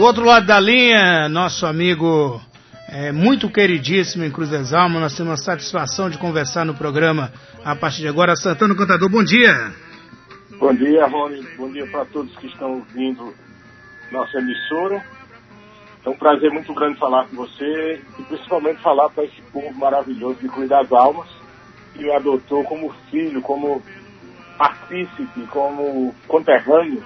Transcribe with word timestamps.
Do 0.00 0.06
outro 0.06 0.24
lado 0.24 0.46
da 0.46 0.58
linha, 0.58 1.28
nosso 1.28 1.66
amigo 1.66 2.40
é, 2.88 3.12
muito 3.12 3.50
queridíssimo 3.50 4.24
em 4.24 4.30
Cruz 4.30 4.48
das 4.48 4.72
Almas, 4.72 5.02
nós 5.02 5.14
temos 5.14 5.34
a 5.34 5.36
satisfação 5.36 6.08
de 6.08 6.16
conversar 6.16 6.64
no 6.64 6.74
programa 6.74 7.30
a 7.62 7.76
partir 7.76 8.00
de 8.00 8.08
agora. 8.08 8.34
Santana 8.34 8.74
Cantador, 8.74 9.10
bom 9.10 9.22
dia. 9.22 9.52
Bom 10.58 10.72
dia, 10.72 11.06
Rony. 11.06 11.46
Bom 11.54 11.70
dia 11.70 11.86
para 11.88 12.06
todos 12.06 12.34
que 12.38 12.46
estão 12.46 12.76
ouvindo 12.76 13.34
nossa 14.10 14.38
emissora. 14.38 15.04
É 16.06 16.08
um 16.08 16.16
prazer 16.16 16.50
muito 16.50 16.72
grande 16.72 16.98
falar 16.98 17.28
com 17.28 17.36
você 17.36 18.00
e 18.18 18.22
principalmente 18.22 18.80
falar 18.80 19.10
para 19.10 19.24
esse 19.24 19.42
povo 19.52 19.70
maravilhoso 19.74 20.38
de 20.40 20.48
Cruz 20.48 20.66
das 20.66 20.90
Almas, 20.90 21.28
que 21.92 22.02
me 22.02 22.10
adotou 22.10 22.64
como 22.64 22.90
filho, 23.10 23.42
como 23.42 23.82
partícipe, 24.56 25.46
como 25.50 26.14
conterrâneo 26.26 27.04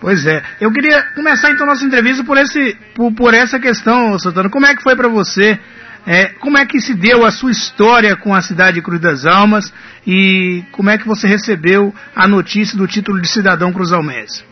Pois 0.00 0.26
é. 0.26 0.42
Eu 0.60 0.72
queria 0.72 1.02
começar 1.14 1.50
então 1.50 1.66
nossa 1.66 1.84
entrevista 1.84 2.22
por, 2.24 2.38
esse, 2.38 2.76
por, 2.94 3.12
por 3.12 3.34
essa 3.34 3.58
questão, 3.58 4.18
Santana. 4.18 4.48
Como 4.48 4.66
é 4.66 4.74
que 4.74 4.82
foi 4.82 4.94
para 4.94 5.08
você? 5.08 5.58
É, 6.06 6.28
como 6.40 6.56
é 6.56 6.64
que 6.64 6.80
se 6.80 6.94
deu 6.94 7.24
a 7.24 7.30
sua 7.30 7.50
história 7.50 8.16
com 8.16 8.34
a 8.34 8.40
cidade 8.40 8.76
de 8.76 8.82
Cruz 8.82 9.00
das 9.00 9.26
Almas 9.26 9.72
e 10.06 10.64
como 10.72 10.88
é 10.88 10.96
que 10.96 11.06
você 11.06 11.26
recebeu 11.26 11.92
a 12.14 12.26
notícia 12.26 12.78
do 12.78 12.86
título 12.86 13.20
de 13.20 13.28
cidadão 13.28 13.72
cruzalmense? 13.72 14.44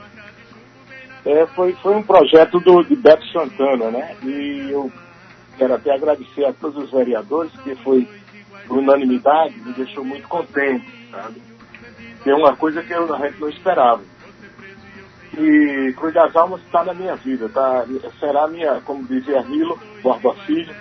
É, 1.25 1.47
foi, 1.55 1.73
foi 1.83 1.95
um 1.95 2.03
projeto 2.03 2.61
do, 2.61 2.83
de 2.83 2.95
Beto 2.95 3.25
Santana, 3.33 3.91
né? 3.91 4.17
E 4.23 4.69
eu 4.71 4.93
quero 5.57 5.75
até 5.75 5.95
agradecer 5.95 6.45
a 6.45 6.53
todos 6.53 6.85
os 6.85 6.91
vereadores, 6.91 7.51
que 7.65 7.75
foi 7.77 8.07
unanimidade, 8.69 9.59
me 9.65 9.73
deixou 9.73 10.05
muito 10.05 10.29
contente, 10.29 10.87
sabe? 11.11 11.41
É 12.25 12.35
uma 12.35 12.55
coisa 12.57 12.83
que 12.83 12.93
eu, 12.93 13.15
a 13.15 13.27
gente 13.27 13.41
não 13.41 13.49
esperava. 13.49 14.03
E 15.37 15.93
Cruz 15.93 16.15
das 16.15 16.35
Almas 16.35 16.63
está 16.63 16.83
na 16.83 16.95
minha 16.95 17.15
vida, 17.17 17.49
tá? 17.51 17.85
será 18.19 18.49
minha, 18.49 18.81
como 18.81 19.05
dizia 19.05 19.43
Rilo 19.43 19.79
Borba 20.03 20.35
Filho, 20.47 20.75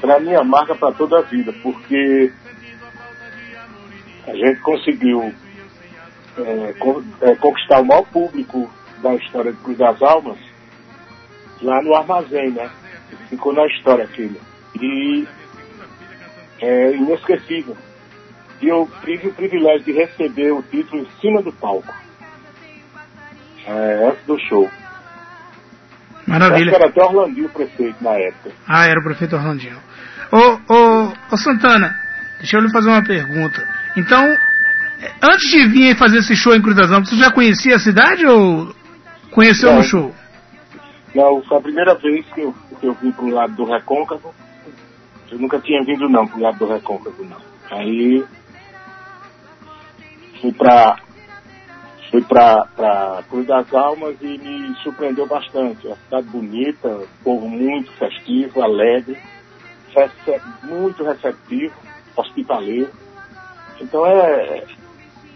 será 0.00 0.18
minha 0.18 0.42
marca 0.42 0.74
para 0.74 0.92
toda 0.92 1.18
a 1.18 1.22
vida, 1.22 1.52
porque 1.62 2.32
a 4.26 4.34
gente 4.34 4.60
conseguiu 4.62 5.32
é, 6.38 6.74
é, 7.20 7.34
conquistar 7.36 7.80
o 7.80 7.84
maior 7.84 8.04
público 8.06 8.68
da 9.00 9.14
história 9.14 9.52
de 9.52 9.58
Cruz 9.58 9.78
das 9.78 10.02
Almas 10.02 10.38
lá 11.62 11.80
no 11.80 11.94
armazém, 11.94 12.50
né? 12.50 12.68
Ficou 13.28 13.52
na 13.52 13.64
história 13.66 14.04
aquilo. 14.04 14.40
E 14.80 15.26
é 16.60 16.96
inesquecível. 16.96 17.76
E 18.60 18.68
eu 18.68 18.88
tive 19.04 19.28
o 19.28 19.34
privilégio 19.34 19.84
de 19.84 19.92
receber 19.92 20.52
o 20.52 20.62
título 20.62 21.02
em 21.02 21.20
cima 21.20 21.40
do 21.42 21.52
palco 21.52 21.94
é, 23.70 24.08
antes 24.08 24.24
do 24.26 24.38
show. 24.48 24.68
Maravilha. 26.26 26.70
Acho 26.70 26.70
que 26.70 26.76
era 26.76 26.88
até 26.88 27.02
Orlandinho 27.02 27.46
o 27.46 27.50
prefeito 27.50 28.02
na 28.02 28.12
época. 28.12 28.50
Ah, 28.66 28.86
era 28.86 29.00
o 29.00 29.02
prefeito 29.02 29.36
Orlandinho. 29.36 29.78
Ô, 30.32 30.72
ô, 30.72 31.12
ô 31.32 31.36
Santana, 31.36 31.94
deixa 32.38 32.56
eu 32.56 32.60
lhe 32.60 32.70
fazer 32.70 32.88
uma 32.88 33.04
pergunta. 33.04 33.66
Então, 33.96 34.36
antes 35.22 35.50
de 35.50 35.66
vir 35.68 35.96
fazer 35.96 36.18
esse 36.18 36.36
show 36.36 36.54
em 36.54 36.62
Cruz 36.62 36.76
das 36.76 36.90
Almas, 36.90 37.08
você 37.08 37.16
já 37.16 37.32
conhecia 37.32 37.76
a 37.76 37.80
cidade 37.80 38.26
ou 38.26 38.74
conheceu 39.32 39.70
não, 39.70 39.78
no 39.78 39.84
show? 39.84 40.14
Não, 41.14 41.42
foi 41.42 41.58
a 41.58 41.62
primeira 41.62 41.94
vez 41.96 42.24
que 42.32 42.40
eu, 42.40 42.54
que 42.80 42.86
eu 42.86 42.94
vim 42.94 43.10
pro 43.12 43.28
lado 43.28 43.54
do 43.54 43.64
Recôncavo. 43.64 44.34
Eu 45.30 45.38
nunca 45.38 45.60
tinha 45.60 45.82
vindo 45.84 46.08
não 46.08 46.26
pro 46.26 46.40
lado 46.40 46.58
do 46.58 46.72
Recôncavo, 46.72 47.24
não. 47.24 47.38
Aí 47.70 48.24
fui 50.40 50.52
pra 50.52 50.96
Fui 52.10 52.22
para 52.22 53.22
Cruz 53.28 53.46
das 53.46 53.72
Almas 53.72 54.16
e 54.20 54.36
me 54.38 54.74
surpreendeu 54.82 55.26
bastante. 55.26 55.86
A 55.88 55.96
cidade 55.96 56.26
bonita, 56.28 57.06
povo 57.22 57.48
muito 57.48 57.92
festivo, 57.92 58.62
alegre, 58.62 59.16
muito 60.64 61.04
receptivo, 61.04 61.74
hospitaleiro. 62.16 62.90
Então 63.80 64.04
é, 64.06 64.64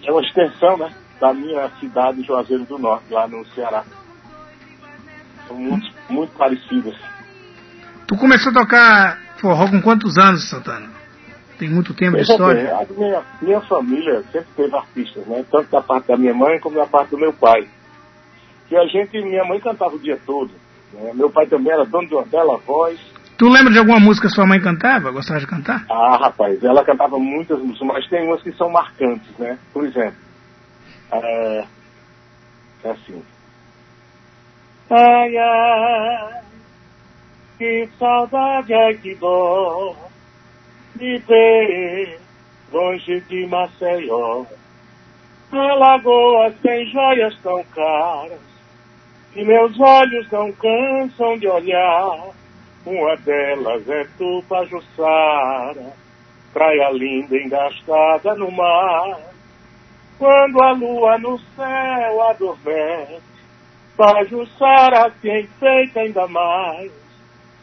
é 0.03 0.11
uma 0.11 0.21
extensão 0.21 0.77
né, 0.77 0.93
da 1.21 1.33
minha 1.33 1.71
cidade, 1.79 2.23
Juazeiro 2.23 2.65
do 2.65 2.79
Norte, 2.79 3.13
lá 3.13 3.29
no 3.29 3.45
Ceará. 3.47 3.85
São 5.47 5.57
muito, 5.57 5.87
muito 6.11 6.37
parecidas. 6.37 6.97
Tu 8.07 8.17
começou 8.17 8.51
a 8.51 8.55
tocar 8.55 9.19
forró 9.39 9.69
com 9.69 9.81
quantos 9.81 10.19
anos, 10.19 10.49
Santana? 10.49 11.04
Tem 11.59 11.69
muito 11.71 11.95
tempo 11.95 12.17
de 12.17 12.23
história? 12.23 12.75
a 12.75 12.85
minha, 12.93 13.23
minha 13.41 13.61
família 13.63 14.23
sempre 14.33 14.49
teve 14.57 14.77
artistas, 14.77 15.27
né? 15.27 15.45
Tanto 15.51 15.71
da 15.71 15.81
parte 15.81 16.09
da 16.09 16.17
minha 16.17 16.35
mãe 16.35 16.59
como 16.59 16.77
da 16.77 16.87
parte 16.87 17.11
do 17.11 17.19
meu 17.19 17.33
pai. 17.33 17.69
Que 18.69 18.77
a 18.77 18.87
gente, 18.87 19.23
minha 19.23 19.45
mãe 19.45 19.61
cantava 19.61 19.95
o 19.95 19.99
dia 19.99 20.19
todo. 20.27 20.51
Né? 20.93 21.13
Meu 21.15 21.31
pai 21.31 21.47
também 21.47 21.73
era 21.73 21.85
dono 21.85 22.09
de 22.09 22.15
uma 22.15 22.25
bela 22.25 22.57
voz. 22.59 22.99
Tu 23.39 23.49
lembra 23.49 23.73
de 23.73 23.79
alguma 23.79 24.01
música 24.01 24.29
que 24.29 24.35
sua 24.35 24.47
mãe 24.47 24.61
cantava? 24.61 25.11
Gostava 25.11 25.41
de 25.41 25.47
cantar? 25.47 25.85
Ah, 25.91 26.17
rapaz, 26.17 26.63
ela 26.63 26.85
cantava 26.85 27.19
muitas 27.19 27.59
músicas, 27.59 27.87
mas 27.87 28.09
tem 28.09 28.27
umas 28.27 28.43
que 28.43 28.53
são 28.53 28.71
marcantes, 28.71 29.37
né? 29.39 29.59
Por 29.73 29.85
exemplo, 29.85 30.17
é, 31.13 31.65
é 32.85 32.91
assim. 32.91 33.23
Ai, 34.91 35.37
ai, 35.37 36.41
que 37.59 37.89
saudade, 37.99 38.73
ai, 38.73 38.95
que 38.95 39.15
dor 39.17 39.97
me 40.97 41.19
ver 41.19 42.19
longe 42.73 43.21
de 43.21 43.47
Maceió. 43.47 44.47
Alagoas 45.53 46.55
tem 46.63 46.87
joias 46.87 47.37
tão 47.43 47.63
caras 47.75 48.41
que 49.33 49.45
meus 49.45 49.79
olhos 49.79 50.31
não 50.31 50.53
cansam 50.53 51.39
de 51.39 51.47
olhar. 51.47 52.31
Uma 52.85 53.17
delas 53.17 53.89
é 53.89 54.05
Tupajussara, 54.19 55.93
praia 56.53 56.91
linda 56.91 57.37
engastada 57.37 58.35
no 58.35 58.51
mar. 58.51 59.19
Quando 60.19 60.63
a 60.63 60.73
lua 60.73 61.19
no 61.19 61.39
céu 61.39 62.23
adormece, 62.23 63.23
Pajussara 63.97 65.13
se 65.21 65.41
enfeita 65.41 66.01
ainda 66.01 66.27
mais. 66.29 66.93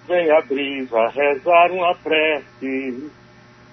Vem 0.07 0.31
a 0.31 0.41
brisa 0.41 1.07
rezar 1.09 1.71
uma 1.71 1.93
prece 1.95 3.11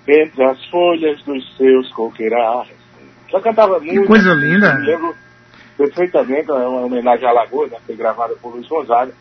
entre 0.08 0.44
as 0.44 0.64
folhas 0.66 1.22
dos 1.22 1.56
seus 1.56 1.90
coqueirais. 1.92 2.68
Ela 3.30 3.42
cantava 3.42 3.78
muito. 3.78 4.00
Que 4.00 4.06
coisa 4.06 4.32
linda. 4.34 4.74
Me 4.74 4.86
lembro 4.86 5.14
perfeitamente, 5.76 6.50
é 6.50 6.54
uma 6.54 6.86
homenagem 6.86 7.28
à 7.28 7.32
Lagoa, 7.32 7.68
né, 7.68 7.78
foi 7.86 7.94
gravada 7.94 8.34
por 8.42 8.54
Luiz 8.54 8.66
Gonzaga. 8.66 9.12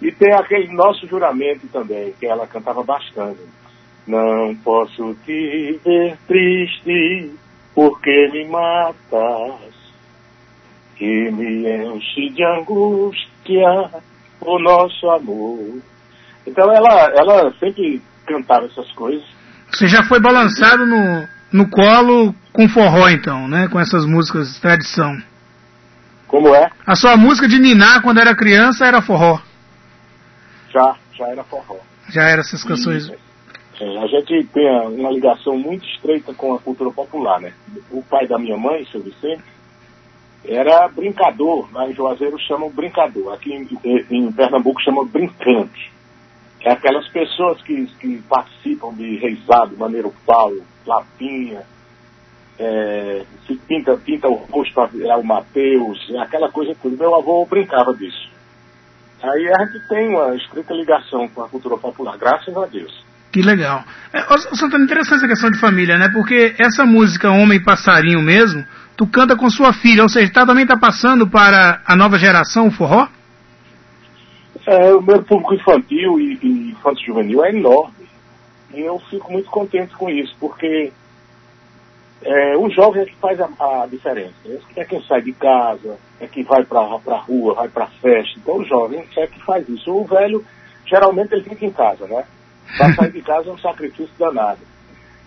E 0.00 0.12
tem 0.12 0.32
aquele 0.32 0.72
nosso 0.72 1.06
juramento 1.06 1.66
também, 1.68 2.12
que 2.18 2.26
ela 2.26 2.46
cantava 2.46 2.82
bastante. 2.82 3.40
Não 4.06 4.54
posso 4.56 5.14
te 5.24 5.80
ver 5.84 6.16
triste, 6.26 7.34
porque 7.74 8.28
me 8.32 8.46
matas, 8.46 9.74
que 10.96 11.30
me 11.30 11.68
enche 11.68 12.30
de 12.30 12.44
angústia 12.44 13.90
o 14.40 14.58
nosso 14.58 15.10
amor. 15.10 15.80
Então 16.46 16.72
ela, 16.72 17.12
ela 17.16 17.52
sempre 17.58 18.00
cantava 18.26 18.66
essas 18.66 18.90
coisas. 18.92 19.35
Você 19.72 19.86
já 19.86 20.02
foi 20.04 20.20
balançado 20.20 20.86
no, 20.86 21.28
no 21.52 21.68
colo 21.68 22.34
com 22.52 22.68
forró, 22.68 23.08
então, 23.08 23.46
né? 23.48 23.68
Com 23.68 23.78
essas 23.78 24.04
músicas 24.04 24.54
de 24.54 24.60
tradição. 24.60 25.16
Como 26.26 26.54
é? 26.54 26.70
A 26.86 26.94
sua 26.94 27.16
música 27.16 27.46
de 27.46 27.58
ninar 27.58 28.02
quando 28.02 28.18
era 28.18 28.34
criança 28.34 28.86
era 28.86 29.02
forró. 29.02 29.40
Já, 30.72 30.96
já 31.16 31.28
era 31.28 31.44
forró. 31.44 31.76
Já 32.08 32.22
era 32.24 32.40
essas 32.40 32.64
canções. 32.64 33.08
E, 33.08 33.84
é, 33.84 33.98
a 33.98 34.06
gente 34.06 34.46
tem 34.52 34.68
uma 34.98 35.10
ligação 35.10 35.56
muito 35.58 35.86
estreita 35.86 36.32
com 36.34 36.54
a 36.54 36.58
cultura 36.58 36.90
popular, 36.90 37.40
né? 37.40 37.52
O 37.90 38.02
pai 38.02 38.26
da 38.26 38.38
minha 38.38 38.56
mãe, 38.56 38.86
seu 38.90 39.02
Vicente, 39.02 39.44
era 40.44 40.88
brincador. 40.88 41.68
Lá 41.72 41.88
em 41.88 41.94
Juazeiro 41.94 42.38
chamam 42.40 42.70
brincador. 42.70 43.34
Aqui 43.34 43.52
em, 43.52 44.06
em 44.10 44.32
Pernambuco 44.32 44.80
chamam 44.82 45.06
brincante 45.06 45.95
é 46.66 46.72
aquelas 46.72 47.06
pessoas 47.08 47.62
que, 47.62 47.86
que 48.00 48.20
participam 48.28 48.92
de 48.92 49.18
reisado, 49.18 49.76
Maneiro 49.78 50.12
Paulo, 50.26 50.64
Lapinha, 50.84 51.62
é, 52.58 53.24
se 53.46 53.54
pinta, 53.68 53.96
pinta 53.96 54.26
o 54.26 54.34
rosto 54.34 54.80
é 54.80 55.16
o 55.16 55.22
Mateus, 55.22 56.10
é 56.10 56.18
aquela 56.18 56.50
coisa 56.50 56.74
toda. 56.82 56.96
Meu 56.96 57.14
avô 57.14 57.46
brincava 57.48 57.94
disso. 57.94 58.28
Aí 59.22 59.48
a 59.48 59.64
gente 59.64 59.88
tem 59.88 60.08
uma 60.08 60.34
estreita 60.34 60.74
ligação 60.74 61.28
com 61.28 61.42
a 61.42 61.48
cultura 61.48 61.78
popular, 61.78 62.18
graças 62.18 62.56
a 62.56 62.66
Deus. 62.66 62.92
Que 63.30 63.42
legal. 63.42 63.84
É, 64.12 64.22
Santana, 64.56 64.84
interessante 64.84 65.18
essa 65.18 65.28
questão 65.28 65.50
de 65.52 65.60
família, 65.60 65.96
né? 65.96 66.08
Porque 66.08 66.56
essa 66.58 66.84
música 66.84 67.30
Homem 67.30 67.62
Passarinho 67.62 68.20
mesmo, 68.20 68.64
tu 68.96 69.06
canta 69.06 69.36
com 69.36 69.48
sua 69.48 69.72
filha, 69.72 70.02
ou 70.02 70.08
seja, 70.08 70.32
tá, 70.32 70.44
também 70.44 70.64
está 70.64 70.76
passando 70.76 71.28
para 71.28 71.80
a 71.86 71.94
nova 71.94 72.18
geração 72.18 72.66
o 72.66 72.72
forró? 72.72 73.06
É, 74.66 74.92
o 74.92 75.00
meu 75.00 75.22
público 75.22 75.54
infantil 75.54 76.18
e, 76.18 76.38
e 76.42 76.70
infanto 76.72 77.00
juvenil 77.04 77.44
é 77.44 77.50
enorme. 77.50 78.06
E 78.74 78.80
eu 78.80 78.98
fico 79.10 79.32
muito 79.32 79.48
contente 79.50 79.94
com 79.96 80.10
isso, 80.10 80.34
porque 80.38 80.92
É, 82.22 82.56
o 82.56 82.68
jovem 82.70 83.02
é 83.02 83.06
que 83.06 83.14
faz 83.16 83.38
a, 83.40 83.48
a 83.60 83.86
diferença. 83.86 84.34
É 84.74 84.84
quem 84.84 85.00
sai 85.02 85.22
de 85.22 85.32
casa, 85.34 85.98
é 86.18 86.26
que 86.26 86.42
vai 86.42 86.64
para 86.64 86.80
a 86.80 87.18
rua, 87.18 87.54
vai 87.54 87.68
para 87.68 87.86
festa. 87.86 88.38
Então 88.38 88.56
o 88.56 88.64
jovem 88.64 89.06
é 89.16 89.26
que 89.26 89.40
faz 89.44 89.68
isso. 89.68 89.92
O 89.92 90.04
velho, 90.04 90.44
geralmente, 90.86 91.34
ele 91.34 91.44
fica 91.44 91.64
em 91.64 91.70
casa, 91.70 92.06
né? 92.06 92.24
Para 92.76 92.94
sair 92.94 93.12
de 93.12 93.22
casa 93.22 93.50
é 93.50 93.52
um 93.52 93.58
sacrifício 93.58 94.10
danado. 94.18 94.60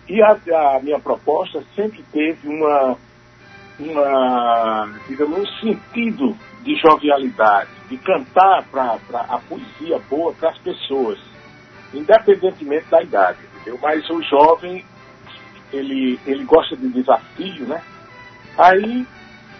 E 0.08 0.20
a, 0.20 0.32
a, 0.32 0.80
minha 0.82 0.98
proposta 0.98 1.62
sempre 1.74 2.04
teve 2.12 2.48
uma, 2.48 2.96
uma, 3.78 4.92
digamos, 5.08 5.38
um 5.38 5.46
sentido 5.60 6.36
de 6.62 6.76
jovialidade, 6.76 7.70
de 7.88 7.96
cantar 7.98 8.64
para 8.70 8.98
a 9.12 9.38
poesia 9.38 9.98
boa 10.08 10.32
para 10.34 10.50
as 10.50 10.58
pessoas, 10.58 11.18
independentemente 11.92 12.86
da 12.90 13.02
idade, 13.02 13.38
entendeu? 13.54 13.78
Mas 13.82 14.08
o 14.10 14.22
jovem, 14.22 14.84
ele, 15.72 16.18
ele 16.26 16.44
gosta 16.44 16.76
de 16.76 16.88
desafio, 16.88 17.66
né? 17.66 17.82
Aí, 18.58 19.06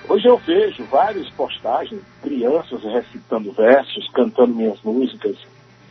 hoje 0.09 0.27
eu 0.27 0.37
vejo 0.39 0.85
várias 0.85 1.29
postagens, 1.31 2.03
crianças 2.23 2.83
recitando 2.83 3.53
versos, 3.53 4.09
cantando 4.13 4.55
minhas 4.55 4.81
músicas, 4.83 5.37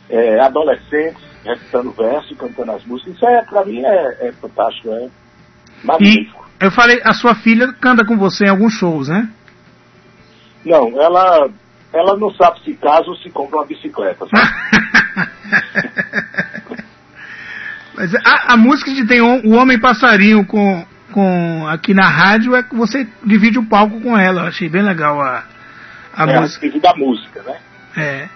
é, 0.08 0.40
adolescentes 0.40 1.22
recitando 1.44 1.90
versos, 1.92 2.36
cantando 2.36 2.72
as 2.72 2.84
músicas. 2.84 3.14
Isso 3.14 3.26
é, 3.26 3.42
para 3.42 3.64
mim, 3.64 3.82
é, 3.84 4.28
é 4.28 4.32
fantástico, 4.32 4.90
é 4.90 5.08
magnífico. 5.82 6.48
E 6.60 6.64
eu 6.64 6.70
falei, 6.70 7.00
a 7.04 7.12
sua 7.12 7.34
filha 7.34 7.72
canta 7.72 8.04
com 8.04 8.16
você 8.16 8.44
em 8.44 8.50
alguns 8.50 8.74
shows, 8.74 9.08
né? 9.08 9.30
Não, 10.64 11.00
ela, 11.00 11.48
ela 11.92 12.16
não 12.16 12.30
sabe 12.34 12.60
se 12.64 12.74
casa 12.74 13.08
ou 13.08 13.16
se 13.16 13.30
compra 13.30 13.58
uma 13.58 13.66
bicicleta. 13.66 14.26
Mas 17.94 18.14
a, 18.14 18.54
a, 18.54 18.56
música 18.56 18.94
que 18.94 19.06
tem 19.06 19.20
o 19.20 19.54
Homem 19.54 19.78
Passarinho 19.78 20.46
com, 20.46 20.86
com 21.12 21.66
aqui 21.68 21.92
na 21.92 22.08
rádio 22.08 22.56
é 22.56 22.62
que 22.62 22.74
você 22.74 23.06
divide 23.22 23.58
o 23.58 23.66
palco 23.66 24.00
com 24.00 24.16
ela. 24.16 24.42
Eu 24.42 24.46
achei 24.46 24.68
bem 24.68 24.82
legal 24.82 25.20
a, 25.20 25.44
a 26.14 26.30
é, 26.30 26.40
música. 26.40 26.66
Divide 26.66 26.86
a 26.86 26.94
música, 26.94 27.42
né? 27.42 27.58
É. 27.96 28.28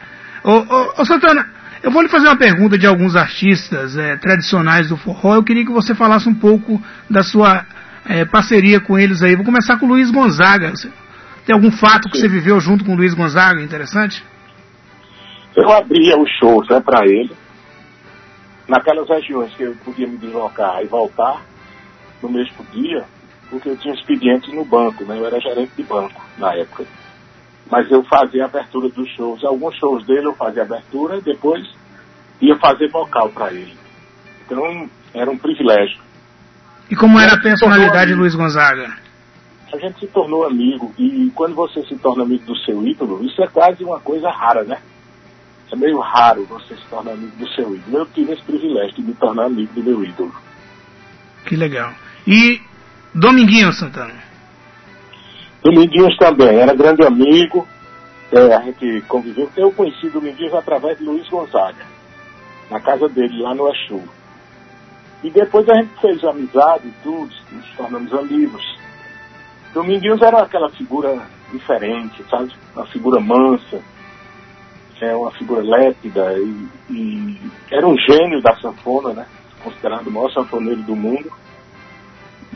Ô, 0.42 0.50
ô, 0.58 1.00
ô, 1.00 1.04
Santana, 1.06 1.48
eu 1.82 1.90
vou 1.90 2.02
lhe 2.02 2.08
fazer 2.08 2.26
uma 2.26 2.36
pergunta 2.36 2.76
de 2.76 2.86
alguns 2.86 3.16
artistas 3.16 3.96
é, 3.96 4.16
tradicionais 4.16 4.88
do 4.88 4.96
forró. 4.96 5.36
Eu 5.36 5.44
queria 5.44 5.64
que 5.64 5.72
você 5.72 5.94
falasse 5.94 6.28
um 6.28 6.34
pouco 6.34 6.82
da 7.08 7.22
sua 7.22 7.64
é, 8.06 8.24
parceria 8.24 8.80
com 8.80 8.98
eles 8.98 9.22
aí. 9.22 9.34
Vou 9.34 9.44
começar 9.44 9.78
com 9.78 9.86
o 9.86 9.88
Luiz 9.88 10.10
Gonzaga. 10.10 10.74
Tem 11.44 11.54
algum 11.54 11.70
fato 11.70 12.08
que 12.08 12.18
você 12.18 12.28
viveu 12.28 12.58
junto 12.58 12.84
com 12.84 12.92
o 12.92 12.96
Luiz 12.96 13.12
Gonzaga 13.14 13.60
interessante? 13.60 14.24
Eu 15.54 15.70
abria 15.70 16.18
os 16.18 16.30
shows 16.38 16.68
né, 16.68 16.80
para 16.80 17.06
ele 17.06 17.34
naquelas 18.66 19.08
regiões 19.08 19.54
que 19.54 19.62
eu 19.62 19.76
podia 19.84 20.06
me 20.06 20.16
deslocar 20.16 20.82
e 20.82 20.86
voltar 20.86 21.42
no 22.22 22.30
mesmo 22.30 22.64
dia, 22.72 23.04
porque 23.50 23.68
eu 23.68 23.76
tinha 23.76 23.94
expedientes 23.94 24.52
no 24.54 24.64
banco, 24.64 25.04
né? 25.04 25.18
Eu 25.18 25.26
era 25.26 25.38
gerente 25.38 25.72
de 25.76 25.82
banco 25.82 26.24
na 26.38 26.54
época. 26.54 26.84
Mas 27.70 27.90
eu 27.90 28.02
fazia 28.04 28.44
a 28.44 28.46
abertura 28.46 28.88
dos 28.88 29.08
shows. 29.14 29.44
Alguns 29.44 29.76
shows 29.76 30.06
dele 30.06 30.26
eu 30.26 30.34
fazia 30.34 30.62
abertura 30.62 31.18
e 31.18 31.22
depois 31.22 31.62
ia 32.40 32.56
fazer 32.56 32.88
vocal 32.90 33.28
para 33.30 33.52
ele. 33.52 33.76
Então 34.44 34.88
era 35.12 35.30
um 35.30 35.36
privilégio. 35.36 36.00
E 36.90 36.96
como 36.96 37.18
era 37.18 37.34
a 37.34 37.40
personalidade 37.40 38.12
de 38.12 38.16
Luiz 38.16 38.34
Gonzaga? 38.34 39.03
A 39.74 39.78
gente 39.78 39.98
se 39.98 40.06
tornou 40.06 40.46
amigo 40.46 40.94
e 40.96 41.32
quando 41.34 41.56
você 41.56 41.82
se 41.82 41.96
torna 41.96 42.22
amigo 42.22 42.44
do 42.44 42.56
seu 42.58 42.86
ídolo, 42.86 43.24
isso 43.24 43.42
é 43.42 43.48
quase 43.48 43.82
uma 43.82 43.98
coisa 43.98 44.30
rara, 44.30 44.62
né? 44.62 44.78
É 45.72 45.74
meio 45.74 45.98
raro 45.98 46.46
você 46.48 46.76
se 46.76 46.86
tornar 46.88 47.10
amigo 47.10 47.36
do 47.36 47.48
seu 47.48 47.74
ídolo. 47.74 47.98
Eu 47.98 48.06
tive 48.06 48.34
esse 48.34 48.42
privilégio 48.42 48.94
de 48.94 49.02
me 49.02 49.14
tornar 49.14 49.46
amigo 49.46 49.72
do 49.74 49.82
meu 49.82 50.04
ídolo. 50.04 50.32
Que 51.44 51.56
legal. 51.56 51.92
E 52.24 52.60
Dominguinho 53.12 53.72
Santana? 53.72 54.14
Dominguinhos 55.60 56.16
também, 56.18 56.56
era 56.56 56.72
grande 56.72 57.04
amigo, 57.04 57.66
é, 58.30 58.54
a 58.54 58.60
gente 58.60 59.00
conviveu. 59.08 59.50
Eu 59.56 59.72
conheci 59.72 60.08
Dominguinhos 60.08 60.54
através 60.54 60.98
de 60.98 61.04
Luiz 61.04 61.28
Gonzaga, 61.28 61.84
na 62.70 62.80
casa 62.80 63.08
dele, 63.08 63.42
lá 63.42 63.52
no 63.56 63.68
Exu. 63.68 64.00
E 65.24 65.30
depois 65.30 65.68
a 65.68 65.74
gente 65.74 66.00
fez 66.00 66.22
amizade 66.22 66.86
e 66.86 66.92
tudo, 67.02 67.34
nos 67.50 67.68
tornamos 67.76 68.12
amigos. 68.12 68.73
Dominguinhos 69.74 70.22
era 70.22 70.40
aquela 70.40 70.70
figura 70.70 71.20
diferente, 71.52 72.24
sabe? 72.30 72.52
Uma 72.74 72.86
figura 72.86 73.20
mansa, 73.20 73.82
é 75.00 75.14
uma 75.14 75.32
figura 75.32 75.62
lépida 75.62 76.34
e, 76.38 76.68
e 76.90 77.40
era 77.70 77.86
um 77.86 77.98
gênio 77.98 78.40
da 78.40 78.56
sanfona, 78.56 79.12
né? 79.12 79.26
Considerado 79.62 80.06
o 80.06 80.10
maior 80.12 80.30
sanfoneiro 80.30 80.82
do 80.82 80.94
mundo. 80.94 81.30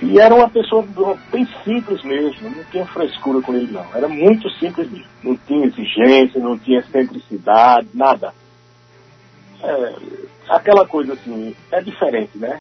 E 0.00 0.20
era 0.20 0.32
uma 0.32 0.48
pessoa 0.48 0.86
bem 1.32 1.46
simples 1.64 2.02
mesmo, 2.04 2.50
não 2.50 2.64
tinha 2.64 2.86
frescura 2.86 3.42
com 3.42 3.52
ele 3.52 3.72
não. 3.72 3.84
Era 3.92 4.06
muito 4.06 4.48
simples 4.50 4.88
mesmo. 4.88 5.08
Não 5.22 5.36
tinha 5.36 5.66
exigência, 5.66 6.40
não 6.40 6.56
tinha 6.56 6.78
excentricidade, 6.78 7.88
nada. 7.92 8.32
É, 9.60 9.94
aquela 10.48 10.86
coisa 10.86 11.14
assim, 11.14 11.54
é 11.72 11.80
diferente, 11.80 12.38
né? 12.38 12.58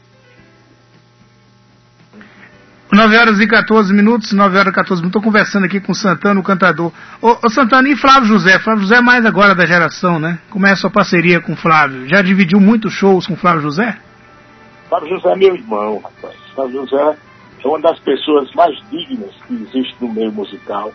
9 2.98 3.16
horas 3.16 3.40
e 3.40 3.46
14 3.46 3.94
minutos, 3.94 4.34
9 4.34 4.58
horas 4.58 4.72
e 4.72 4.76
14 4.76 5.02
minutos. 5.04 5.20
Estou 5.20 5.22
conversando 5.22 5.66
aqui 5.66 5.80
com 5.80 5.92
o 5.92 5.96
Santana, 5.96 6.40
o 6.40 6.44
cantador. 6.44 6.92
Ô, 7.22 7.38
ô, 7.44 7.50
Santana, 7.52 7.88
e 7.88 7.96
Flávio 7.96 8.28
José? 8.28 8.58
Flávio 8.58 8.82
José 8.82 8.96
é 8.96 9.02
mais 9.02 9.24
agora 9.24 9.54
da 9.54 9.68
geração, 9.68 10.20
né? 10.20 10.40
Como 10.50 10.66
é 10.66 10.72
a 10.72 10.76
sua 10.76 10.90
parceria 10.90 11.40
com 11.40 11.56
Flávio? 11.56 12.10
Já 12.10 12.24
dividiu 12.24 12.60
muitos 12.60 12.94
shows 12.94 13.28
com 13.28 13.36
Flávio 13.36 13.62
José? 13.62 13.96
Flávio 14.90 15.10
José 15.10 15.32
é 15.32 15.36
meu 15.36 15.54
irmão, 15.54 16.02
rapaz. 16.04 16.36
Flávio 16.56 16.82
José 16.82 17.18
é 17.64 17.68
uma 17.68 17.80
das 17.80 18.00
pessoas 18.00 18.52
mais 18.56 18.76
dignas 18.90 19.36
que 19.48 19.54
existe 19.54 19.96
no 20.02 20.12
meio 20.12 20.32
musical. 20.32 20.92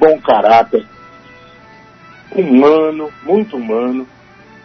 Bom 0.00 0.18
caráter, 0.22 0.86
humano, 2.34 3.10
muito 3.24 3.54
humano, 3.54 4.08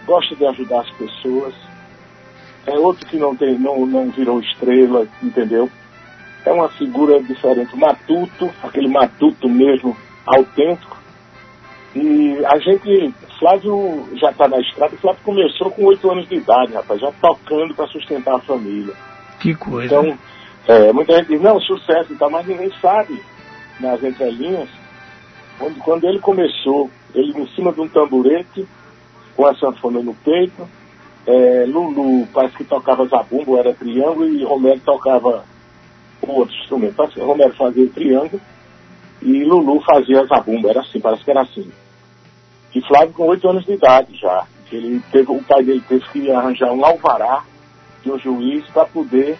gosta 0.05 0.33
de 0.33 0.45
ajudar 0.45 0.79
as 0.79 0.91
pessoas. 0.91 1.53
É 2.65 2.71
outro 2.79 3.05
que 3.05 3.17
não, 3.17 3.35
tem, 3.35 3.59
não, 3.59 3.85
não 3.85 4.09
virou 4.11 4.39
estrela, 4.39 5.05
entendeu? 5.21 5.69
É 6.45 6.51
uma 6.51 6.69
figura 6.69 7.21
diferente. 7.21 7.75
Matuto, 7.75 8.51
aquele 8.61 8.87
matuto 8.87 9.47
mesmo, 9.47 9.95
autêntico. 10.25 10.97
E 11.95 12.43
a 12.45 12.57
gente, 12.57 13.13
Flávio 13.39 14.07
já 14.15 14.31
está 14.31 14.47
na 14.47 14.59
estrada, 14.59 14.95
Flávio 14.97 15.21
começou 15.23 15.69
com 15.71 15.85
oito 15.85 16.09
anos 16.09 16.27
de 16.27 16.35
idade, 16.35 16.73
rapaz, 16.73 16.99
já 16.99 17.11
tocando 17.21 17.75
para 17.75 17.87
sustentar 17.87 18.35
a 18.35 18.39
família. 18.39 18.93
Que 19.39 19.53
coisa. 19.53 19.85
Então, 19.85 20.17
é, 20.67 20.91
muita 20.91 21.15
gente 21.17 21.27
diz, 21.27 21.41
não, 21.41 21.59
sucesso 21.59 22.13
e 22.13 22.15
tal, 22.15 22.31
mas 22.31 22.47
ninguém 22.47 22.71
sabe 22.81 23.21
nas 23.79 24.01
entrelinhas. 24.01 24.69
Quando, 25.59 25.77
quando 25.79 26.03
ele 26.05 26.19
começou, 26.19 26.89
ele 27.13 27.39
em 27.39 27.47
cima 27.49 27.71
de 27.71 27.81
um 27.81 27.87
tamborete, 27.87 28.67
com 29.35 29.45
a 29.45 29.55
sanfona 29.55 30.01
no 30.01 30.15
peito, 30.15 30.67
é, 31.27 31.65
Lulu 31.67 32.27
parece 32.33 32.55
que 32.57 32.63
tocava 32.63 33.05
zabumbo, 33.07 33.57
era 33.57 33.73
triângulo, 33.73 34.27
e 34.27 34.43
Romero 34.43 34.79
tocava 34.79 35.43
outro 36.31 36.55
instrumento. 36.55 37.03
Romero 37.19 37.53
fazia 37.53 37.89
triângulo 37.89 38.41
e 39.21 39.43
Lulu 39.43 39.81
fazia 39.81 40.25
zabumba, 40.25 40.69
era 40.69 40.81
assim, 40.81 40.99
parece 40.99 41.23
que 41.23 41.31
era 41.31 41.41
assim. 41.41 41.71
E 42.75 42.81
Flávio 42.81 43.13
com 43.13 43.27
oito 43.27 43.47
anos 43.47 43.65
de 43.65 43.73
idade 43.73 44.15
já. 44.17 44.45
Ele 44.71 45.01
teve, 45.11 45.31
o 45.31 45.43
pai 45.43 45.63
dele 45.63 45.83
teve 45.87 46.03
que 46.09 46.31
arranjar 46.31 46.71
um 46.71 46.83
alvará 46.83 47.43
de 48.01 48.11
um 48.11 48.17
juiz 48.17 48.65
para 48.71 48.85
poder 48.85 49.37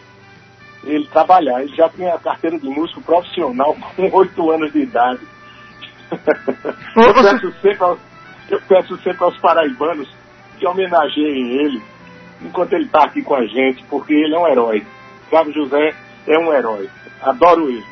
ele 0.84 1.06
trabalhar. 1.08 1.62
Ele 1.62 1.76
já 1.76 1.90
tinha 1.90 2.14
a 2.14 2.20
carteira 2.20 2.60
de 2.60 2.70
músico 2.70 3.02
profissional 3.02 3.76
com 3.96 4.10
oito 4.16 4.52
anos 4.52 4.72
de 4.72 4.82
idade. 4.82 5.22
eu, 6.96 7.14
peço 7.14 7.52
sempre 7.62 7.84
aos, 7.84 8.00
eu 8.50 8.62
peço 8.62 8.98
sempre 8.98 9.24
aos 9.24 9.38
paraibanos 9.40 10.08
que 10.60 10.68
homenageiem 10.68 11.66
ele 11.66 11.82
enquanto 12.42 12.74
ele 12.74 12.86
está 12.86 13.06
aqui 13.06 13.24
com 13.24 13.36
a 13.36 13.46
gente, 13.46 13.84
porque 13.90 14.14
ele 14.14 14.36
é 14.36 14.40
um 14.40 14.48
herói. 14.48 14.86
Flávio 15.30 15.54
José 15.54 15.96
é 16.28 16.38
um 16.38 16.54
herói. 16.54 16.90
Adoro 17.22 17.70
ele. 17.70 17.84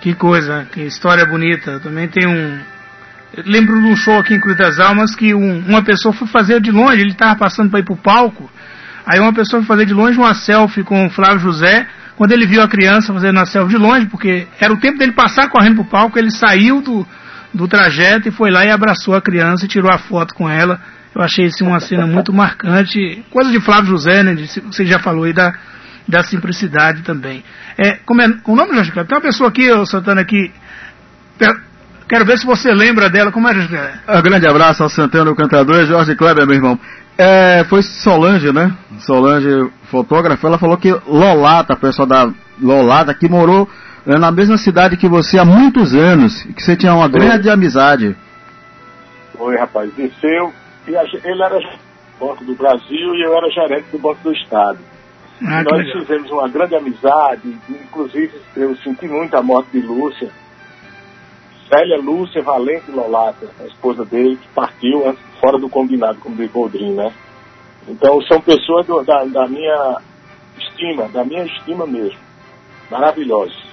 Que 0.00 0.14
coisa, 0.14 0.66
que 0.72 0.82
história 0.82 1.26
bonita. 1.26 1.80
Também 1.80 2.08
tem 2.08 2.26
um. 2.26 2.60
Eu 3.36 3.44
lembro 3.46 3.80
de 3.80 3.88
um 3.88 3.96
show 3.96 4.18
aqui 4.18 4.34
em 4.34 4.40
Cruz 4.40 4.56
das 4.56 4.78
Almas 4.78 5.14
que 5.14 5.34
um, 5.34 5.58
uma 5.66 5.82
pessoa 5.82 6.14
foi 6.14 6.26
fazer 6.28 6.60
de 6.60 6.70
longe, 6.70 7.00
ele 7.00 7.10
estava 7.10 7.36
passando 7.36 7.70
para 7.70 7.80
ir 7.80 7.84
para 7.84 7.94
o 7.94 7.96
palco. 7.96 8.50
Aí 9.04 9.20
uma 9.20 9.32
pessoa 9.32 9.62
foi 9.62 9.66
fazer 9.66 9.86
de 9.86 9.94
longe 9.94 10.18
uma 10.18 10.34
selfie 10.34 10.82
com 10.82 11.06
o 11.06 11.10
Flávio 11.10 11.40
José 11.40 11.86
quando 12.18 12.32
ele 12.32 12.46
viu 12.46 12.60
a 12.60 12.68
criança 12.68 13.12
fazendo 13.12 13.38
a 13.38 13.46
selfie 13.46 13.76
de 13.76 13.78
longe, 13.78 14.06
porque 14.06 14.48
era 14.58 14.72
o 14.72 14.76
tempo 14.76 14.98
dele 14.98 15.12
passar 15.12 15.48
correndo 15.48 15.76
pro 15.76 15.84
palco, 15.84 16.18
ele 16.18 16.32
saiu 16.32 16.82
do, 16.82 17.06
do 17.54 17.68
trajeto 17.68 18.28
e 18.28 18.32
foi 18.32 18.50
lá 18.50 18.64
e 18.64 18.70
abraçou 18.70 19.14
a 19.14 19.22
criança 19.22 19.64
e 19.64 19.68
tirou 19.68 19.88
a 19.88 19.98
foto 19.98 20.34
com 20.34 20.50
ela. 20.50 20.80
Eu 21.14 21.22
achei 21.22 21.46
isso 21.46 21.64
uma 21.64 21.78
cena 21.78 22.06
muito 22.06 22.32
marcante. 22.32 23.24
Coisa 23.30 23.50
de 23.52 23.60
Flávio 23.60 23.90
José, 23.90 24.24
né? 24.24 24.34
Você 24.34 24.84
já 24.84 24.98
falou 24.98 25.24
aí 25.24 25.32
da, 25.32 25.54
da 26.08 26.22
simplicidade 26.22 27.02
também. 27.02 27.44
É, 27.76 27.92
como 28.06 28.22
é 28.22 28.26
o 28.46 28.56
nome, 28.56 28.74
Jorge 28.74 28.90
Kleber? 28.90 29.08
Tem 29.08 29.18
uma 29.18 29.22
pessoa 29.22 29.50
aqui, 29.50 29.70
ô 29.70 29.84
Santana, 29.84 30.24
que. 30.24 30.50
Quero 32.08 32.24
ver 32.24 32.38
se 32.38 32.46
você 32.46 32.72
lembra 32.72 33.10
dela. 33.10 33.30
Como 33.30 33.46
é, 33.46 33.52
Jorge 33.52 33.68
Kleber? 33.68 34.00
Um 34.08 34.22
grande 34.22 34.48
abraço 34.48 34.82
ao 34.82 34.88
Santana, 34.88 35.30
o 35.30 35.36
cantador, 35.36 35.84
Jorge 35.84 36.16
Kleber, 36.16 36.46
meu 36.46 36.56
irmão. 36.56 36.78
É, 37.18 37.64
foi 37.64 37.82
Solange, 37.82 38.52
né? 38.52 38.72
Solange, 39.00 39.70
fotógrafa, 39.90 40.46
ela 40.46 40.58
falou 40.58 40.76
que 40.76 40.90
Lolata, 41.06 41.72
a 41.72 41.76
pessoa 41.76 42.06
da 42.06 42.32
Lolada, 42.60 43.12
que 43.12 43.28
morou 43.28 43.68
é, 44.06 44.16
na 44.18 44.30
mesma 44.30 44.56
cidade 44.56 44.96
que 44.96 45.08
você 45.08 45.38
há 45.38 45.44
muitos 45.44 45.94
anos, 45.94 46.44
e 46.46 46.52
que 46.52 46.62
você 46.62 46.76
tinha 46.76 46.94
uma 46.94 47.08
grande 47.08 47.50
amizade. 47.50 48.16
Oi, 49.38 49.56
rapaz. 49.56 49.90
Disseu, 49.96 50.52
ele 50.86 51.42
era 51.42 51.58
do 51.58 52.26
Banco 52.26 52.44
do 52.44 52.54
Brasil 52.54 53.14
e 53.14 53.22
eu 53.22 53.36
era 53.36 53.50
gerente 53.50 53.90
do 53.92 53.98
Banco 53.98 54.22
do 54.22 54.32
Estado. 54.32 54.78
Ah, 55.42 55.62
nós 55.62 55.86
legal. 55.86 56.00
fizemos 56.00 56.30
uma 56.30 56.48
grande 56.48 56.74
amizade, 56.74 57.56
inclusive 57.68 58.32
eu 58.56 58.76
senti 58.76 59.06
muito 59.06 59.34
a 59.36 59.42
morte 59.42 59.70
de 59.72 59.80
Lúcia. 59.80 60.30
Célia 61.68 61.98
Lúcia 61.98 62.42
Valente 62.42 62.90
Lolata, 62.90 63.48
a 63.60 63.64
esposa 63.64 64.04
dele, 64.04 64.36
que 64.36 64.48
partiu 64.48 65.08
antes, 65.08 65.22
fora 65.40 65.58
do 65.58 65.68
combinado, 65.68 66.18
como 66.18 66.34
de 66.34 66.48
Boldrin, 66.48 66.94
né? 66.94 67.12
Então 67.86 68.20
são 68.22 68.40
pessoas 68.40 68.86
do, 68.86 69.02
da, 69.02 69.24
da 69.24 69.46
minha 69.46 69.98
estima, 70.58 71.08
da 71.08 71.24
minha 71.24 71.44
estima 71.44 71.86
mesmo. 71.86 72.18
Maravilhosos. 72.90 73.68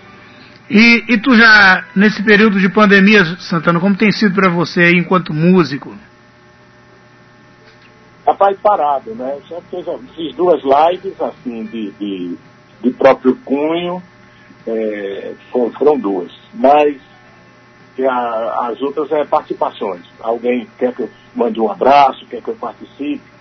E, 0.70 1.04
e 1.08 1.18
tu 1.18 1.36
já, 1.36 1.86
nesse 1.96 2.24
período 2.24 2.60
de 2.60 2.70
pandemia, 2.70 3.24
Santana, 3.40 3.80
como 3.80 3.96
tem 3.96 4.12
sido 4.12 4.34
para 4.36 4.50
você 4.50 4.82
aí 4.82 4.98
enquanto 4.98 5.34
músico? 5.34 5.96
Rapaz, 8.26 8.58
parado, 8.60 9.14
né? 9.14 9.40
Já 9.48 9.62
fiz, 9.62 9.86
fiz 10.16 10.36
duas 10.36 10.62
lives, 10.64 11.20
assim, 11.22 11.64
de, 11.66 11.92
de, 11.92 12.38
de 12.82 12.90
próprio 12.92 13.36
cunho, 13.46 14.02
é, 14.66 15.34
foram, 15.52 15.72
foram, 15.74 16.00
duas. 16.00 16.32
Mas 16.54 17.00
a, 18.00 18.68
as 18.70 18.82
outras 18.82 19.12
é 19.12 19.24
participações. 19.26 20.02
Alguém 20.20 20.68
quer 20.78 20.94
que 20.94 21.04
eu 21.04 21.10
mande 21.36 21.60
um 21.60 21.70
abraço, 21.70 22.26
quer 22.26 22.42
que 22.42 22.50
eu 22.50 22.56
participe. 22.56 23.36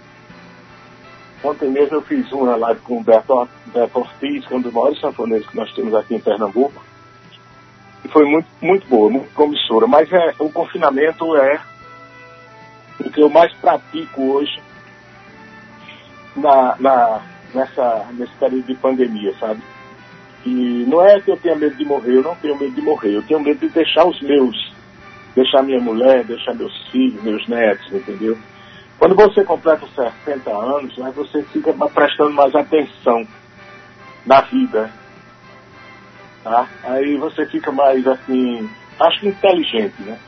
Ontem 1.43 1.71
mesmo 1.71 1.97
eu 1.97 2.03
fiz 2.03 2.31
uma 2.33 2.57
live 2.57 2.81
com 2.81 2.99
o 2.99 3.03
Beto, 3.03 3.49
Beto 3.67 3.99
Ortiz, 3.99 4.47
que 4.47 4.53
é 4.53 4.57
um 4.57 4.61
dos 4.61 4.73
maiores 4.73 5.01
sanfoneiros 5.01 5.47
que 5.47 5.57
nós 5.57 5.73
temos 5.75 5.95
aqui 5.95 6.15
em 6.15 6.21
Pernambuco 6.21 6.83
e 8.05 8.09
foi 8.09 8.25
muito, 8.27 8.47
muito 8.61 8.87
boa, 8.87 9.11
muito 9.11 9.33
promissora. 9.35 9.87
Mas 9.87 10.13
é, 10.13 10.35
o 10.39 10.51
confinamento 10.51 11.35
é 11.37 11.61
o 13.01 13.11
que 13.11 13.23
eu 13.23 13.31
mais 13.31 13.53
pratico 13.55 14.23
hoje 14.23 14.63
na, 16.37 16.77
na, 16.79 17.23
nessa, 17.55 18.07
nesse 18.13 18.33
período 18.35 18.67
de 18.67 18.75
pandemia, 18.75 19.35
sabe? 19.39 19.63
E 20.45 20.85
não 20.89 21.05
é 21.05 21.21
que 21.21 21.31
eu 21.31 21.37
tenha 21.37 21.57
medo 21.57 21.77
de 21.77 21.85
morrer, 21.85 22.17
eu 22.17 22.23
não 22.23 22.35
tenho 22.37 22.59
medo 22.59 22.73
de 22.73 22.83
morrer, 22.83 23.15
eu 23.15 23.23
tenho 23.23 23.41
medo 23.41 23.61
de 23.61 23.69
deixar 23.69 24.05
os 24.05 24.21
meus, 24.21 24.73
deixar 25.35 25.63
minha 25.63 25.81
mulher, 25.81 26.25
deixar 26.25 26.55
meus 26.55 26.77
filhos, 26.89 27.23
meus 27.23 27.47
netos, 27.49 27.91
entendeu? 27.93 28.37
Quando 28.99 29.15
você 29.15 29.45
completa 29.45 29.87
60 30.25 30.51
anos, 30.51 30.97
né, 30.99 31.13
você 31.15 31.43
fica 31.45 31.73
prestando 31.89 32.33
mais 32.33 32.55
atenção 32.55 33.27
na 34.27 34.41
vida, 34.43 34.91
Tá? 36.45 36.69
Aí 36.85 37.17
você 37.17 37.47
fica 37.47 37.73
mais 37.73 38.07
assim, 38.07 38.69
acho 39.01 39.21
que 39.21 39.29
inteligente, 39.29 39.95
né? 40.03 40.19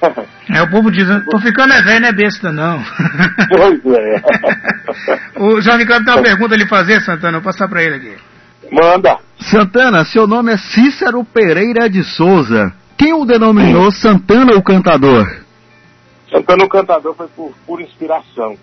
É, 0.50 0.62
o 0.62 0.70
povo 0.70 0.90
diz, 0.90 1.06
tô 1.30 1.38
ficando 1.40 1.74
é 1.74 1.82
velho, 1.82 2.00
não 2.00 2.08
é 2.08 2.12
besta 2.12 2.50
não. 2.50 2.82
Pois 3.50 3.94
é. 3.94 4.22
o 5.38 5.60
João 5.60 5.76
Ricardo 5.76 6.06
tem 6.06 6.14
uma 6.14 6.22
pergunta 6.22 6.54
a 6.54 6.56
lhe 6.56 6.66
fazer, 6.66 7.02
Santana, 7.02 7.38
vou 7.38 7.42
passar 7.42 7.68
para 7.68 7.82
ele 7.82 7.96
aqui. 7.96 8.16
Manda. 8.72 9.18
Santana, 9.40 10.04
seu 10.06 10.26
nome 10.26 10.52
é 10.52 10.56
Cícero 10.56 11.22
Pereira 11.24 11.88
de 11.88 12.02
Souza. 12.02 12.72
Quem 12.96 13.12
o 13.12 13.24
denominou 13.26 13.92
Santana 13.92 14.56
o 14.56 14.62
Cantador? 14.62 15.26
Santana 16.30 16.64
o 16.64 16.68
Cantador 16.68 17.14
foi 17.14 17.28
por, 17.28 17.54
por 17.66 17.80
inspiração. 17.80 18.56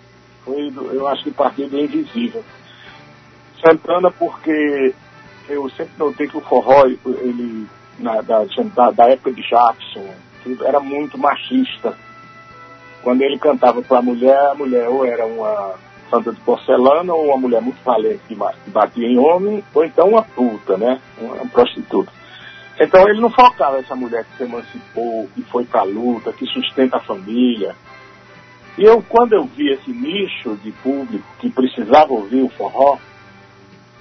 Foi, 0.44 0.72
eu 0.92 1.06
acho 1.08 1.24
que 1.24 1.30
partiu 1.30 1.68
do 1.68 1.78
invisível. 1.78 2.44
Santana 3.64 4.10
porque 4.10 4.94
eu 5.48 5.68
sempre 5.70 5.92
notei 5.98 6.28
que 6.28 6.36
o 6.36 6.40
forró, 6.40 6.86
ele, 6.86 7.66
na, 7.98 8.20
da, 8.20 8.44
da, 8.74 8.90
da, 8.90 9.08
época 9.08 9.32
de 9.32 9.42
Jackson, 9.42 10.14
era 10.64 10.80
muito 10.80 11.18
machista. 11.18 11.96
Quando 13.02 13.22
ele 13.22 13.38
cantava 13.38 13.82
para 13.82 13.98
a 13.98 14.02
mulher, 14.02 14.38
a 14.50 14.54
mulher 14.54 14.88
ou 14.88 15.04
era 15.04 15.24
uma 15.26 15.74
santa 16.10 16.32
de 16.32 16.40
porcelana, 16.40 17.12
ou 17.12 17.26
uma 17.26 17.36
mulher 17.36 17.60
muito 17.60 17.82
valente 17.84 18.20
que 18.28 18.34
batia 18.34 19.06
em 19.06 19.18
homem, 19.18 19.62
ou 19.74 19.84
então 19.84 20.10
uma 20.10 20.22
puta, 20.22 20.76
né? 20.76 21.00
Uma 21.18 21.46
prostituta. 21.48 22.10
Então 22.78 23.08
ele 23.08 23.20
não 23.20 23.30
focava 23.30 23.78
essa 23.78 23.96
mulher 23.96 24.24
que 24.24 24.36
se 24.36 24.42
emancipou, 24.42 25.28
que 25.34 25.42
foi 25.44 25.64
para 25.64 25.80
a 25.80 25.84
luta, 25.84 26.32
que 26.32 26.46
sustenta 26.46 26.98
a 26.98 27.00
família. 27.00 27.74
E 28.76 28.84
eu, 28.84 29.02
quando 29.08 29.32
eu 29.32 29.44
vi 29.44 29.72
esse 29.72 29.90
nicho 29.90 30.54
de 30.62 30.70
público 30.70 31.24
que 31.38 31.50
precisava 31.50 32.12
ouvir 32.12 32.42
o 32.42 32.50
forró, 32.50 32.98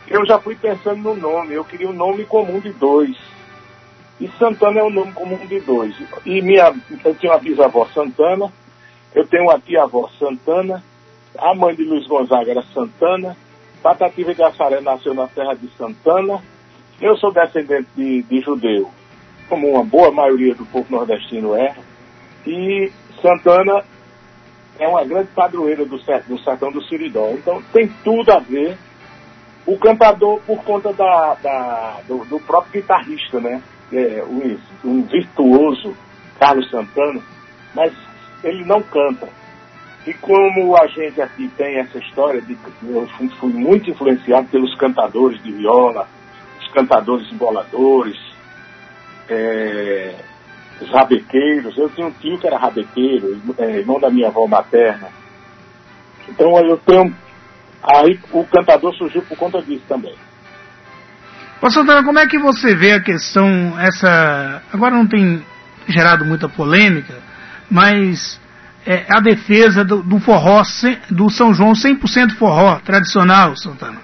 eu 0.07 0.25
já 0.25 0.39
fui 0.39 0.55
pensando 0.55 1.01
no 1.01 1.15
nome. 1.15 1.53
Eu 1.53 1.63
queria 1.63 1.89
um 1.89 1.93
nome 1.93 2.25
comum 2.25 2.59
de 2.59 2.71
dois. 2.73 3.15
E 4.19 4.27
Santana 4.39 4.79
é 4.79 4.83
um 4.83 4.89
nome 4.89 5.11
comum 5.11 5.37
de 5.45 5.59
dois. 5.59 5.95
E 6.25 6.41
minha, 6.41 6.73
eu 7.03 7.15
tenho 7.15 7.33
uma 7.33 7.39
bisavó 7.39 7.85
Santana, 7.87 8.51
eu 9.13 9.27
tenho 9.27 9.43
uma 9.43 9.59
tia-avó 9.59 10.09
Santana, 10.17 10.83
a 11.37 11.53
mãe 11.53 11.75
de 11.75 11.83
Luiz 11.83 12.07
Gonzaga 12.07 12.51
era 12.51 12.63
Santana, 12.73 13.35
Patativa 13.83 14.33
de 14.33 14.41
Assaré 14.41 14.81
nasceu 14.81 15.13
na 15.13 15.27
terra 15.27 15.53
de 15.53 15.67
Santana, 15.77 16.41
eu 17.01 17.17
sou 17.17 17.31
descendente 17.31 17.87
de, 17.95 18.23
de 18.23 18.41
judeu, 18.41 18.89
como 19.49 19.67
uma 19.67 19.83
boa 19.83 20.11
maioria 20.11 20.55
do 20.55 20.65
povo 20.65 20.87
nordestino 20.89 21.55
é, 21.55 21.75
e 22.47 22.91
Santana 23.21 23.83
é 24.79 24.87
uma 24.87 25.03
grande 25.03 25.29
padroeira 25.35 25.85
do, 25.85 25.97
do 25.97 26.39
sertão 26.39 26.71
do 26.71 26.83
Siridó. 26.83 27.31
Então 27.31 27.61
tem 27.73 27.87
tudo 28.03 28.31
a 28.31 28.39
ver 28.39 28.77
o 29.65 29.77
cantador 29.77 30.39
por 30.45 30.63
conta 30.63 30.93
da, 30.93 31.33
da 31.35 31.99
do, 32.07 32.25
do, 32.25 32.39
próprio 32.39 32.81
guitarrista, 32.81 33.39
né? 33.39 33.61
É, 33.91 34.23
um, 34.23 34.57
um, 34.83 35.03
virtuoso, 35.03 35.95
Carlos 36.39 36.69
Santana, 36.69 37.21
mas 37.73 37.93
ele 38.43 38.65
não 38.65 38.81
canta. 38.81 39.29
E 40.05 40.13
como 40.15 40.75
a 40.75 40.87
gente 40.87 41.21
aqui 41.21 41.47
tem 41.57 41.77
essa 41.77 41.97
história 41.97 42.41
de 42.41 42.57
eu 42.83 43.07
fui 43.39 43.53
muito 43.53 43.89
influenciado 43.89 44.47
pelos 44.47 44.75
cantadores 44.75 45.41
de 45.43 45.51
viola, 45.51 46.07
os 46.59 46.67
cantadores 46.69 47.31
emboladores, 47.31 48.17
é, 49.29 50.15
os 50.81 50.89
rabequeiros. 50.89 51.77
Eu 51.77 51.89
tinha 51.89 52.07
um 52.07 52.11
tio 52.11 52.37
que 52.37 52.47
era 52.47 52.57
rabequeiro, 52.57 53.41
é, 53.57 53.77
irmão 53.77 53.99
da 53.99 54.09
minha 54.09 54.27
avó 54.27 54.45
materna. 54.47 55.09
Então 56.27 56.57
eu 56.59 56.77
tenho 56.77 57.15
Aí 57.87 58.19
o 58.31 58.43
cantador 58.45 58.93
surgiu 58.95 59.21
por 59.21 59.37
conta 59.37 59.61
disso 59.61 59.83
também. 59.87 60.15
Ô 61.65 61.71
Santana, 61.71 62.03
como 62.03 62.19
é 62.19 62.27
que 62.27 62.37
você 62.37 62.75
vê 62.75 62.91
a 62.91 63.01
questão, 63.01 63.49
essa. 63.79 64.61
Agora 64.71 64.93
não 64.93 65.07
tem 65.07 65.43
gerado 65.87 66.23
muita 66.23 66.47
polêmica, 66.47 67.15
mas 67.71 68.39
é, 68.85 69.03
a 69.09 69.19
defesa 69.19 69.83
do, 69.83 70.03
do 70.03 70.19
forró, 70.19 70.61
do 71.09 71.27
São 71.31 71.55
João 71.55 71.71
100% 71.71 72.35
forró 72.37 72.79
tradicional, 72.81 73.55
Santana? 73.55 73.99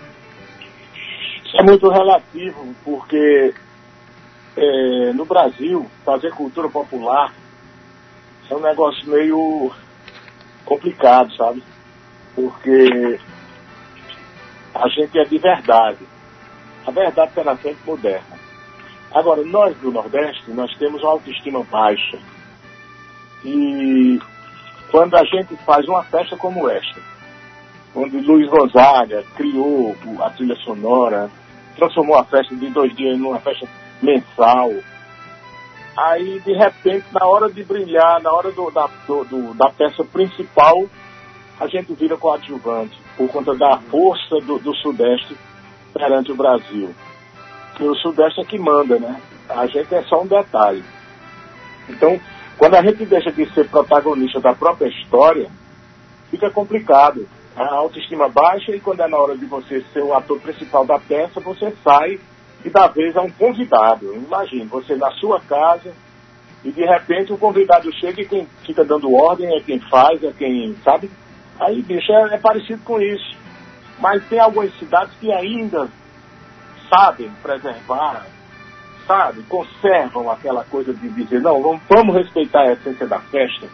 Isso 1.46 1.56
é 1.56 1.62
muito 1.62 1.88
relativo, 1.88 2.76
porque 2.84 3.54
é, 4.58 5.14
no 5.14 5.26
Brasil, 5.26 5.86
fazer 6.04 6.32
cultura 6.32 6.68
popular 6.68 7.32
é 8.50 8.56
um 8.56 8.62
negócio 8.62 9.08
meio 9.08 9.72
complicado, 10.66 11.32
sabe? 11.36 11.62
Porque 12.34 13.20
a 14.74 14.88
gente 14.88 15.20
é 15.20 15.26
de 15.26 15.38
verdade. 15.38 16.21
A 16.86 16.92
verdade 16.92 17.34
será 17.34 17.56
sempre 17.58 17.80
moderna. 17.86 18.40
Agora, 19.14 19.44
nós 19.44 19.76
do 19.78 19.92
Nordeste, 19.92 20.52
nós 20.52 20.74
temos 20.78 21.02
uma 21.02 21.12
autoestima 21.12 21.64
baixa. 21.64 22.18
E 23.44 24.20
quando 24.90 25.16
a 25.16 25.24
gente 25.26 25.56
faz 25.66 25.88
uma 25.88 26.04
festa 26.04 26.38
como 26.38 26.70
esta, 26.70 27.02
onde 27.96 28.20
Luiz 28.22 28.50
Gonzaga 28.50 29.24
criou 29.36 29.96
a 30.22 30.30
trilha 30.30 30.56
sonora, 30.58 31.30
transformou 31.76 32.18
a 32.18 32.24
festa 32.24 32.56
de 32.56 32.70
dois 32.70 32.96
dias 32.96 33.18
numa 33.18 33.40
festa 33.40 33.68
mensal, 34.02 34.72
aí 35.98 36.40
de 36.40 36.54
repente, 36.54 37.06
na 37.12 37.26
hora 37.26 37.52
de 37.52 37.64
brilhar, 37.64 38.22
na 38.22 38.32
hora 38.32 38.52
do, 38.52 38.72
da, 38.72 38.88
do, 39.08 39.54
da 39.54 39.70
peça 39.72 40.04
principal, 40.06 40.86
a 41.60 41.68
gente 41.68 41.94
vira 41.94 42.18
coadjuvante 42.18 42.98
por 43.18 43.30
conta 43.30 43.54
da 43.56 43.78
força 43.78 44.40
do, 44.46 44.58
do 44.58 44.74
Sudeste 44.76 45.36
perante 45.94 46.32
o 46.32 46.36
Brasil. 46.36 46.94
Que 47.76 47.84
o 47.84 47.96
Sudeste 47.96 48.42
é 48.42 48.46
que 48.46 48.58
manda, 48.58 49.00
né? 49.00 49.22
A 49.50 49.66
gente 49.66 49.94
é 49.94 50.02
só 50.04 50.22
um 50.22 50.28
detalhe. 50.28 50.84
Então, 51.90 52.20
quando 52.58 52.76
a 52.76 52.82
gente 52.84 53.06
deixa 53.06 53.32
de 53.32 53.46
ser 53.54 53.68
protagonista 53.68 54.40
da 54.40 54.54
própria 54.54 54.88
história, 54.88 55.50
fica 56.30 56.50
complicado. 56.50 57.28
A 57.56 57.76
autoestima 57.76 58.30
baixa 58.30 58.72
e 58.72 58.80
quando 58.80 59.02
é 59.02 59.08
na 59.08 59.18
hora 59.18 59.38
de 59.38 59.46
você 59.46 59.84
ser 59.92 60.02
o 60.02 60.14
ator 60.14 60.40
principal 60.40 60.86
da 60.86 60.98
peça, 60.98 61.40
você 61.40 61.74
sai 61.84 62.20
e 62.64 62.70
dá 62.70 62.88
vez 62.88 63.16
a 63.18 63.22
um 63.22 63.32
convidado. 63.32 64.14
Imagine, 64.14 64.66
você 64.66 64.96
na 64.96 65.12
sua 65.12 65.40
casa 65.42 65.92
e 66.64 66.72
de 66.72 66.86
repente 66.86 67.34
o 67.34 67.38
convidado 67.38 67.92
chega 67.96 68.22
e 68.22 68.28
quem 68.28 68.48
fica 68.64 68.86
dando 68.86 69.14
ordem 69.14 69.56
é 69.56 69.60
quem 69.62 69.80
faz, 69.80 70.24
é 70.24 70.32
quem, 70.32 70.76
sabe? 70.84 71.10
Aí, 71.60 71.82
bicho, 71.82 72.12
é, 72.12 72.36
é 72.36 72.38
parecido 72.38 72.82
com 72.84 73.02
isso. 73.02 73.36
Mas 74.02 74.26
tem 74.28 74.40
algumas 74.40 74.74
cidades 74.80 75.14
que 75.20 75.32
ainda 75.32 75.88
sabem 76.90 77.32
preservar, 77.42 78.26
sabe, 79.08 79.44
conservam 79.44 80.30
aquela 80.30 80.64
coisa 80.66 80.94
de 80.94 81.08
dizer, 81.10 81.40
não, 81.40 81.62
vamos, 81.62 81.82
vamos 81.88 82.16
respeitar 82.16 82.62
a 82.62 82.74
essência 82.74 83.08
da 83.08 83.20
festa, 83.20 83.68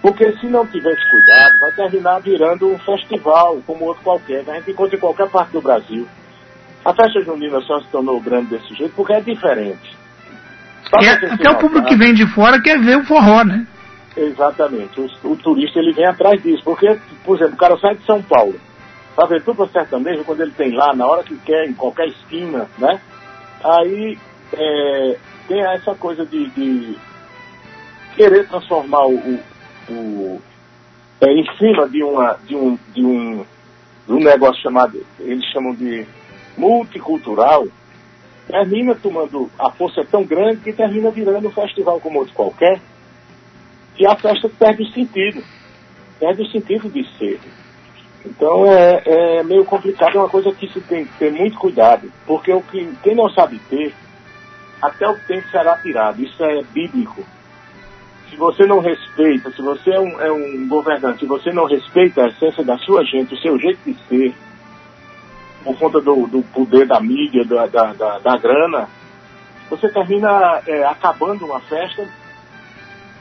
porque 0.00 0.32
se 0.38 0.46
não 0.46 0.66
tiver 0.66 0.92
esse 0.92 1.10
cuidado, 1.10 1.58
vai 1.60 1.72
terminar 1.72 2.20
virando 2.20 2.70
um 2.70 2.78
festival, 2.78 3.60
como 3.66 3.86
outro 3.86 4.02
qualquer, 4.04 4.44
que 4.44 4.50
a 4.50 4.54
gente 4.54 4.70
encontra 4.70 4.96
em 4.96 5.00
qualquer 5.00 5.28
parte 5.28 5.52
do 5.52 5.60
Brasil. 5.60 6.06
A 6.84 6.94
festa 6.94 7.20
junina 7.20 7.60
só 7.62 7.80
se 7.80 7.88
tornou 7.88 8.20
grande 8.20 8.50
desse 8.50 8.72
jeito 8.74 8.94
porque 8.94 9.12
é 9.12 9.20
diferente. 9.20 9.98
É, 11.02 11.32
até 11.34 11.50
o 11.50 11.58
público 11.58 11.86
que 11.86 11.96
vem 11.96 12.14
de 12.14 12.26
fora 12.32 12.62
quer 12.62 12.80
ver 12.80 12.98
o 12.98 13.04
forró, 13.04 13.44
né? 13.44 13.66
Exatamente. 14.16 15.00
O, 15.00 15.30
o, 15.30 15.36
turista 15.36 15.78
ele 15.78 15.92
vem 15.92 16.06
atrás 16.06 16.42
disso. 16.42 16.62
Porque, 16.64 16.98
por 17.24 17.36
exemplo, 17.36 17.54
o 17.54 17.58
cara 17.58 17.76
sai 17.78 17.94
de 17.96 18.04
São 18.04 18.22
Paulo. 18.22 18.58
Para 19.18 19.26
ver 19.26 19.42
tudo 19.42 19.66
sertanejo, 19.66 20.22
quando 20.22 20.42
ele 20.42 20.52
tem 20.52 20.70
lá, 20.70 20.94
na 20.94 21.04
hora 21.04 21.24
que 21.24 21.36
quer, 21.38 21.68
em 21.68 21.74
qualquer 21.74 22.06
esquina, 22.06 22.70
né? 22.78 23.00
Aí 23.64 24.16
é, 24.52 25.18
tem 25.48 25.60
essa 25.60 25.92
coisa 25.96 26.24
de, 26.24 26.48
de 26.50 26.96
querer 28.14 28.46
transformar 28.46 29.08
o, 29.08 29.40
o 29.90 30.40
é, 31.20 31.32
em 31.32 31.44
cima 31.56 31.88
de, 31.88 32.00
uma, 32.04 32.38
de, 32.44 32.54
um, 32.54 32.78
de, 32.94 33.04
um, 33.04 33.44
de 34.06 34.12
um 34.12 34.20
negócio 34.20 34.62
chamado, 34.62 35.04
eles 35.18 35.44
chamam 35.46 35.74
de 35.74 36.06
multicultural, 36.56 37.66
termina 38.46 38.94
tomando 38.94 39.50
a 39.58 39.68
força 39.72 40.04
tão 40.08 40.22
grande 40.22 40.60
que 40.60 40.72
termina 40.72 41.10
virando 41.10 41.48
um 41.48 41.52
festival 41.52 41.98
como 41.98 42.20
outro 42.20 42.34
qualquer, 42.34 42.80
e 43.98 44.06
a 44.06 44.14
festa 44.14 44.48
perde 44.48 44.84
o 44.84 44.92
sentido, 44.92 45.42
perde 46.20 46.42
o 46.42 46.50
sentido 46.52 46.88
de 46.88 47.04
ser. 47.18 47.40
Então 48.24 48.66
é, 48.66 49.02
é 49.04 49.42
meio 49.42 49.64
complicado, 49.64 50.16
é 50.16 50.20
uma 50.20 50.28
coisa 50.28 50.52
que 50.52 50.68
se 50.68 50.80
tem 50.80 51.04
que 51.04 51.18
ter 51.18 51.32
muito 51.32 51.58
cuidado, 51.58 52.10
porque 52.26 52.52
o 52.52 52.62
que, 52.62 52.92
quem 53.02 53.14
não 53.14 53.30
sabe 53.30 53.58
ter, 53.70 53.94
até 54.82 55.08
o 55.08 55.18
tempo 55.20 55.48
será 55.50 55.76
tirado, 55.78 56.22
isso 56.22 56.42
é 56.42 56.62
bíblico 56.62 57.24
se 58.28 58.36
você 58.36 58.66
não 58.66 58.80
respeita, 58.80 59.50
se 59.50 59.62
você 59.62 59.90
é 59.90 60.00
um, 60.00 60.20
é 60.20 60.30
um, 60.30 60.68
governante, 60.68 61.20
se 61.20 61.26
você 61.26 61.50
não 61.50 61.64
respeita 61.64 62.22
a 62.22 62.28
essência 62.28 62.62
da 62.62 62.76
sua 62.78 63.04
gente, 63.04 63.34
o 63.34 63.38
seu 63.38 63.58
jeito 63.58 63.80
de 63.84 63.96
ser, 64.06 64.34
por 65.64 65.76
conta 65.78 66.00
do, 66.00 66.26
do 66.26 66.42
poder 66.52 66.86
da 66.86 67.00
mídia, 67.00 67.44
da, 67.44 67.66
da, 67.66 67.92
da, 67.92 68.18
da 68.18 68.36
grana, 68.36 68.88
você 69.70 69.88
termina 69.88 70.62
é, 70.66 70.84
acabando 70.84 71.44
uma 71.46 71.60
festa, 71.60 72.06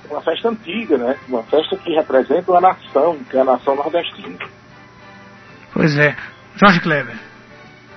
uma 0.10 0.22
festa 0.22 0.50
antiga, 0.50 0.98
né? 0.98 1.18
Uma 1.28 1.44
festa 1.44 1.76
que 1.78 1.94
representa 1.94 2.52
uma 2.52 2.62
nação, 2.62 3.18
que 3.30 3.38
é 3.38 3.42
a 3.42 3.46
nação 3.46 3.76
nordestina. 3.76 4.38
Pois 5.78 5.96
é. 5.96 6.16
Jorge 6.56 6.80
Kleber. 6.80 7.14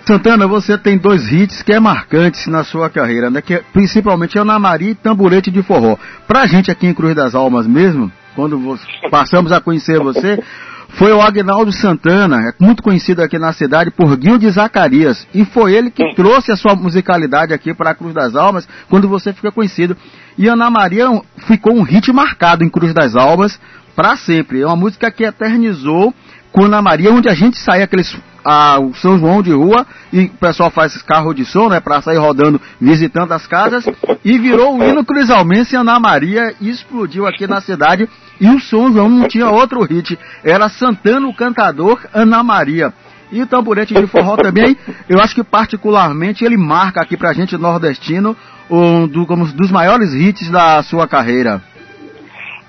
Santana, 0.06 0.46
você 0.46 0.76
tem 0.76 0.98
dois 0.98 1.32
hits 1.32 1.62
que 1.62 1.72
é 1.72 1.80
marcantes 1.80 2.46
na 2.46 2.62
sua 2.62 2.90
carreira, 2.90 3.30
né? 3.30 3.40
Que 3.40 3.54
é, 3.54 3.62
principalmente 3.72 4.36
é 4.36 4.42
o 4.42 4.44
Namari 4.44 4.90
e 4.90 4.94
Tamborete 4.94 5.50
de 5.50 5.62
Forró. 5.62 5.96
Pra 6.28 6.46
gente 6.46 6.70
aqui 6.70 6.86
em 6.86 6.92
Cruz 6.92 7.14
das 7.14 7.34
Almas 7.34 7.66
mesmo, 7.66 8.12
quando 8.36 8.58
você, 8.58 8.84
passamos 9.10 9.50
a 9.50 9.62
conhecer 9.62 9.98
você, 9.98 10.42
foi 10.90 11.10
o 11.12 11.22
Agnaldo 11.22 11.72
Santana, 11.72 12.50
é 12.50 12.52
muito 12.62 12.82
conhecido 12.82 13.22
aqui 13.22 13.38
na 13.38 13.52
cidade 13.54 13.90
por 13.90 14.14
Guilherme 14.14 14.50
Zacarias. 14.50 15.26
E 15.32 15.46
foi 15.46 15.72
ele 15.72 15.90
que 15.90 16.14
trouxe 16.14 16.52
a 16.52 16.56
sua 16.56 16.74
musicalidade 16.74 17.54
aqui 17.54 17.72
para 17.72 17.90
a 17.90 17.94
Cruz 17.94 18.12
das 18.12 18.34
Almas, 18.34 18.68
quando 18.90 19.08
você 19.08 19.32
fica 19.32 19.50
conhecido. 19.50 19.96
E 20.36 20.48
Ana 20.48 20.70
Maria 20.70 21.06
ficou 21.46 21.74
um 21.74 21.82
hit 21.82 22.12
marcado 22.12 22.62
em 22.62 22.68
Cruz 22.68 22.92
das 22.92 23.16
Almas 23.16 23.58
para 23.96 24.16
sempre. 24.16 24.60
É 24.60 24.66
uma 24.66 24.76
música 24.76 25.10
que 25.10 25.24
eternizou 25.24 26.12
Ana 26.54 26.82
Maria, 26.82 27.12
onde 27.12 27.28
a 27.28 27.34
gente 27.34 27.58
saía 27.58 27.84
aqueles 27.84 28.16
a, 28.44 28.78
o 28.80 28.94
São 28.94 29.18
João 29.18 29.42
de 29.42 29.52
rua 29.52 29.86
e 30.12 30.24
o 30.24 30.30
pessoal 30.30 30.70
faz 30.70 31.00
carro 31.02 31.32
de 31.32 31.44
som, 31.44 31.68
né, 31.68 31.80
para 31.80 32.00
sair 32.02 32.16
rodando, 32.16 32.60
visitando 32.80 33.32
as 33.32 33.46
casas 33.46 33.84
e 34.24 34.38
virou 34.38 34.78
o 34.78 34.84
hino 34.84 35.04
cruisalmense 35.04 35.76
Ana 35.76 36.00
Maria 36.00 36.54
explodiu 36.60 37.26
aqui 37.26 37.46
na 37.46 37.60
cidade 37.60 38.08
e 38.40 38.48
o 38.48 38.60
São 38.60 38.92
João 38.92 39.08
não 39.08 39.28
tinha 39.28 39.48
outro 39.48 39.82
hit, 39.82 40.18
era 40.42 40.68
Santana 40.68 41.28
o 41.28 41.34
cantador 41.34 42.00
Ana 42.12 42.42
Maria. 42.42 42.92
E 43.32 43.40
o 43.40 43.46
tamborete 43.46 43.94
de 43.94 44.06
forró 44.08 44.36
também, 44.36 44.76
eu 45.08 45.20
acho 45.20 45.34
que 45.34 45.44
particularmente 45.44 46.44
ele 46.44 46.56
marca 46.56 47.00
aqui 47.00 47.16
pra 47.16 47.32
gente 47.32 47.56
nordestino 47.56 48.36
um 48.68 49.06
do, 49.06 49.26
como 49.26 49.46
dos 49.46 49.70
maiores 49.70 50.14
hits 50.14 50.50
da 50.50 50.82
sua 50.82 51.06
carreira. 51.06 51.62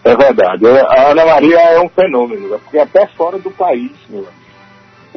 É 0.03 0.15
verdade. 0.15 0.65
A 0.67 1.11
Ana 1.11 1.25
Maria 1.25 1.59
é 1.59 1.79
um 1.79 1.89
fenômeno, 1.89 2.49
né? 2.49 2.59
porque 2.63 2.79
até 2.79 3.05
fora 3.07 3.37
do 3.37 3.51
país, 3.51 3.91
meu 4.09 4.23
não 4.23 4.41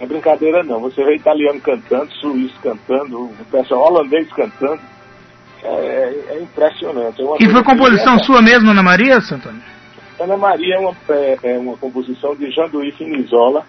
é 0.05 0.07
brincadeira 0.07 0.63
não. 0.63 0.81
Você 0.81 1.05
vê 1.05 1.17
italiano 1.17 1.61
cantando, 1.61 2.11
suíço 2.15 2.55
cantando, 2.63 3.25
o 3.25 3.45
pessoal 3.51 3.93
holandês 3.93 4.29
cantando. 4.33 4.81
É, 5.63 6.15
é 6.31 6.43
impressionante. 6.43 7.23
É 7.23 7.25
e 7.41 7.49
foi 7.49 7.63
composição 7.63 8.19
sua 8.19 8.43
mesmo, 8.43 8.71
Ana 8.71 8.83
Maria, 8.83 9.21
Santana? 9.21 9.63
Ana 10.21 10.37
Maria 10.37 10.77
é 10.77 10.79
uma, 10.79 10.97
é, 11.09 11.39
é 11.43 11.59
uma 11.59 11.77
composição 11.77 12.35
de 12.37 12.51
Janduí 12.51 12.93
Finizola. 12.93 13.65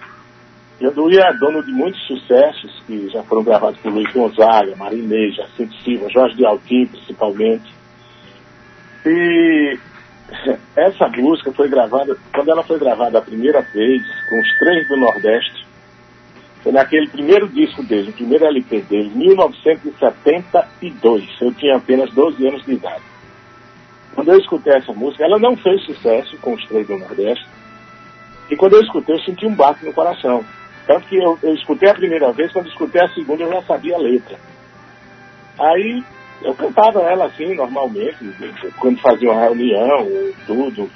Janduí 0.81 1.17
é 1.17 1.33
dono 1.35 1.63
de 1.63 1.71
muitos 1.71 2.05
sucessos 2.05 2.83
que 2.85 3.07
já 3.09 3.23
foram 3.23 3.43
gravados 3.43 3.79
por 3.79 3.93
Luiz 3.93 4.11
Gonzaga, 4.11 4.75
Marinês, 4.75 5.35
Jacinto 5.35 5.73
Silva, 5.83 6.09
Jorge 6.09 6.35
de 6.35 6.45
Altim, 6.45 6.85
principalmente. 6.87 7.73
E 9.05 9.79
essa 10.75 11.07
música 11.09 11.51
foi 11.51 11.69
gravada, 11.69 12.17
quando 12.33 12.49
ela 12.49 12.63
foi 12.63 12.79
gravada 12.79 13.19
a 13.19 13.21
primeira 13.21 13.61
vez, 13.61 14.01
com 14.27 14.39
os 14.39 14.57
três 14.57 14.87
do 14.87 14.97
Nordeste, 14.97 15.63
foi 16.63 16.71
naquele 16.71 17.07
primeiro 17.09 17.47
disco 17.47 17.83
dele, 17.83 18.09
o 18.09 18.13
primeiro 18.13 18.45
LP 18.45 18.81
dele, 18.81 19.11
1972. 19.13 21.29
Eu 21.39 21.53
tinha 21.53 21.77
apenas 21.77 22.11
12 22.11 22.47
anos 22.47 22.65
de 22.65 22.73
idade. 22.73 23.03
Quando 24.15 24.31
eu 24.31 24.39
escutei 24.39 24.73
essa 24.73 24.91
música, 24.91 25.23
ela 25.23 25.37
não 25.37 25.55
fez 25.57 25.83
sucesso 25.83 26.35
com 26.37 26.55
os 26.55 26.65
três 26.65 26.87
do 26.87 26.97
Nordeste. 26.97 27.45
E 28.49 28.55
quando 28.55 28.77
eu 28.77 28.81
escutei, 28.81 29.13
eu 29.13 29.19
senti 29.19 29.45
um 29.45 29.53
baque 29.53 29.85
no 29.85 29.93
coração. 29.93 30.43
Tanto 30.87 31.05
que 31.07 31.17
eu, 31.17 31.37
eu 31.43 31.53
escutei 31.53 31.89
a 31.89 31.95
primeira 31.95 32.31
vez, 32.31 32.51
quando 32.51 32.67
escutei 32.67 33.01
a 33.01 33.09
segunda, 33.09 33.43
eu 33.43 33.51
já 33.51 33.61
sabia 33.63 33.95
a 33.95 33.99
letra. 33.99 34.39
Aí 35.59 36.03
eu 36.41 36.53
cantava 36.53 36.99
ela 37.01 37.25
assim, 37.25 37.55
normalmente, 37.55 38.17
quando 38.77 38.99
fazia 38.99 39.31
uma 39.31 39.41
reunião, 39.41 40.07
tudo, 40.45 40.89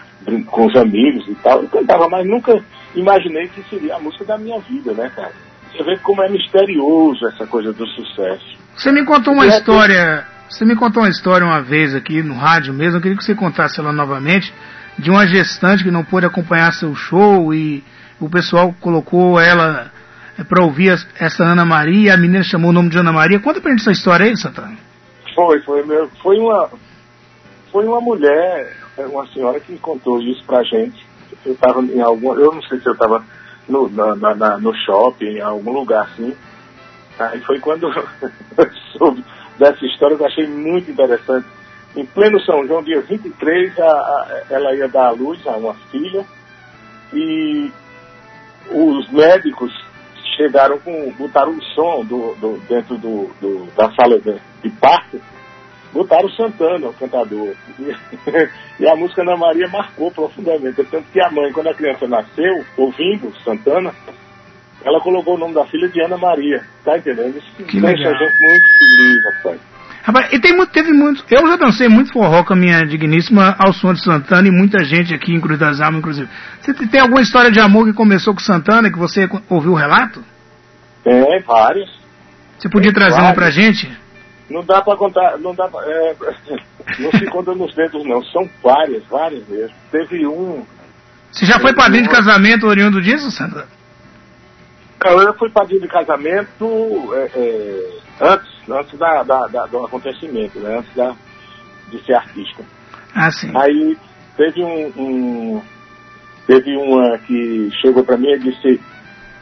com 0.48 0.66
os 0.66 0.76
amigos 0.76 1.28
e 1.28 1.36
tal. 1.36 1.64
Eu 1.64 1.70
cantava, 1.70 2.08
mas 2.10 2.28
nunca 2.28 2.62
imaginei 2.96 3.48
que 3.48 3.64
seria 3.70 3.96
a 3.96 4.00
música 4.00 4.26
da 4.26 4.38
minha 4.38 4.60
vida, 4.60 4.94
né, 4.94 5.10
cara? 5.16 5.32
Você 5.72 5.84
vê 5.84 5.98
como 5.98 6.24
é 6.24 6.30
misterioso 6.30 7.28
essa 7.28 7.46
coisa 7.46 7.72
do 7.72 7.86
sucesso. 7.88 8.58
Você 8.76 8.92
me 8.92 9.06
contou 9.06 9.34
uma 9.34 9.48
história. 9.48 10.26
Você 10.50 10.66
me 10.66 10.76
contou 10.76 11.04
uma 11.04 11.10
história 11.10 11.46
uma 11.46 11.62
vez 11.62 11.94
aqui 11.94 12.24
no 12.24 12.34
rádio 12.34 12.74
mesmo, 12.74 12.98
eu 12.98 13.02
queria 13.02 13.18
que 13.18 13.24
você 13.24 13.36
contasse 13.36 13.80
ela 13.80 13.94
novamente, 13.94 14.52
de 14.98 15.12
uma 15.12 15.28
gestante 15.28 15.84
que 15.84 15.92
não 15.92 16.04
pôde 16.04 16.26
acompanhar 16.26 16.74
seu 16.74 16.96
show 16.96 17.54
e 17.54 17.84
o 18.20 18.28
pessoal 18.28 18.74
colocou 18.82 19.40
ela 19.40 19.92
é, 20.38 20.44
para 20.44 20.64
ouvir 20.64 20.98
essa 21.20 21.44
Ana 21.44 21.66
Maria, 21.66 22.16
a 22.16 22.18
menina 22.18 22.44
chamou 22.44 22.72
o 22.72 22.74
nome 22.74 22.90
de 22.90 22.98
Ana 22.98 23.14
Maria. 23.14 23.40
Conta 23.40 23.62
pra 23.62 23.70
gente 23.72 23.82
essa 23.82 23.92
história 23.92 24.26
aí, 24.26 24.36
Santana. 24.36 24.89
Foi, 25.40 25.62
foi, 25.62 25.84
foi 26.22 26.38
uma 26.38 26.70
foi 27.72 27.86
uma 27.86 28.02
mulher, 28.02 28.76
uma 28.98 29.26
senhora 29.28 29.58
que 29.62 29.78
contou 29.78 30.20
isso 30.22 30.44
pra 30.44 30.64
gente. 30.64 31.08
Eu 31.46 31.54
estava 31.54 31.82
em 31.82 32.02
algum, 32.02 32.36
eu 32.36 32.52
não 32.52 32.62
sei 32.64 32.78
se 32.82 32.88
eu 32.88 32.92
estava 32.92 33.24
no, 33.70 33.88
na, 33.88 34.36
na, 34.36 34.58
no 34.58 34.74
shopping, 34.76 35.38
em 35.38 35.42
algum 35.42 35.72
lugar 35.72 36.04
assim. 36.04 36.36
Aí 37.18 37.40
foi 37.42 37.58
quando 37.60 37.88
eu 38.58 38.70
soube 38.98 39.24
dessa 39.58 39.86
história 39.86 40.16
eu 40.16 40.26
achei 40.26 40.46
muito 40.46 40.92
interessante. 40.92 41.48
Em 41.96 42.06
pleno 42.06 42.38
São 42.42 42.68
João, 42.68 42.84
dia 42.84 43.00
23, 43.00 43.80
a, 43.80 43.86
a, 43.86 44.44
ela 44.50 44.76
ia 44.76 44.90
dar 44.90 45.08
à 45.08 45.12
luz 45.12 45.40
a 45.48 45.52
uma 45.52 45.74
filha 45.90 46.26
e 47.14 47.72
os 48.72 49.10
médicos 49.10 49.74
chegaram 50.40 50.80
com, 50.80 51.12
botaram 51.18 51.52
o 51.52 51.64
som 51.64 52.06
do, 52.06 52.34
do 52.36 52.58
dentro 52.70 52.98
do, 52.98 53.30
do, 53.42 53.66
da 53.76 53.92
sala 53.92 54.18
de, 54.20 54.40
de 54.64 54.70
parto 54.80 55.20
botaram 55.92 56.30
Santana, 56.30 56.88
o 56.88 56.94
cantador. 56.94 57.56
E, 58.80 58.88
a 58.88 58.96
música 58.96 59.24
Ana 59.24 59.36
Maria 59.36 59.68
marcou 59.68 60.10
profundamente. 60.10 60.82
Tanto 60.86 61.12
que 61.12 61.22
a 61.22 61.30
mãe, 61.30 61.52
quando 61.52 61.68
a 61.68 61.74
criança 61.74 62.08
nasceu, 62.08 62.64
ouvindo 62.78 63.34
Santana, 63.44 63.94
ela 64.86 65.02
colocou 65.02 65.36
o 65.36 65.38
nome 65.38 65.54
da 65.54 65.66
filha 65.66 65.90
de 65.90 66.02
Ana 66.02 66.18
Maria. 66.18 66.64
Tá 66.86 66.98
entendendo? 66.98 67.38
Isso 67.38 67.52
que 67.58 67.64
deixa 67.64 68.10
legal. 68.10 68.14
a 68.14 68.18
gente 68.18 68.42
muito 68.42 68.66
feliz, 68.78 69.24
rapaz. 69.26 69.62
Rapaz, 70.04 70.32
e 70.32 70.40
tem 70.40 70.56
muito, 70.56 70.72
teve 70.72 70.92
muito. 70.92 71.24
Eu 71.30 71.48
já 71.48 71.58
dancei 71.58 71.88
muito 71.88 72.14
forró 72.14 72.44
com 72.44 72.54
a 72.54 72.56
minha 72.56 72.86
digníssima 72.86 73.56
ao 73.60 73.74
som 73.74 73.94
de 73.94 74.04
Santana 74.04 74.48
e 74.48 74.52
muita 74.52 74.84
gente 74.84 75.14
aqui 75.14 75.34
em 75.34 75.42
Cruz 75.42 75.60
das 75.60 75.82
Almas, 75.82 76.00
inclusive. 76.00 76.30
Você 76.62 76.74
tem 76.74 77.02
alguma 77.02 77.22
história 77.22 77.52
de 77.52 77.60
amor 77.60 77.86
que 77.86 77.94
começou 77.94 78.34
com 78.34 78.40
Santana 78.40 78.90
que 78.90 78.98
você 78.98 79.30
ouviu 79.50 79.72
o 79.72 79.76
relato? 79.76 80.24
Tem, 81.04 81.42
várias. 81.42 81.90
Você 82.58 82.70
podia 82.70 82.92
tem 82.92 83.02
trazer 83.02 83.16
várias. 83.16 83.30
uma 83.30 83.36
pra 83.36 83.52
gente? 83.52 83.92
Não 84.50 84.64
dá 84.64 84.82
para 84.82 84.98
contar, 84.98 85.38
não 85.38 85.54
dá 85.54 85.68
pra, 85.68 85.82
é, 85.86 86.16
não 87.00 87.12
se 87.12 87.26
conta 87.28 87.54
nos 87.54 87.76
dedos 87.76 88.04
não, 88.06 88.24
são 88.26 88.50
várias, 88.64 89.04
várias 89.06 89.48
mesmo. 89.48 89.76
Teve 89.92 90.26
um. 90.26 90.66
Você 91.32 91.46
já 91.46 91.60
foi 91.60 91.74
padrinho 91.74 92.06
um... 92.06 92.08
de 92.08 92.14
casamento 92.14 92.66
oriundo 92.66 93.02
disso, 93.02 93.30
Sandra? 93.32 93.68
Eu 95.06 95.34
fui 95.36 95.50
padrinho 95.50 95.82
de 95.82 95.88
casamento 95.88 97.14
é, 97.14 97.30
é, 97.34 98.00
antes, 98.20 98.70
antes 98.70 99.00
da, 99.00 99.24
da, 99.24 99.48
da, 99.48 99.66
do 99.66 99.86
acontecimento, 99.86 100.60
né? 100.60 100.78
Antes 100.80 100.94
da, 100.96 101.16
de 101.90 102.06
ser 102.06 102.14
artista. 102.14 102.64
Ah, 103.16 103.32
sim. 103.32 103.52
Aí 103.56 103.98
teve 104.38 104.64
um, 104.64 104.94
um 104.98 105.62
teve 106.48 106.76
uma 106.78 107.18
que 107.20 107.70
chegou 107.82 108.04
para 108.04 108.18
mim 108.18 108.30
e 108.30 108.40
disse, 108.40 108.82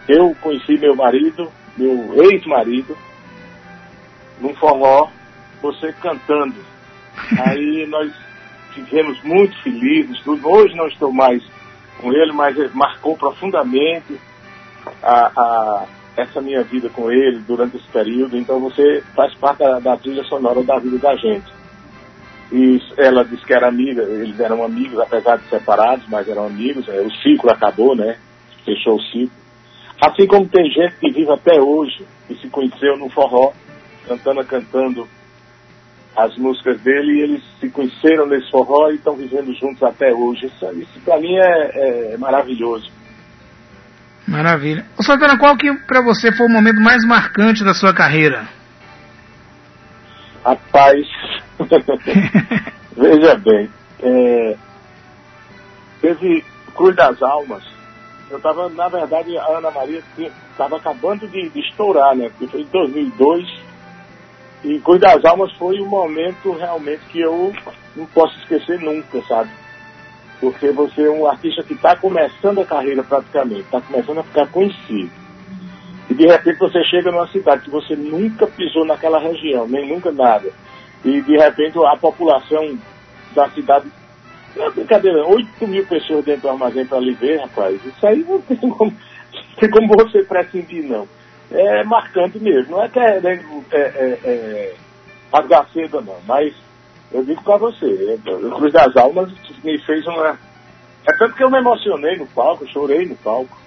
eu 0.07 0.35
conheci 0.41 0.77
meu 0.77 0.95
marido, 0.95 1.51
meu 1.77 2.31
ex-marido, 2.31 2.97
num 4.39 4.53
forró, 4.55 5.09
você 5.61 5.93
cantando. 5.93 6.55
Aí 7.45 7.85
nós 7.87 8.11
tivemos 8.73 9.21
muito 9.23 9.57
felizes, 9.63 10.19
tudo. 10.21 10.47
Hoje 10.47 10.75
não 10.75 10.87
estou 10.87 11.11
mais 11.11 11.43
com 11.99 12.11
ele, 12.13 12.31
mas 12.33 12.57
ele 12.57 12.71
marcou 12.73 13.17
profundamente 13.17 14.19
a, 15.01 15.31
a, 15.35 15.85
essa 16.17 16.41
minha 16.41 16.63
vida 16.63 16.89
com 16.89 17.11
ele 17.11 17.39
durante 17.47 17.77
esse 17.77 17.87
período. 17.87 18.35
Então 18.35 18.59
você 18.59 19.03
faz 19.15 19.33
parte 19.35 19.59
da, 19.59 19.79
da 19.79 19.95
trilha 19.95 20.23
sonora 20.23 20.63
da 20.63 20.79
vida 20.79 20.97
da 20.97 21.15
gente. 21.15 21.45
E 22.51 22.81
ela 22.97 23.23
disse 23.23 23.45
que 23.45 23.53
era 23.53 23.67
amiga, 23.67 24.01
eles 24.03 24.39
eram 24.39 24.63
amigos, 24.63 24.99
apesar 24.99 25.37
de 25.37 25.47
separados, 25.49 26.05
mas 26.07 26.27
eram 26.27 26.45
amigos. 26.47 26.87
É, 26.89 26.99
o 27.01 27.11
ciclo 27.11 27.51
acabou, 27.51 27.95
né? 27.95 28.17
Fechou 28.65 28.95
o 28.95 29.01
ciclo. 29.01 29.37
Assim 30.01 30.25
como 30.25 30.47
tem 30.47 30.69
gente 30.71 30.95
que 30.99 31.11
vive 31.11 31.31
até 31.31 31.61
hoje 31.61 32.05
e 32.29 32.35
se 32.35 32.49
conheceu 32.49 32.97
no 32.97 33.09
forró, 33.09 33.51
cantando, 34.07 34.45
cantando 34.45 35.07
as 36.15 36.35
músicas 36.37 36.81
dele 36.81 37.13
e 37.13 37.21
eles 37.21 37.43
se 37.59 37.69
conheceram 37.69 38.25
nesse 38.25 38.49
forró 38.49 38.89
e 38.89 38.95
estão 38.95 39.15
vivendo 39.15 39.53
juntos 39.53 39.83
até 39.83 40.11
hoje. 40.13 40.47
Isso, 40.47 40.65
isso 40.73 40.99
para 41.05 41.19
mim 41.19 41.35
é, 41.35 42.13
é, 42.13 42.17
maravilhoso. 42.17 42.89
Maravilha. 44.27 44.85
Ô 44.99 45.03
Santana, 45.03 45.37
qual 45.37 45.55
que 45.55 45.73
para 45.87 46.01
você 46.01 46.31
foi 46.31 46.47
o 46.47 46.51
momento 46.51 46.81
mais 46.81 47.05
marcante 47.05 47.63
da 47.63 47.73
sua 47.73 47.93
carreira? 47.93 48.45
Rapaz, 50.43 51.05
veja 52.95 53.35
bem, 53.35 53.69
é, 54.01 54.55
teve 56.01 56.43
Cruz 56.75 56.95
das 56.95 57.21
Almas. 57.21 57.63
Eu 58.29 58.37
estava, 58.37 58.67
na 58.69 58.89
verdade, 58.89 59.37
a 59.37 59.57
Ana 59.57 59.71
Maria 59.71 60.03
estava 60.17 60.75
acabando 60.75 61.27
de, 61.27 61.49
de 61.49 61.59
estourar, 61.61 62.13
né? 62.13 62.29
Porque 62.29 62.47
foi 62.47 62.61
em 62.61 62.65
2002 62.65 63.67
e 64.65 64.79
Cruz 64.79 64.99
das 64.99 65.23
Almas 65.23 65.51
foi 65.53 65.79
um 65.79 65.87
momento 65.87 66.51
realmente 66.51 67.01
que 67.09 67.21
eu 67.21 67.53
não 67.95 68.05
posso 68.07 68.37
esquecer 68.39 68.79
nunca, 68.79 69.21
sabe? 69.23 69.49
Porque 70.39 70.71
você 70.71 71.03
é 71.03 71.09
um 71.09 71.27
artista 71.27 71.63
que 71.63 71.73
está 71.73 71.95
começando 71.95 72.61
a 72.61 72.65
carreira 72.65 73.03
praticamente, 73.03 73.61
está 73.61 73.81
começando 73.81 74.19
a 74.19 74.23
ficar 74.23 74.47
conhecido. 74.47 75.11
E 76.09 76.13
de 76.13 76.25
repente 76.25 76.59
você 76.59 76.83
chega 76.85 77.11
numa 77.11 77.27
cidade 77.27 77.63
que 77.63 77.69
você 77.69 77.95
nunca 77.95 78.47
pisou 78.47 78.85
naquela 78.85 79.19
região, 79.19 79.67
nem 79.67 79.89
nunca 79.89 80.11
nada. 80.11 80.49
E 81.03 81.21
de 81.21 81.37
repente 81.37 81.77
a 81.79 81.97
população 81.97 82.77
da 83.33 83.49
cidade. 83.49 83.91
Não 84.55 84.65
é 84.65 84.71
brincadeira, 84.71 85.25
8 85.25 85.67
mil 85.67 85.85
pessoas 85.85 86.25
dentro 86.25 86.43
do 86.43 86.49
armazém 86.49 86.85
para 86.85 86.99
lhe 86.99 87.13
ver, 87.13 87.39
rapaz. 87.41 87.83
Isso 87.85 88.07
aí 88.07 88.23
não 88.23 88.41
tem 88.41 88.57
como, 88.57 88.91
não 88.91 89.55
tem 89.59 89.69
como 89.69 89.93
você 89.97 90.23
prescindir, 90.23 90.83
não 90.83 91.07
é 91.51 91.83
marcante 91.83 92.39
mesmo. 92.39 92.71
Não 92.71 92.83
é 92.83 92.89
querendo 92.89 93.65
é, 93.71 93.77
é, 93.77 94.19
é, 94.23 94.73
rasgar 95.31 95.67
cedo, 95.71 96.01
não. 96.01 96.17
Mas 96.25 96.53
eu 97.11 97.23
digo 97.23 97.43
para 97.43 97.57
você, 97.57 98.19
o 98.25 98.51
Cruz 98.57 98.73
das 98.73 98.95
Almas 98.95 99.31
me 99.63 99.77
fez 99.79 100.05
uma. 100.07 100.37
É 101.07 101.17
tanto 101.17 101.35
que 101.35 101.43
eu 101.43 101.49
me 101.49 101.57
emocionei 101.57 102.17
no 102.17 102.27
palco, 102.27 102.67
chorei 102.67 103.05
no 103.05 103.15
palco. 103.15 103.57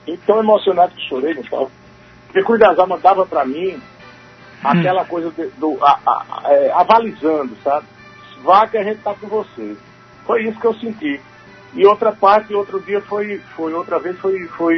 Fiquei 0.00 0.16
tão 0.26 0.38
emocionado 0.38 0.94
que 0.94 1.08
chorei 1.08 1.34
no 1.34 1.44
palco. 1.48 1.72
Porque 2.26 2.42
Cruz 2.44 2.60
das 2.60 2.78
Almas 2.78 3.02
dava 3.02 3.26
para 3.26 3.44
mim 3.44 3.80
aquela 4.62 5.02
hum. 5.02 5.06
coisa 5.06 5.30
de, 5.30 5.46
do. 5.58 5.76
A, 5.82 5.98
a, 6.06 6.52
é, 6.52 6.72
avalizando, 6.72 7.56
sabe? 7.62 7.86
Vá 8.42 8.66
que 8.66 8.78
a 8.78 8.84
gente 8.84 9.02
tá 9.02 9.14
com 9.14 9.26
você. 9.26 9.76
Foi 10.24 10.44
isso 10.44 10.60
que 10.60 10.66
eu 10.66 10.74
senti. 10.74 11.20
E 11.74 11.84
outra 11.84 12.12
parte, 12.12 12.54
outro 12.54 12.80
dia 12.80 13.00
foi, 13.02 13.38
foi 13.56 13.74
outra 13.74 13.98
vez 13.98 14.16
foi, 14.18 14.46
foi 14.48 14.76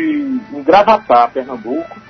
em 0.53 0.63
Gravatar, 0.63 1.31
Pernambuco 1.31 2.09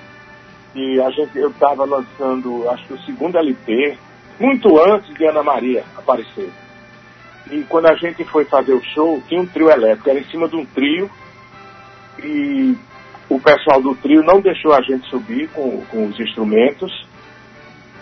que 0.72 1.00
a 1.00 1.10
gente, 1.10 1.36
eu 1.36 1.50
estava 1.50 1.84
lançando, 1.84 2.68
acho 2.70 2.86
que 2.86 2.94
o 2.94 3.00
segundo 3.00 3.36
LP, 3.36 3.98
muito 4.38 4.78
antes 4.78 5.12
de 5.14 5.26
Ana 5.26 5.42
Maria 5.42 5.84
aparecer. 5.96 6.50
E 7.50 7.62
quando 7.64 7.86
a 7.86 7.94
gente 7.94 8.24
foi 8.24 8.44
fazer 8.44 8.72
o 8.72 8.82
show, 8.82 9.22
tinha 9.26 9.40
um 9.40 9.46
trio 9.46 9.70
elétrico, 9.70 10.10
era 10.10 10.18
em 10.18 10.24
cima 10.24 10.48
de 10.48 10.56
um 10.56 10.66
trio, 10.66 11.10
e 12.22 12.76
o 13.28 13.40
pessoal 13.40 13.80
do 13.80 13.94
trio 13.96 14.22
não 14.22 14.40
deixou 14.40 14.72
a 14.72 14.82
gente 14.82 15.08
subir 15.08 15.48
com, 15.50 15.82
com 15.86 16.06
os 16.06 16.18
instrumentos. 16.20 17.06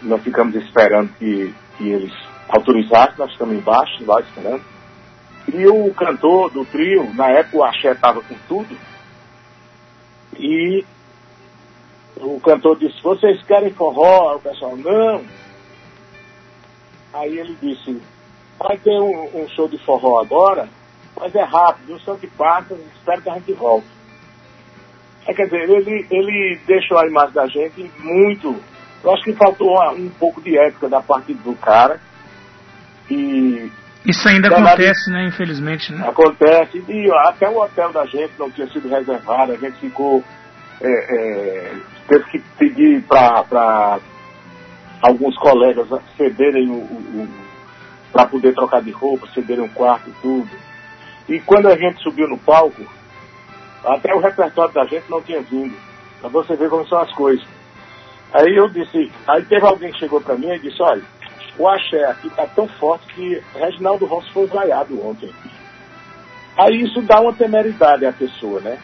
Nós 0.03 0.23
ficamos 0.23 0.55
esperando 0.57 1.11
que, 1.19 1.55
que 1.79 1.89
eles 1.89 2.13
autorizassem, 2.49 3.19
nós 3.19 3.33
ficamos 3.33 3.57
embaixo, 3.57 4.05
lá 4.05 4.21
esperando. 4.21 4.63
E 5.53 5.67
o 5.67 5.95
cantor 5.95 6.51
do 6.51 6.65
trio, 6.65 7.13
na 7.15 7.29
época 7.31 7.57
o 7.59 7.65
Axé 7.65 7.93
estava 7.93 8.21
com 8.21 8.35
tudo, 8.49 8.77
e 10.39 10.85
o 12.17 12.41
cantor 12.41 12.79
disse, 12.79 13.01
vocês 13.03 13.43
querem 13.45 13.73
forró? 13.73 14.37
O 14.37 14.41
pessoal, 14.41 14.77
não. 14.77 15.23
Aí 17.17 17.39
ele 17.39 17.57
disse, 17.61 18.01
vai 18.59 18.77
ter 18.79 18.99
um, 18.99 19.43
um 19.43 19.49
show 19.49 19.69
de 19.69 19.79
forró 19.79 20.21
agora, 20.21 20.69
mas 21.19 21.35
é 21.35 21.43
rápido, 21.43 21.95
um 21.95 21.99
som 22.01 22.17
de 22.17 22.27
passas, 22.27 22.79
espero 22.95 23.23
que 23.23 23.31
a 23.31 23.35
gente 23.35 23.53
volte. 23.55 23.87
É, 25.27 25.35
quer 25.35 25.45
dizer, 25.45 25.69
ele, 25.69 26.07
ele 26.11 26.61
deixou 26.67 26.99
a 26.99 27.07
imagem 27.07 27.35
da 27.35 27.47
gente 27.47 27.91
muito. 27.99 28.55
Eu 29.03 29.13
acho 29.13 29.25
que 29.25 29.33
faltou 29.33 29.77
um 29.93 30.09
pouco 30.11 30.41
de 30.41 30.57
ética 30.57 30.89
da 30.89 31.01
parte 31.01 31.35
do 31.35 31.55
cara. 31.57 32.01
E. 33.11 33.71
Isso 34.05 34.29
ainda 34.29 34.49
acontece, 34.49 35.11
né? 35.11 35.27
Infelizmente, 35.27 35.93
né? 35.93 36.09
Acontece. 36.09 36.85
E 36.89 37.11
até 37.27 37.49
o 37.49 37.61
hotel 37.61 37.93
da 37.93 38.07
gente 38.07 38.35
não 38.39 38.51
tinha 38.51 38.69
sido 38.69 38.89
reservado, 38.89 39.53
a 39.53 39.57
gente 39.57 39.81
ficou 39.81 40.23
é, 40.81 40.89
é, 40.89 41.75
teve 42.07 42.25
que 42.25 42.39
pedir 42.59 43.03
para 43.03 43.99
alguns 45.07 45.37
colegas 45.39 45.87
cederem 46.17 46.69
o, 46.69 46.75
o, 46.75 47.23
o 47.23 47.29
para 48.13 48.27
poder 48.27 48.55
trocar 48.55 48.83
de 48.83 48.91
roupa, 48.91 49.29
cederem 49.35 49.65
um 49.65 49.69
quarto 49.69 50.09
e 50.09 50.13
tudo. 50.23 50.51
E 51.29 51.41
quando 51.41 51.69
a 51.69 51.77
gente 51.77 52.03
subiu 52.03 52.29
no 52.29 52.39
palco, 52.39 52.83
até 53.85 54.15
o 54.15 54.21
repertório 54.21 54.73
da 54.73 54.85
gente 54.85 55.11
não 55.11 55.21
tinha 55.21 55.41
vindo. 55.43 55.77
Para 56.21 56.31
você 56.31 56.57
ver 56.57 56.71
como 56.71 56.87
são 56.89 56.99
as 56.99 57.13
coisas. 57.13 57.47
Aí 58.33 58.57
eu 58.57 58.69
disse, 58.69 59.13
aí 59.27 59.45
teve 59.45 59.65
alguém 59.67 59.93
que 59.93 59.99
chegou 59.99 60.21
para 60.21 60.35
mim 60.35 60.49
e 60.51 60.59
disse, 60.59 60.83
olha, 60.83 61.03
o 61.59 61.69
axé 61.69 62.05
aqui 62.05 62.29
está 62.29 62.47
tão 62.47 62.67
forte 62.67 63.07
que 63.15 63.43
Reginaldo 63.55 64.07
Rossi 64.07 64.31
foi 64.33 64.47
vaiado 64.47 65.07
ontem. 65.07 65.31
Aí 66.57 66.83
isso 66.83 67.03
dá 67.03 67.21
uma 67.21 67.33
temeridade 67.33 68.07
à 68.07 68.13
pessoa, 68.13 68.61
né? 68.61 68.79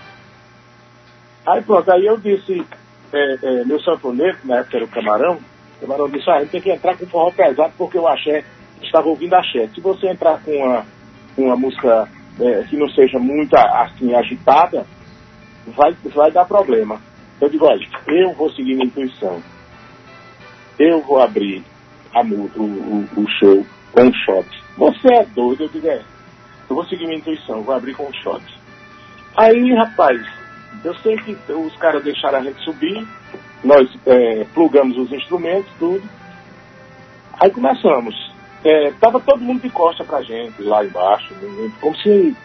Aí 1.47 1.63
pronto, 1.63 1.91
aí 1.91 2.07
eu 2.07 2.19
disse, 2.19 2.65
é, 3.13 3.39
é, 3.43 3.65
meu 3.65 3.81
sanfoneiro, 3.81 4.39
na 4.45 4.59
época 4.59 4.77
era 4.77 4.85
o 4.85 4.89
Camarão, 4.89 5.35
o 5.37 5.43
Camarão 5.83 6.09
disse, 6.09 6.31
ah, 6.31 6.37
a 6.37 6.41
gente 6.41 6.51
tem 6.51 6.61
que 6.61 6.71
entrar 6.71 6.97
com 6.97 7.07
forró 7.07 7.33
pesado 7.33 7.73
porque 7.77 7.99
o 7.99 8.07
axé, 8.07 8.45
estava 8.81 9.09
ouvindo 9.09 9.35
axé. 9.35 9.67
Se 9.75 9.81
você 9.81 10.09
entrar 10.09 10.41
com 10.43 10.53
uma, 10.53 10.87
uma 11.37 11.57
música 11.57 12.09
é, 12.41 12.63
que 12.63 12.77
não 12.77 12.89
seja 12.91 13.19
muito 13.19 13.57
assim 13.57 14.15
agitada, 14.15 14.87
vai, 15.67 15.93
vai 16.15 16.31
dar 16.31 16.45
problema. 16.45 17.01
Eu 17.41 17.49
digo, 17.49 17.67
olha, 17.67 17.85
eu 18.07 18.33
vou 18.35 18.49
seguir 18.53 18.75
minha 18.75 18.87
intuição. 18.87 19.43
Eu 20.79 21.01
vou 21.03 21.21
abrir 21.21 21.65
a, 22.15 22.21
o, 22.21 22.45
o, 22.57 23.09
o 23.17 23.29
show 23.41 23.67
com 23.91 24.05
um 24.05 24.15
shot. 24.15 24.47
Você 24.77 25.13
é 25.13 25.25
doido, 25.25 25.65
eu 25.65 25.69
digo, 25.69 25.89
é. 25.89 26.01
Eu 26.71 26.77
vou 26.77 26.85
seguir 26.87 27.07
minha 27.07 27.19
intuição, 27.19 27.63
vou 27.63 27.75
abrir 27.75 27.95
com 27.95 28.05
um 28.05 28.13
shot. 28.13 28.43
Aí, 29.37 29.75
rapaz, 29.75 30.21
eu 30.85 30.95
sei 30.97 31.17
que 31.17 31.37
os 31.53 31.77
caras 31.77 32.05
deixaram 32.05 32.39
a 32.39 32.43
gente 32.43 32.63
subir, 32.63 33.05
nós 33.65 33.89
é, 34.07 34.45
plugamos 34.53 34.97
os 34.97 35.13
instrumentos, 35.13 35.71
tudo. 35.79 36.03
Aí 37.41 37.51
começamos. 37.51 38.15
É, 38.65 38.93
tava 39.01 39.21
todo 39.21 39.41
mundo 39.41 39.63
de 39.63 39.71
costa 39.71 40.05
pra 40.05 40.23
gente, 40.23 40.63
lá 40.63 40.85
embaixo, 40.85 41.35
como 41.81 41.97
se 41.97 42.37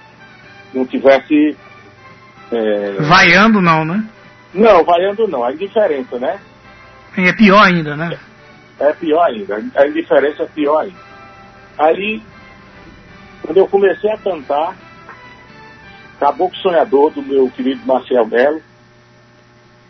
não 0.74 0.86
tivesse. 0.86 1.56
É... 2.52 2.92
Vaiando 3.02 3.62
não, 3.62 3.86
né? 3.86 4.04
Não, 4.54 4.84
vaiando 4.84 5.28
não, 5.28 5.44
a 5.44 5.52
indiferença, 5.52 6.18
né? 6.18 6.40
É 7.18 7.34
pior 7.34 7.64
ainda, 7.64 7.96
né? 7.96 8.18
É 8.80 8.94
pior 8.94 9.24
ainda, 9.24 9.64
a 9.76 9.88
indiferença 9.88 10.44
é 10.44 10.48
pior 10.48 10.82
ainda. 10.82 11.08
Aí, 11.78 12.22
quando 13.42 13.58
eu 13.58 13.68
comecei 13.68 14.10
a 14.12 14.18
cantar, 14.18 14.76
Caboclo 16.20 16.58
Sonhador, 16.58 17.12
do 17.12 17.22
meu 17.22 17.50
querido 17.52 17.86
Marcel 17.86 18.26
Melo, 18.26 18.62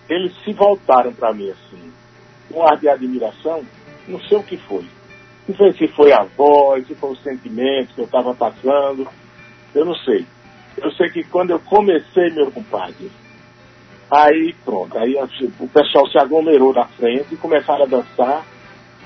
eles 0.10 0.34
se 0.44 0.54
voltaram 0.54 1.14
para 1.14 1.34
mim 1.34 1.50
assim, 1.50 1.92
um 2.54 2.64
ar 2.64 2.78
de 2.78 2.88
admiração, 2.88 3.64
não 4.08 4.20
sei 4.22 4.38
o 4.38 4.44
que 4.44 4.58
foi. 4.58 4.86
Não 5.48 5.56
sei 5.56 5.74
se 5.74 5.88
foi 5.88 6.12
a 6.12 6.24
voz, 6.24 6.86
se 6.88 6.96
foi 6.96 7.12
o 7.12 7.16
sentimento 7.18 7.94
que 7.94 8.02
eu 8.02 8.06
estava 8.06 8.34
passando, 8.34 9.08
eu 9.74 9.86
não 9.86 9.96
sei. 9.96 10.26
Eu 10.78 10.92
sei 10.92 11.10
que 11.10 11.24
quando 11.24 11.52
eu 11.52 11.60
comecei, 11.60 12.30
meu 12.32 12.52
compadre, 12.52 13.10
aí 14.12 14.54
pronto, 14.66 14.98
aí 14.98 15.16
o 15.60 15.68
pessoal 15.68 16.08
se 16.08 16.18
aglomerou 16.18 16.74
na 16.74 16.86
frente 16.86 17.34
e 17.34 17.38
começaram 17.38 17.84
a 17.84 17.88
dançar. 17.88 18.46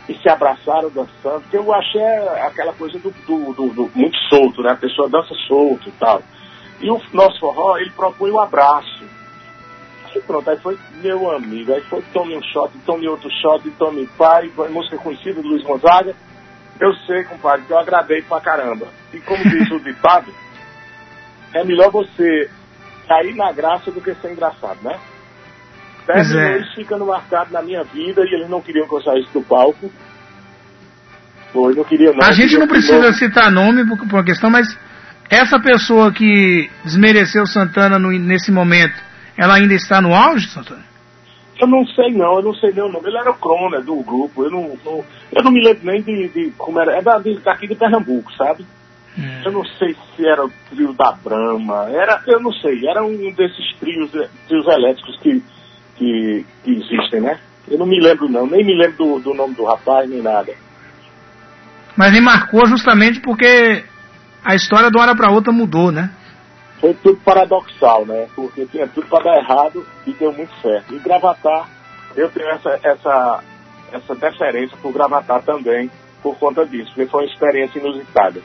e 0.09 0.15
se 0.15 0.27
abraçaram 0.27 0.89
dançando, 0.89 1.47
que 1.49 1.55
eu 1.55 1.71
achei 1.73 2.01
aquela 2.01 2.73
coisa 2.73 2.97
do, 2.99 3.11
do, 3.11 3.53
do, 3.53 3.69
do, 3.69 3.91
muito 3.95 4.17
solto, 4.29 4.61
né? 4.61 4.71
A 4.71 4.75
pessoa 4.75 5.07
dança 5.07 5.33
solto 5.47 5.87
e 5.87 5.91
tal. 5.93 6.21
E 6.81 6.89
o 6.89 6.99
nosso 7.13 7.39
forró, 7.39 7.77
ele 7.77 7.91
propõe 7.91 8.31
o 8.31 8.35
um 8.35 8.39
abraço. 8.39 9.05
Aí 10.13 10.21
pronto, 10.21 10.49
aí 10.49 10.57
foi 10.57 10.77
meu 11.01 11.31
amigo, 11.31 11.73
aí 11.73 11.81
foi 11.83 12.01
tome 12.13 12.35
um 12.35 12.43
shot, 12.43 12.71
tome 12.85 13.07
outro 13.07 13.29
shot, 13.41 13.69
tome 13.71 14.07
pai, 14.17 14.51
música 14.69 14.97
conhecida 14.97 15.41
do 15.41 15.47
Luiz 15.47 15.63
Gonzaga. 15.63 16.13
Eu 16.79 16.93
sei, 17.05 17.23
compadre, 17.23 17.65
que 17.65 17.71
eu 17.71 17.77
agradei 17.77 18.21
pra 18.23 18.41
caramba. 18.41 18.87
E 19.13 19.19
como 19.19 19.43
diz 19.43 19.69
o 19.71 19.79
ditado, 19.79 20.33
é 21.53 21.63
melhor 21.63 21.91
você 21.91 22.49
cair 23.07 23.35
na 23.35 23.51
graça 23.51 23.91
do 23.91 24.01
que 24.01 24.13
ser 24.15 24.31
engraçado, 24.31 24.79
né? 24.83 24.99
Terminou 26.05 26.41
é. 26.41 26.59
isso 26.59 26.75
ficando 26.75 27.05
marcado 27.05 27.53
na 27.53 27.61
minha 27.61 27.83
vida 27.83 28.23
e 28.25 28.33
eles 28.33 28.49
não 28.49 28.61
queriam 28.61 28.87
que 28.87 28.95
eu 28.95 29.01
saísse 29.01 29.31
do 29.31 29.41
palco. 29.41 29.91
Foi, 31.53 31.75
não 31.75 31.85
não. 32.13 32.23
A 32.25 32.31
gente 32.31 32.57
não 32.57 32.67
precisa 32.67 33.13
citar 33.13 33.51
nome 33.51 33.85
por, 33.85 33.97
por 33.97 34.15
uma 34.15 34.23
questão, 34.23 34.49
mas 34.49 34.67
essa 35.29 35.59
pessoa 35.59 36.11
que 36.11 36.69
desmereceu 36.83 37.45
Santana 37.45 37.99
no, 37.99 38.11
nesse 38.11 38.51
momento, 38.51 38.95
ela 39.41 39.55
ainda 39.55 39.73
está 39.73 39.99
no 39.99 40.13
auge, 40.13 40.47
Santana? 40.49 40.85
Eu 41.59 41.67
não 41.67 41.83
sei 41.87 42.11
não, 42.11 42.35
eu 42.35 42.43
não 42.43 42.53
sei 42.53 42.71
nem 42.71 42.83
o 42.83 42.91
nome. 42.91 43.07
Ele 43.07 43.17
era 43.17 43.31
o 43.31 43.39
crona 43.39 43.81
do 43.81 43.95
grupo, 44.03 44.43
eu 44.43 44.51
não, 44.51 44.77
não, 44.85 45.03
eu 45.31 45.43
não 45.43 45.51
me 45.51 45.63
lembro 45.63 45.83
nem 45.83 45.99
de, 45.99 46.29
de 46.29 46.51
como 46.51 46.79
era. 46.79 46.93
É 46.93 47.01
daqui 47.01 47.67
de 47.67 47.73
Pernambuco, 47.73 48.31
sabe? 48.33 48.63
Hum. 49.17 49.41
Eu 49.43 49.51
não 49.51 49.65
sei 49.65 49.95
se 50.15 50.27
era 50.27 50.45
o 50.45 50.51
trio 50.69 50.93
da 50.93 51.11
Brahma, 51.11 51.89
era, 51.89 52.21
eu 52.27 52.39
não 52.39 52.53
sei, 52.53 52.87
era 52.87 53.03
um 53.03 53.31
desses 53.33 53.75
trios, 53.79 54.11
trios 54.47 54.67
elétricos 54.67 55.17
que 55.19 55.43
que, 55.97 56.45
que 56.63 56.71
existem, 56.71 57.21
né? 57.21 57.39
Eu 57.67 57.77
não 57.77 57.85
me 57.85 57.99
lembro 57.99 58.29
não, 58.29 58.47
nem 58.47 58.65
me 58.65 58.75
lembro 58.75 58.97
do, 58.97 59.19
do 59.19 59.33
nome 59.33 59.55
do 59.55 59.65
rapaz, 59.65 60.09
nem 60.09 60.21
nada. 60.21 60.53
Mas 61.95 62.11
ele 62.11 62.21
marcou 62.21 62.65
justamente 62.67 63.19
porque 63.21 63.83
a 64.43 64.55
história 64.55 64.89
de 64.89 64.97
uma 64.97 65.03
hora 65.03 65.15
para 65.15 65.31
outra 65.31 65.51
mudou, 65.51 65.91
né? 65.91 66.11
Foi 66.81 66.95
tudo 66.95 67.17
paradoxal, 67.23 68.05
né? 68.07 68.27
Porque 68.35 68.65
tinha 68.65 68.87
tudo 68.87 69.07
para 69.07 69.23
dar 69.23 69.37
errado 69.37 69.85
e 70.05 70.11
deu 70.13 70.33
muito 70.33 70.51
certo. 70.61 70.93
E 70.93 70.99
Gravatar, 70.99 71.69
eu 72.15 72.27
tenho 72.29 72.49
essa, 72.49 72.79
essa, 72.83 73.43
essa 73.93 74.15
deferência 74.15 74.75
por 74.81 74.91
Gravatar 74.91 75.43
também 75.43 75.89
por 76.23 76.35
conta 76.37 76.65
disso, 76.65 76.87
porque 76.87 77.05
foi 77.05 77.23
uma 77.23 77.31
experiência 77.31 77.79
inusitada. 77.79 78.41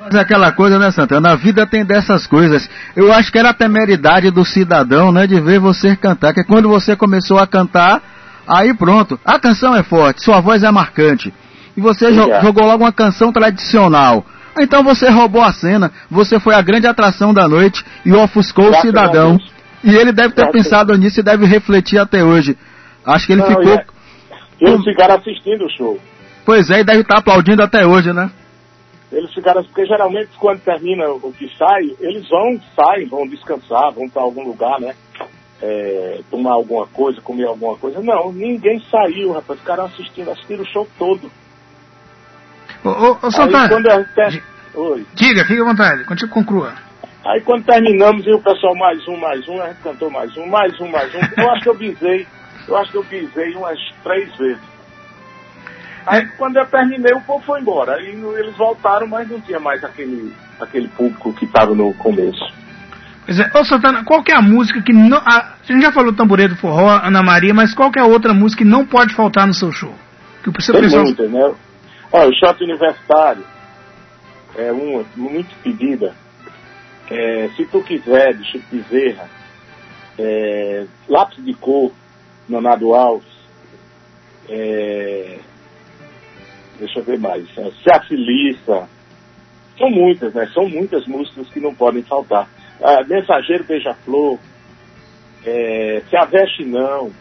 Mas 0.00 0.14
é 0.14 0.20
aquela 0.20 0.52
coisa, 0.52 0.78
né, 0.78 0.90
Santana? 0.90 1.32
A 1.32 1.36
vida 1.36 1.66
tem 1.66 1.84
dessas 1.84 2.26
coisas. 2.26 2.68
Eu 2.94 3.12
acho 3.12 3.32
que 3.32 3.38
era 3.38 3.50
a 3.50 3.54
temeridade 3.54 4.30
do 4.30 4.44
cidadão, 4.44 5.10
né, 5.10 5.26
de 5.26 5.40
ver 5.40 5.58
você 5.58 5.96
cantar. 5.96 6.32
Que 6.32 6.44
quando 6.44 6.68
você 6.68 6.94
começou 6.94 7.38
a 7.38 7.46
cantar, 7.46 8.00
aí 8.46 8.72
pronto. 8.74 9.18
A 9.24 9.40
canção 9.40 9.74
é 9.74 9.82
forte, 9.82 10.22
sua 10.22 10.40
voz 10.40 10.62
é 10.62 10.70
marcante. 10.70 11.32
E 11.76 11.80
você 11.80 12.12
jo 12.12 12.28
jogou 12.42 12.64
logo 12.64 12.84
uma 12.84 12.92
canção 12.92 13.32
tradicional. 13.32 14.24
Então 14.60 14.82
você 14.82 15.08
roubou 15.08 15.42
a 15.42 15.52
cena, 15.52 15.92
você 16.10 16.40
foi 16.40 16.54
a 16.54 16.62
grande 16.62 16.86
atração 16.86 17.32
da 17.32 17.48
noite 17.48 17.84
e 18.04 18.12
ofuscou 18.12 18.70
o 18.70 18.80
cidadão. 18.80 19.38
E 19.84 19.94
ele 19.94 20.12
deve 20.12 20.34
ter 20.34 20.50
pensado 20.50 20.96
nisso 20.96 21.20
e 21.20 21.22
deve 21.22 21.46
refletir 21.46 21.98
até 21.98 22.24
hoje. 22.24 22.56
Acho 23.04 23.26
que 23.26 23.32
ele 23.32 23.42
Não, 23.42 23.48
ficou. 23.48 23.80
E 24.60 24.64
eles 24.64 24.84
ficaram 24.84 25.14
assistindo 25.14 25.64
o 25.64 25.70
show. 25.70 25.98
Pois 26.44 26.70
é, 26.70 26.80
e 26.80 26.84
deve 26.84 27.02
estar 27.02 27.18
aplaudindo 27.18 27.62
até 27.62 27.86
hoje, 27.86 28.12
né? 28.12 28.30
Eles 29.10 29.32
ficaram, 29.32 29.62
porque 29.64 29.86
geralmente 29.86 30.30
quando 30.38 30.60
termina 30.60 31.08
o 31.08 31.32
que 31.32 31.48
sai, 31.56 31.82
eles 32.00 32.28
vão, 32.28 32.60
saem, 32.76 33.06
vão 33.06 33.26
descansar, 33.26 33.92
vão 33.92 34.08
para 34.08 34.22
algum 34.22 34.44
lugar, 34.44 34.78
né? 34.80 34.94
É, 35.60 36.20
tomar 36.30 36.52
alguma 36.52 36.86
coisa, 36.86 37.20
comer 37.20 37.46
alguma 37.46 37.76
coisa. 37.76 38.00
Não, 38.00 38.32
ninguém 38.32 38.80
saiu, 38.90 39.32
rapaz. 39.32 39.58
Ficaram 39.60 39.86
assistindo, 39.86 40.30
assistiram 40.30 40.62
o 40.62 40.66
show 40.66 40.86
todo. 40.98 41.30
Ô, 42.88 43.12
ô, 43.12 43.26
ô 43.26 43.30
Santana, 43.30 43.68
ter... 44.14 44.42
Oi. 44.74 45.06
diga, 45.14 45.44
fique 45.44 45.60
à 45.60 45.64
vontade, 45.64 46.04
continue, 46.04 46.30
conclua. 46.30 46.72
Aí 47.26 47.40
quando 47.42 47.64
terminamos, 47.64 48.26
e 48.26 48.32
o 48.32 48.40
pessoal 48.40 48.74
mais 48.76 49.06
um, 49.06 49.16
mais 49.16 49.46
um, 49.48 49.60
a 49.60 49.68
gente 49.68 49.82
cantou 49.82 50.10
mais 50.10 50.34
um, 50.36 50.46
mais 50.46 50.80
um, 50.80 50.88
mais 50.88 51.14
um. 51.14 51.18
Eu 51.36 51.50
acho 51.50 51.62
que 51.62 51.68
eu 51.68 51.74
pisei, 51.74 52.26
eu 52.66 52.76
acho 52.76 52.90
que 52.90 52.96
eu 52.96 53.04
pisei 53.04 53.54
umas 53.54 53.78
três 54.02 54.34
vezes. 54.36 54.62
Aí 56.06 56.26
quando 56.38 56.56
eu 56.56 56.66
terminei, 56.66 57.12
o 57.12 57.20
povo 57.20 57.44
foi 57.44 57.60
embora. 57.60 57.96
Aí 57.96 58.08
eles 58.08 58.56
voltaram, 58.56 59.06
mas 59.06 59.28
não 59.28 59.40
tinha 59.40 59.60
mais 59.60 59.84
aquele, 59.84 60.32
aquele 60.58 60.88
público 60.88 61.34
que 61.34 61.44
estava 61.44 61.74
no 61.74 61.92
começo. 61.94 62.46
Pois 63.26 63.38
é. 63.38 63.50
Ô 63.54 63.62
Santana, 63.62 64.04
qual 64.04 64.22
que 64.22 64.32
é 64.32 64.36
a 64.36 64.42
música 64.42 64.80
que 64.80 64.92
não. 64.92 65.18
A, 65.18 65.54
a 65.62 65.72
gente 65.72 65.82
já 65.82 65.92
falou 65.92 66.14
tamboreiro 66.14 66.56
forró, 66.56 66.98
Ana 67.04 67.22
Maria, 67.22 67.52
mas 67.52 67.74
qual 67.74 67.90
que 67.90 67.98
é 67.98 68.02
a 68.02 68.06
outra 68.06 68.32
música 68.32 68.64
que 68.64 68.68
não 68.68 68.86
pode 68.86 69.14
faltar 69.14 69.46
no 69.46 69.52
seu 69.52 69.70
show? 69.70 69.94
Que 70.42 70.48
o 70.48 70.62
seu 70.62 70.72
Tem 70.72 70.84
pessoal... 70.84 71.04
muitas, 71.04 71.30
né? 71.30 71.52
Olha, 72.12 72.28
o 72.28 72.34
shot 72.34 72.62
universitário 72.62 73.44
é 74.56 74.72
uma 74.72 75.04
muito 75.16 75.54
pedida. 75.62 76.14
É, 77.10 77.48
se 77.56 77.64
tu 77.66 77.82
quiser, 77.82 78.34
de 78.34 78.44
Chico 78.50 78.64
Bezerra, 78.70 79.28
é, 80.18 80.86
Lápis 81.08 81.44
de 81.44 81.54
Cor, 81.54 81.92
Nonado 82.48 82.94
Alves, 82.94 83.28
é, 84.48 85.38
deixa 86.78 86.98
eu 86.98 87.04
ver 87.04 87.18
mais, 87.18 87.46
é, 87.56 87.70
Se 87.82 87.90
Afiliça, 87.90 88.88
são 89.78 89.90
muitas, 89.90 90.34
né? 90.34 90.50
São 90.52 90.68
muitas 90.68 91.06
músicas 91.06 91.48
que 91.48 91.60
não 91.60 91.74
podem 91.74 92.02
faltar. 92.02 92.48
Ah, 92.82 93.04
Mensageiro 93.06 93.64
Beija-Flor, 93.64 94.38
é, 95.46 96.02
Se 96.08 96.16
Aveste 96.16 96.64
Não. 96.64 97.12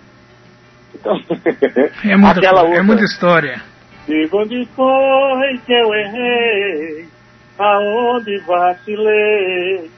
Então, 0.93 1.13
é, 2.03 2.15
muita, 2.15 2.39
aquela 2.39 2.63
outra, 2.63 2.79
é 2.79 2.81
muita 2.81 3.03
história. 3.03 3.61
E 4.07 4.29
onde 4.31 4.65
foi 4.67 5.57
que 5.65 5.73
eu 5.73 5.93
errei? 5.93 7.07
Aonde 7.59 8.37
vacilei? 8.39 9.91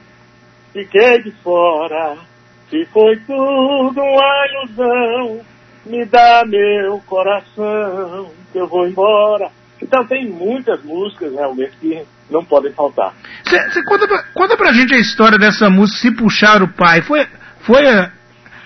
Fiquei 0.72 1.22
de 1.22 1.30
fora. 1.42 2.16
Se 2.68 2.84
foi 2.86 3.16
tudo 3.26 4.00
uma 4.00 4.46
ilusão, 4.48 5.40
me 5.86 6.04
dá 6.06 6.44
meu 6.44 7.00
coração 7.06 8.30
que 8.52 8.58
eu 8.58 8.66
vou 8.66 8.86
embora. 8.86 9.50
Então 9.80 10.04
tem 10.06 10.28
muitas 10.28 10.82
músicas 10.82 11.32
realmente 11.32 11.76
que 11.80 12.02
não 12.30 12.44
podem 12.44 12.72
faltar. 12.72 13.12
Você 13.44 13.82
conta, 13.84 14.08
pra, 14.08 14.22
conta 14.34 14.56
pra 14.56 14.72
gente 14.72 14.94
a 14.94 14.98
história 14.98 15.38
dessa 15.38 15.70
música, 15.70 15.98
Se 16.00 16.16
Puxar 16.16 16.62
o 16.62 16.68
Pai. 16.68 17.00
Foi. 17.02 17.26
foi 17.60 17.86
a... 17.88 18.10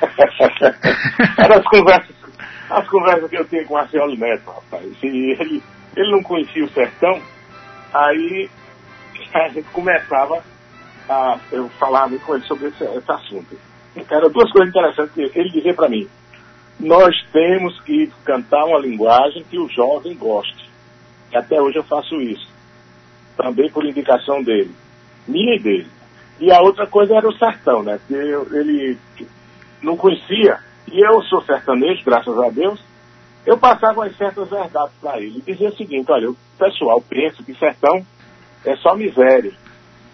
Era 1.38 1.58
as 1.58 1.64
conversas, 1.64 2.14
as 2.70 2.88
conversas 2.88 3.28
que 3.28 3.36
eu 3.36 3.44
tenho 3.44 3.66
com 3.66 3.74
o 3.74 3.76
Marcelo 3.76 4.16
Neto, 4.16 4.50
rapaz. 4.50 4.84
E 5.02 5.06
ele, 5.06 5.62
ele 5.96 6.10
não 6.10 6.22
conhecia 6.22 6.64
o 6.64 6.70
sertão, 6.70 7.20
aí 7.92 8.48
a 9.34 9.48
gente 9.48 9.68
começava 9.70 10.42
a 11.08 11.38
eu 11.52 11.68
falava 11.70 12.16
com 12.18 12.34
ele 12.34 12.44
sobre 12.44 12.68
esse, 12.68 12.84
esse 12.84 13.12
assunto. 13.12 13.58
Era 14.10 14.28
duas 14.28 14.50
coisas 14.50 14.70
interessantes 14.70 15.14
que 15.14 15.38
ele 15.38 15.50
dizia 15.50 15.74
para 15.74 15.88
mim 15.88 16.08
nós 16.78 17.14
temos 17.32 17.80
que 17.82 18.10
cantar 18.24 18.64
uma 18.64 18.78
linguagem 18.78 19.44
que 19.44 19.58
o 19.58 19.68
jovem 19.68 20.16
goste. 20.16 20.68
E 21.32 21.36
até 21.36 21.60
hoje 21.60 21.78
eu 21.78 21.84
faço 21.84 22.20
isso. 22.20 22.48
Também 23.36 23.70
por 23.70 23.84
indicação 23.84 24.42
dele. 24.42 24.74
Minha 25.26 25.56
e 25.56 25.58
dele. 25.58 25.86
E 26.40 26.50
a 26.52 26.60
outra 26.60 26.86
coisa 26.86 27.14
era 27.14 27.28
o 27.28 27.36
sertão, 27.38 27.82
né? 27.82 27.98
Que 28.06 28.14
eu, 28.14 28.46
ele 28.52 28.98
não 29.82 29.96
conhecia. 29.96 30.58
E 30.90 31.00
eu 31.04 31.22
sou 31.22 31.42
sertanejo, 31.42 32.04
graças 32.04 32.38
a 32.38 32.50
Deus. 32.50 32.82
Eu 33.46 33.58
passava 33.58 34.00
umas 34.00 34.16
certas 34.16 34.48
verdades 34.48 34.94
para 35.00 35.20
ele. 35.20 35.42
Dizia 35.46 35.68
o 35.68 35.76
seguinte, 35.76 36.10
olha, 36.10 36.30
o 36.30 36.36
pessoal 36.58 37.00
pensa 37.02 37.42
que 37.42 37.54
sertão 37.54 38.04
é 38.64 38.76
só 38.76 38.94
miséria. 38.94 39.52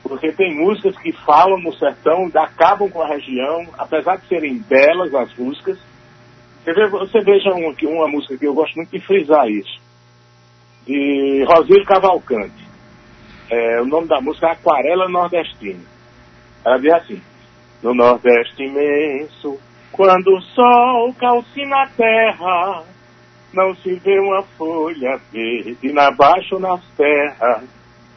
Porque 0.03 0.33
tem 0.33 0.57
músicas 0.57 0.97
que 0.99 1.13
falam 1.13 1.59
no 1.61 1.73
sertão, 1.75 2.31
acabam 2.35 2.91
com 2.91 3.03
a 3.03 3.09
região, 3.09 3.67
apesar 3.79 4.17
de 4.17 4.27
serem 4.27 4.59
belas 4.59 5.15
as 5.15 5.33
músicas, 5.37 5.79
você, 6.65 6.75
vê, 6.75 6.89
você 6.89 7.21
veja 7.21 7.51
uma, 7.51 7.75
uma 7.83 8.09
música 8.09 8.37
que 8.37 8.47
eu 8.47 8.55
gosto 8.55 8.77
muito 8.77 8.91
de 8.91 9.01
frisar 9.01 9.49
isso, 9.49 9.81
de 10.87 11.45
Rosílio 11.49 11.85
Cavalcante. 11.87 12.69
É, 13.51 13.81
o 13.81 13.87
nome 13.87 14.07
da 14.07 14.21
música 14.21 14.49
é 14.49 14.53
Aquarela 14.53 15.09
Nordestina. 15.09 15.81
Ela 16.65 16.79
diz 16.79 16.93
assim: 16.93 17.23
No 17.83 17.95
Nordeste 17.95 18.63
imenso, 18.63 19.59
quando 20.01 20.35
o 20.35 20.41
sol 20.41 21.13
calcina 21.13 21.83
a 21.83 21.87
terra, 21.89 22.85
não 23.53 23.75
se 23.75 23.97
vê 23.97 24.19
uma 24.19 24.43
folha 24.57 25.21
verde 25.31 25.93
na 25.93 26.11
baixo 26.11 26.59
nas 26.59 26.83
terras. 26.97 27.69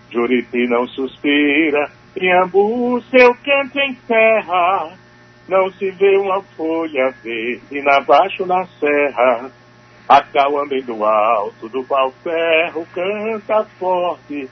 Juriti 0.10 0.66
não 0.70 0.88
suspira, 0.88 1.92
Iambu 2.16 3.02
seu 3.12 3.36
canto 3.36 3.82
encerra. 3.82 4.94
Não 5.50 5.70
se 5.74 5.92
vê 5.92 6.16
uma 6.20 6.42
folha 6.56 7.14
verde 7.22 7.82
na 7.82 8.00
baixo 8.00 8.46
na 8.46 8.66
serra. 8.80 9.52
A 10.08 10.22
Cauambe 10.22 10.82
do 10.84 11.04
alto 11.04 11.68
do 11.68 11.84
pau-ferro 11.84 12.88
canta 12.94 13.66
forte, 13.78 14.50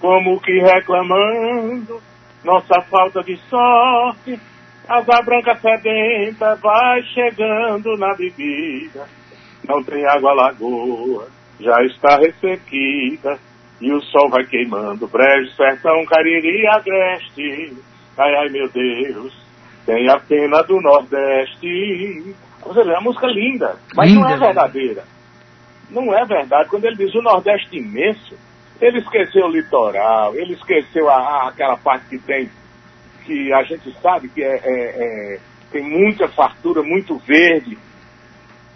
como 0.00 0.40
que 0.40 0.58
reclamando 0.58 2.02
nossa 2.42 2.82
falta 2.90 3.22
de 3.22 3.36
sorte. 3.48 4.53
Asa 4.88 5.22
branca 5.22 5.54
sedenta 5.56 6.54
vai 6.56 7.02
chegando 7.04 7.96
na 7.96 8.14
bebida. 8.14 9.06
não 9.66 9.82
tem 9.82 10.04
água 10.06 10.34
lagoa, 10.34 11.26
já 11.58 11.82
está 11.84 12.18
ressequida, 12.18 13.38
e 13.80 13.90
o 13.92 14.00
sol 14.02 14.28
vai 14.28 14.44
queimando, 14.44 15.06
brejo, 15.08 15.50
sertão, 15.52 16.04
cariri, 16.04 16.66
agreste, 16.66 17.72
ai, 18.18 18.34
ai, 18.36 18.48
meu 18.50 18.68
Deus, 18.68 19.32
tem 19.86 20.06
a 20.10 20.18
pena 20.20 20.62
do 20.62 20.78
Nordeste. 20.82 22.34
Você 22.62 22.82
vê, 22.84 22.90
é 22.90 22.92
uma 22.94 23.00
música 23.02 23.26
linda, 23.26 23.76
mas 23.94 24.10
Linda, 24.10 24.20
não 24.20 24.28
é 24.28 24.36
né? 24.38 24.46
verdadeira. 24.46 25.04
Não 25.90 26.14
é 26.18 26.24
verdade. 26.24 26.68
Quando 26.68 26.84
ele 26.86 26.96
diz 26.96 27.14
o 27.14 27.22
Nordeste 27.22 27.76
imenso, 27.78 28.36
ele 28.80 28.98
esqueceu 28.98 29.46
o 29.46 29.50
litoral, 29.50 30.34
ele 30.34 30.54
esqueceu 30.54 31.08
a- 31.08 31.48
aquela 31.48 31.76
parte 31.76 32.06
que 32.08 32.18
tem, 32.18 32.50
que 33.24 33.52
a 33.52 33.62
gente 33.62 33.90
sabe 34.00 34.28
que 34.28 34.42
é, 34.42 34.54
é- 34.62 35.34
é- 35.34 35.40
tem 35.70 35.82
muita 35.82 36.28
fartura, 36.28 36.82
muito 36.82 37.16
verde, 37.18 37.76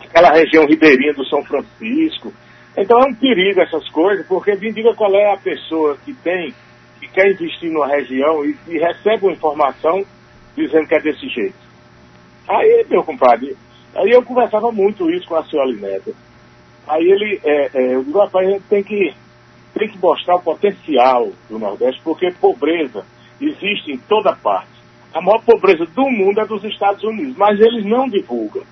aquela 0.02 0.32
região 0.32 0.66
ribeirinha 0.66 1.14
do 1.14 1.24
São 1.26 1.44
Francisco. 1.44 2.32
Então 2.76 2.98
é 3.00 3.08
um 3.08 3.14
perigo 3.14 3.60
essas 3.60 3.88
coisas, 3.90 4.26
porque 4.26 4.54
me 4.56 4.72
diga 4.72 4.94
qual 4.94 5.14
é 5.14 5.32
a 5.32 5.36
pessoa 5.36 5.96
que 6.04 6.14
tem, 6.14 6.54
que 7.00 7.08
quer 7.08 7.30
investir 7.30 7.70
numa 7.70 7.86
região 7.86 8.44
e, 8.44 8.56
e 8.68 8.78
recebe 8.78 9.26
uma 9.26 9.32
informação 9.32 10.04
dizendo 10.56 10.88
que 10.88 10.94
é 10.94 11.00
desse 11.00 11.28
jeito. 11.28 11.56
Aí, 12.48 12.86
meu 12.88 13.04
compadre, 13.04 13.56
aí 13.94 14.10
eu 14.10 14.22
conversava 14.22 14.72
muito 14.72 15.10
isso 15.10 15.28
com 15.28 15.36
a 15.36 15.44
senhora 15.44 15.70
Lineta. 15.70 16.12
Aí 16.86 17.04
ele, 17.04 17.40
é, 17.44 17.70
é, 17.74 17.94
eu 17.94 18.02
digo, 18.02 18.18
rapaz, 18.18 18.48
a 18.48 18.50
gente 18.50 18.64
tem 18.64 18.82
que, 18.82 19.12
tem 19.74 19.88
que 19.88 19.98
mostrar 19.98 20.36
o 20.36 20.42
potencial 20.42 21.30
do 21.48 21.58
Nordeste, 21.58 22.00
porque 22.02 22.30
pobreza 22.40 23.04
existe 23.40 23.92
em 23.92 23.98
toda 23.98 24.34
parte. 24.34 24.68
A 25.14 25.20
maior 25.20 25.42
pobreza 25.42 25.84
do 25.86 26.10
mundo 26.10 26.40
é 26.40 26.46
dos 26.46 26.62
Estados 26.64 27.02
Unidos, 27.02 27.36
mas 27.36 27.58
eles 27.60 27.84
não 27.84 28.08
divulgam. 28.08 28.62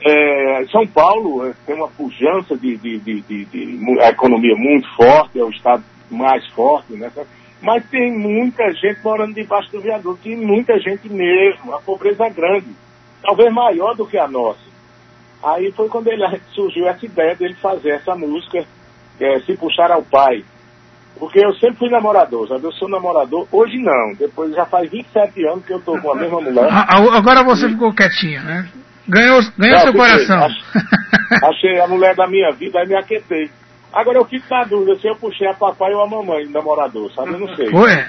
É, 0.00 0.64
São 0.70 0.86
Paulo 0.86 1.44
é, 1.46 1.52
tem 1.66 1.74
uma 1.74 1.88
pujança 1.88 2.56
de, 2.56 2.76
de, 2.76 2.98
de, 2.98 3.20
de- 3.22 3.44
de 3.46 3.98
economia 4.02 4.54
muito 4.56 4.88
forte, 4.94 5.40
é 5.40 5.44
o 5.44 5.50
estado 5.50 5.82
mais 6.10 6.46
forte, 6.48 6.92
né? 6.92 7.10
Mas 7.60 7.84
tem 7.90 8.16
muita 8.16 8.70
gente 8.74 9.00
morando 9.02 9.34
debaixo 9.34 9.72
do 9.72 9.80
viaduto, 9.80 10.28
e 10.28 10.36
muita 10.36 10.78
gente 10.78 11.08
mesmo. 11.08 11.74
A 11.74 11.80
pobreza 11.80 12.24
é 12.26 12.30
grande, 12.30 12.68
talvez 13.20 13.52
maior 13.52 13.96
do 13.96 14.06
que 14.06 14.16
a 14.16 14.28
nossa. 14.28 14.68
Aí 15.42 15.72
foi 15.72 15.88
quando 15.88 16.06
ele 16.08 16.24
surgiu 16.52 16.86
essa 16.86 17.04
ideia 17.04 17.34
dele 17.34 17.54
fazer 17.54 17.90
essa 17.90 18.14
música, 18.14 18.64
é, 19.20 19.40
Se 19.40 19.56
Puxar 19.56 19.90
ao 19.90 20.02
Pai. 20.02 20.44
Porque 21.18 21.38
eu 21.44 21.52
sempre 21.54 21.76
fui 21.78 21.90
namorador, 21.90 22.46
sabe? 22.48 22.64
Eu 22.64 22.72
sou 22.72 22.88
namorador, 22.88 23.46
hoje 23.52 23.78
não. 23.78 24.14
Depois 24.18 24.54
já 24.54 24.64
faz 24.66 24.88
27 24.90 25.44
anos 25.46 25.64
que 25.64 25.72
eu 25.72 25.80
tô 25.80 25.98
com 26.00 26.12
a 26.12 26.14
mesma 26.14 26.40
mulher. 26.40 26.68
Agora 26.70 27.42
você 27.42 27.68
ficou 27.68 27.92
quietinho, 27.92 28.42
né? 28.44 28.68
Ganhou, 29.08 29.40
ganhou 29.56 29.76
Não, 29.76 29.82
seu 29.84 29.92
coração. 29.94 30.44
Ach- 30.44 31.44
Achei 31.44 31.80
a 31.80 31.86
mulher 31.88 32.14
da 32.14 32.26
minha 32.26 32.50
vida, 32.52 32.78
aí 32.78 32.86
me 32.86 32.94
aquetei. 32.94 33.50
Agora 33.92 34.18
eu 34.18 34.24
fico 34.26 34.44
na 34.50 34.64
dúvida 34.64 34.96
se 34.98 35.06
eu 35.08 35.16
puxei 35.16 35.46
a 35.48 35.54
papai 35.54 35.92
ou 35.94 36.02
a 36.02 36.06
mamãe 36.08 36.44
do 36.46 36.52
namorador, 36.52 37.10
sabe? 37.14 37.32
Eu 37.32 37.38
não 37.40 37.56
sei. 37.56 37.70
Foi? 37.70 38.04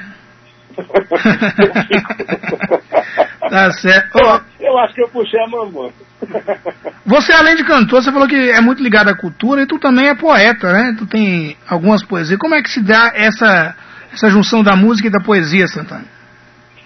Tá 3.49 3.71
certo. 3.71 4.19
Eu, 4.19 4.67
eu 4.67 4.77
acho 4.77 4.93
que 4.93 5.01
eu 5.01 5.10
puxei 5.10 5.41
a 5.41 5.47
mamãe. 5.47 5.91
Você, 7.05 7.34
além 7.34 7.55
de 7.55 7.63
cantor, 7.63 8.03
você 8.03 8.12
falou 8.12 8.27
que 8.27 8.36
é 8.36 8.62
muito 8.62 8.84
ligado 8.84 9.10
à 9.10 9.17
cultura 9.17 9.63
e 9.63 9.65
tu 9.65 9.79
também 9.79 10.08
é 10.08 10.15
poeta, 10.15 10.71
né? 10.71 10.95
Tu 10.95 11.08
tem 11.08 11.58
algumas 11.67 12.03
poesias. 12.03 12.38
Como 12.38 12.53
é 12.53 12.62
que 12.62 12.69
se 12.69 12.84
dá 12.84 13.12
essa, 13.15 13.75
essa 14.13 14.29
junção 14.29 14.62
da 14.62 14.75
música 14.75 15.08
e 15.08 15.12
da 15.12 15.19
poesia, 15.19 15.67
Santana? 15.67 16.05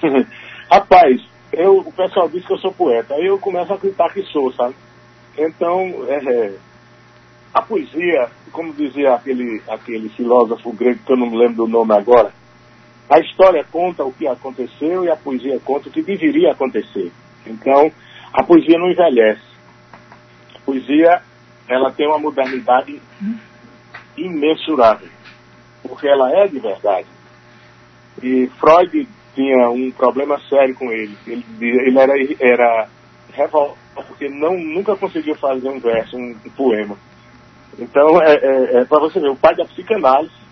Rapaz, 0.72 1.22
eu, 1.52 1.80
o 1.80 1.92
pessoal 1.92 2.30
diz 2.30 2.46
que 2.46 2.54
eu 2.54 2.58
sou 2.58 2.72
poeta, 2.72 3.16
aí 3.16 3.26
eu 3.26 3.38
começo 3.38 3.74
a 3.74 3.76
acreditar 3.76 4.14
que 4.14 4.24
sou, 4.24 4.54
sabe? 4.54 4.76
Então, 5.38 6.06
é, 6.08 6.16
é, 6.16 6.54
a 7.54 7.62
poesia, 7.62 8.30
como 8.54 8.74
dizia 8.74 9.16
aquele, 9.16 9.62
aquele 9.68 10.08
filósofo 10.10 10.72
grego, 10.72 11.00
que 11.06 11.12
eu 11.12 11.18
não 11.18 11.30
me 11.30 11.38
lembro 11.38 11.66
do 11.66 11.68
nome 11.68 11.94
agora, 11.94 12.32
a 13.10 13.20
história 13.20 13.64
conta 13.72 14.04
o 14.04 14.14
que 14.14 14.28
aconteceu 14.28 15.04
e 15.04 15.10
a 15.10 15.16
poesia 15.16 15.60
conta 15.60 15.90
o 15.90 15.92
que 15.92 16.02
deveria 16.02 16.52
acontecer. 16.52 17.12
Então, 17.46 17.92
a 18.32 18.44
poesia 18.44 18.78
não 18.78 18.90
envelhece. 18.90 19.42
A 20.56 20.60
poesia, 20.66 21.22
ela 21.68 21.92
tem 21.92 22.08
uma 22.08 22.20
modernidade 22.20 23.02
imensurável, 24.18 25.10
porque 25.82 26.08
ela 26.08 26.32
é 26.32 26.48
de 26.48 26.60
verdade. 26.60 27.08
E 28.22 28.50
Freud 28.60 29.08
tinha 29.36 29.70
um 29.70 29.92
problema 29.92 30.40
sério 30.48 30.76
com 30.76 30.92
ele. 30.92 31.18
Ele, 31.28 31.46
ele 31.60 32.00
era, 32.00 32.14
era 32.40 32.90
revoltado 33.34 33.84
porque 34.02 34.28
não, 34.30 34.58
nunca 34.58 34.96
conseguiu 34.96 35.36
fazer 35.36 35.70
um 35.70 35.80
verso, 35.80 36.18
um, 36.18 36.36
um 36.46 36.50
poema. 36.52 36.98
Então, 37.78 38.22
é, 38.22 38.36
é, 38.36 38.78
é 38.82 38.86
para 38.86 39.00
você 39.00 39.20
ver, 39.20 39.30
o 39.30 39.36
pai 39.36 39.56
da 39.56 39.66
psicanálise 39.66 40.43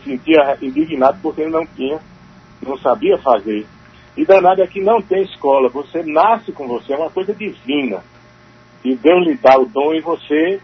se 0.00 0.10
sentia 0.10 0.58
indignado 0.62 1.18
porque 1.22 1.42
ele 1.42 1.50
não 1.50 1.66
tinha, 1.66 1.98
não 2.62 2.76
sabia 2.78 3.18
fazer. 3.18 3.66
E 4.16 4.24
danado 4.24 4.62
é 4.62 4.66
que 4.66 4.80
não 4.80 5.02
tem 5.02 5.22
escola, 5.22 5.68
você 5.68 6.02
nasce 6.02 6.50
com 6.52 6.66
você, 6.66 6.94
é 6.94 6.96
uma 6.96 7.10
coisa 7.10 7.34
divina. 7.34 8.02
E 8.84 8.94
Deus 8.94 9.26
lhe 9.26 9.36
dá 9.36 9.58
o 9.58 9.66
dom 9.66 9.94
e 9.94 10.00
você. 10.00 10.60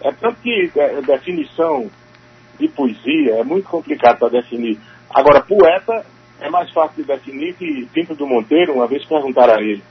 É 0.00 0.12
tanto 0.12 0.40
que 0.42 0.70
a 0.78 1.00
definição 1.00 1.88
de 2.58 2.68
poesia 2.68 3.36
é 3.36 3.44
muito 3.44 3.68
complicado 3.68 4.18
para 4.18 4.40
definir. 4.40 4.78
Agora, 5.08 5.40
poeta 5.40 6.04
é 6.40 6.50
mais 6.50 6.70
fácil 6.72 7.02
de 7.02 7.04
definir 7.04 7.54
que 7.54 7.88
Pinto 7.92 8.14
do 8.14 8.26
Monteiro, 8.26 8.74
uma 8.74 8.86
vez 8.86 9.04
perguntaram 9.06 9.54
a 9.54 9.62
ele. 9.62 9.82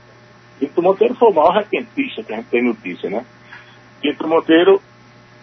Pinto 0.60 0.74
do 0.74 0.82
Monteiro 0.82 1.14
foi 1.14 1.30
o 1.30 1.34
maior 1.34 1.54
repentista 1.54 2.22
que 2.22 2.32
a 2.32 2.36
gente 2.36 2.50
tem 2.50 2.62
notícia, 2.62 3.10
né? 3.10 3.24
Pinto 4.00 4.22
do 4.22 4.28
Monteiro 4.28 4.80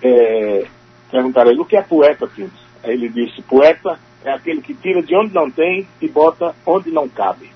é, 0.02 0.66
perguntaram 1.10 1.50
a 1.50 1.54
ele, 1.54 1.62
o 1.62 1.66
que 1.66 1.76
é 1.76 1.82
poeta, 1.82 2.28
Pinto? 2.28 2.61
Aí 2.84 2.92
ele 2.94 3.10
disse, 3.10 3.42
poeta 3.44 4.00
é 4.24 4.32
aquele 4.34 4.62
que 4.62 4.74
tira 4.74 5.02
de 5.02 5.16
onde 5.16 5.34
não 5.34 5.50
tem 5.50 5.88
e 6.02 6.08
bota 6.08 6.56
onde 6.66 6.90
não 6.92 7.08
cabe. 7.10 7.50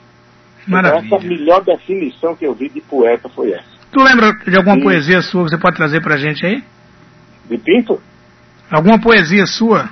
Então, 0.67 0.79
essa 0.79 1.01
Maravilha. 1.01 1.29
melhor 1.29 1.63
definição 1.63 2.35
que 2.35 2.45
eu 2.45 2.53
vi 2.53 2.69
de 2.69 2.81
poeta 2.81 3.29
foi 3.29 3.51
essa. 3.51 3.75
Tu 3.91 4.01
lembra 4.01 4.33
de 4.33 4.55
alguma 4.57 4.75
Sim. 4.75 4.83
poesia 4.83 5.21
sua 5.21 5.43
que 5.45 5.49
você 5.51 5.57
pode 5.57 5.75
trazer 5.75 6.01
pra 6.01 6.17
gente 6.17 6.45
aí? 6.45 6.63
De 7.49 7.57
Pinto, 7.57 8.01
Alguma 8.71 8.99
poesia 8.99 9.45
sua? 9.45 9.89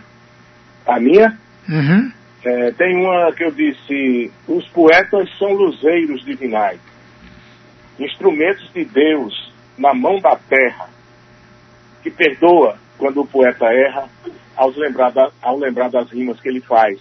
a 0.88 1.00
minha, 1.00 1.38
Uhum. 1.70 2.12
É, 2.44 2.72
tem 2.72 2.94
uma 2.98 3.32
que 3.32 3.44
eu 3.46 3.52
disse: 3.52 4.30
os 4.48 4.68
poetas 4.70 5.30
são 5.38 5.54
luzeiros 5.54 6.26
divinais, 6.26 6.80
instrumentos 8.00 8.70
de 8.74 8.84
Deus 8.84 9.54
na 9.78 9.94
mão 9.94 10.20
da 10.20 10.36
terra, 10.36 10.90
que 12.02 12.12
perdoa 12.12 12.78
quando 12.98 13.22
o 13.22 13.28
poeta 13.28 13.66
erra 13.68 14.10
aos 14.56 14.76
lembrar 14.76 15.12
da- 15.12 15.32
ao 15.42 15.58
lembrar 15.58 15.90
das 15.90 16.10
rimas 16.12 16.40
que 16.40 16.50
ele 16.50 16.62
faz. 16.62 17.00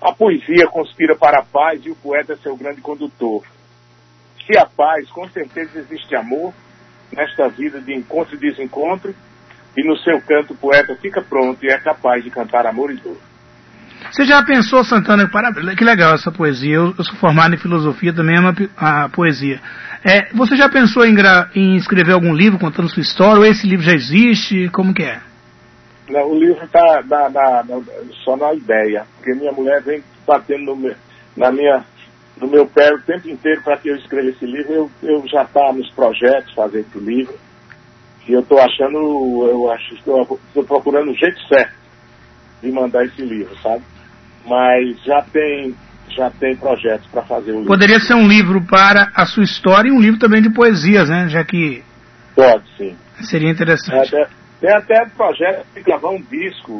A 0.00 0.12
poesia 0.12 0.66
conspira 0.68 1.16
para 1.16 1.40
a 1.40 1.44
paz 1.44 1.84
e 1.84 1.90
o 1.90 1.96
poeta 1.96 2.34
é 2.34 2.36
seu 2.36 2.56
grande 2.56 2.80
condutor. 2.80 3.44
Se 4.44 4.56
a 4.56 4.66
paz, 4.66 5.10
com 5.10 5.28
certeza 5.28 5.78
existe 5.78 6.14
amor 6.14 6.52
nesta 7.12 7.48
vida 7.48 7.80
de 7.80 7.94
encontro 7.94 8.36
e 8.36 8.38
desencontro, 8.38 9.14
e 9.76 9.86
no 9.86 9.96
seu 9.98 10.20
canto 10.20 10.54
o 10.54 10.56
poeta 10.56 10.96
fica 10.96 11.20
pronto 11.22 11.64
e 11.64 11.68
é 11.68 11.78
capaz 11.78 12.22
de 12.24 12.30
cantar 12.30 12.66
amor 12.66 12.90
e 12.90 12.96
dor. 12.96 13.18
Você 14.10 14.24
já 14.24 14.42
pensou, 14.42 14.84
Santana, 14.84 15.28
que 15.76 15.84
legal 15.84 16.14
essa 16.14 16.30
poesia. 16.30 16.76
Eu, 16.76 16.94
sou 17.04 17.16
formado 17.16 17.54
em 17.54 17.58
filosofia, 17.58 18.12
também 18.12 18.38
amo 18.38 18.54
a, 18.76 19.08
poesia. 19.08 19.60
É, 20.04 20.32
você 20.32 20.56
já 20.56 20.68
pensou 20.68 21.04
em, 21.04 21.14
em 21.54 21.76
escrever 21.76 22.12
algum 22.12 22.32
livro 22.32 22.58
contando 22.58 22.88
sua 22.88 23.02
história? 23.02 23.38
Ou 23.40 23.44
esse 23.44 23.66
livro 23.66 23.84
já 23.84 23.92
existe? 23.92 24.68
Como 24.68 24.94
que 24.94 25.02
é? 25.02 25.20
Não, 26.08 26.28
o 26.30 26.38
livro 26.38 26.64
está 26.64 27.02
na- 27.02 27.30
na- 27.30 27.64
na- 27.64 27.84
só 28.24 28.36
na 28.36 28.54
ideia, 28.54 29.06
porque 29.16 29.34
minha 29.34 29.52
mulher 29.52 29.82
vem 29.82 30.02
batendo 30.26 30.64
no 30.64 30.76
meu, 30.76 30.94
na 31.36 31.50
minha, 31.50 31.84
no 32.40 32.48
meu 32.48 32.66
pé 32.68 32.92
o 32.92 33.02
tempo 33.02 33.28
inteiro 33.28 33.62
para 33.62 33.78
que 33.78 33.88
eu 33.88 33.96
escreva 33.96 34.28
esse 34.28 34.46
livro. 34.46 34.72
Eu, 34.72 34.90
eu 35.02 35.26
já 35.26 35.42
está 35.42 35.72
nos 35.72 35.90
projetos 35.94 36.52
fazer 36.54 36.80
esse 36.80 36.98
livro. 36.98 37.34
E 38.28 38.32
eu 38.32 38.40
estou 38.40 38.58
achando, 38.58 38.98
eu 39.48 39.70
acho, 39.70 39.94
estou 39.94 40.64
procurando 40.66 41.10
o 41.10 41.14
jeito 41.16 41.40
certo 41.48 41.74
de 42.62 42.72
mandar 42.72 43.04
esse 43.04 43.22
livro, 43.22 43.54
sabe? 43.62 43.84
Mas 44.44 45.02
já 45.04 45.22
tem, 45.22 45.76
já 46.16 46.30
tem 46.30 46.56
projetos 46.56 47.08
para 47.08 47.22
fazer 47.24 47.50
o 47.52 47.58
livro. 47.58 47.68
Poderia 47.68 48.00
ser 48.00 48.14
um 48.14 48.26
livro 48.28 48.64
para 48.66 49.10
a 49.14 49.26
sua 49.26 49.44
história 49.44 49.88
e 49.88 49.92
um 49.92 50.00
livro 50.00 50.18
também 50.18 50.42
de 50.42 50.52
poesias, 50.52 51.08
né? 51.08 51.28
Já 51.28 51.44
que 51.44 51.84
Pode, 52.34 52.68
sim. 52.76 52.98
seria 53.22 53.48
É, 53.48 53.52
interessante. 53.52 54.14
até- 54.14 54.28
tem 54.60 54.72
até 54.72 55.06
projeto 55.16 55.66
de 55.74 55.82
gravar 55.82 56.10
um 56.10 56.22
disco, 56.22 56.72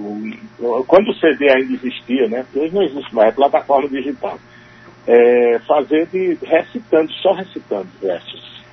quando 0.87 1.11
o 1.11 1.15
CD 1.15 1.51
ainda 1.51 1.75
existia, 1.75 2.29
né? 2.29 2.45
Hoje 2.55 2.75
não 2.75 2.83
existe 2.83 3.15
mais, 3.15 3.29
é 3.29 3.33
plataforma 3.33 3.89
digital. 3.89 4.39
É, 5.07 5.59
fazer 5.61 6.07
de 6.07 6.37
recitando, 6.43 7.13
só 7.23 7.33
recitando 7.33 7.89
versos. 8.01 8.65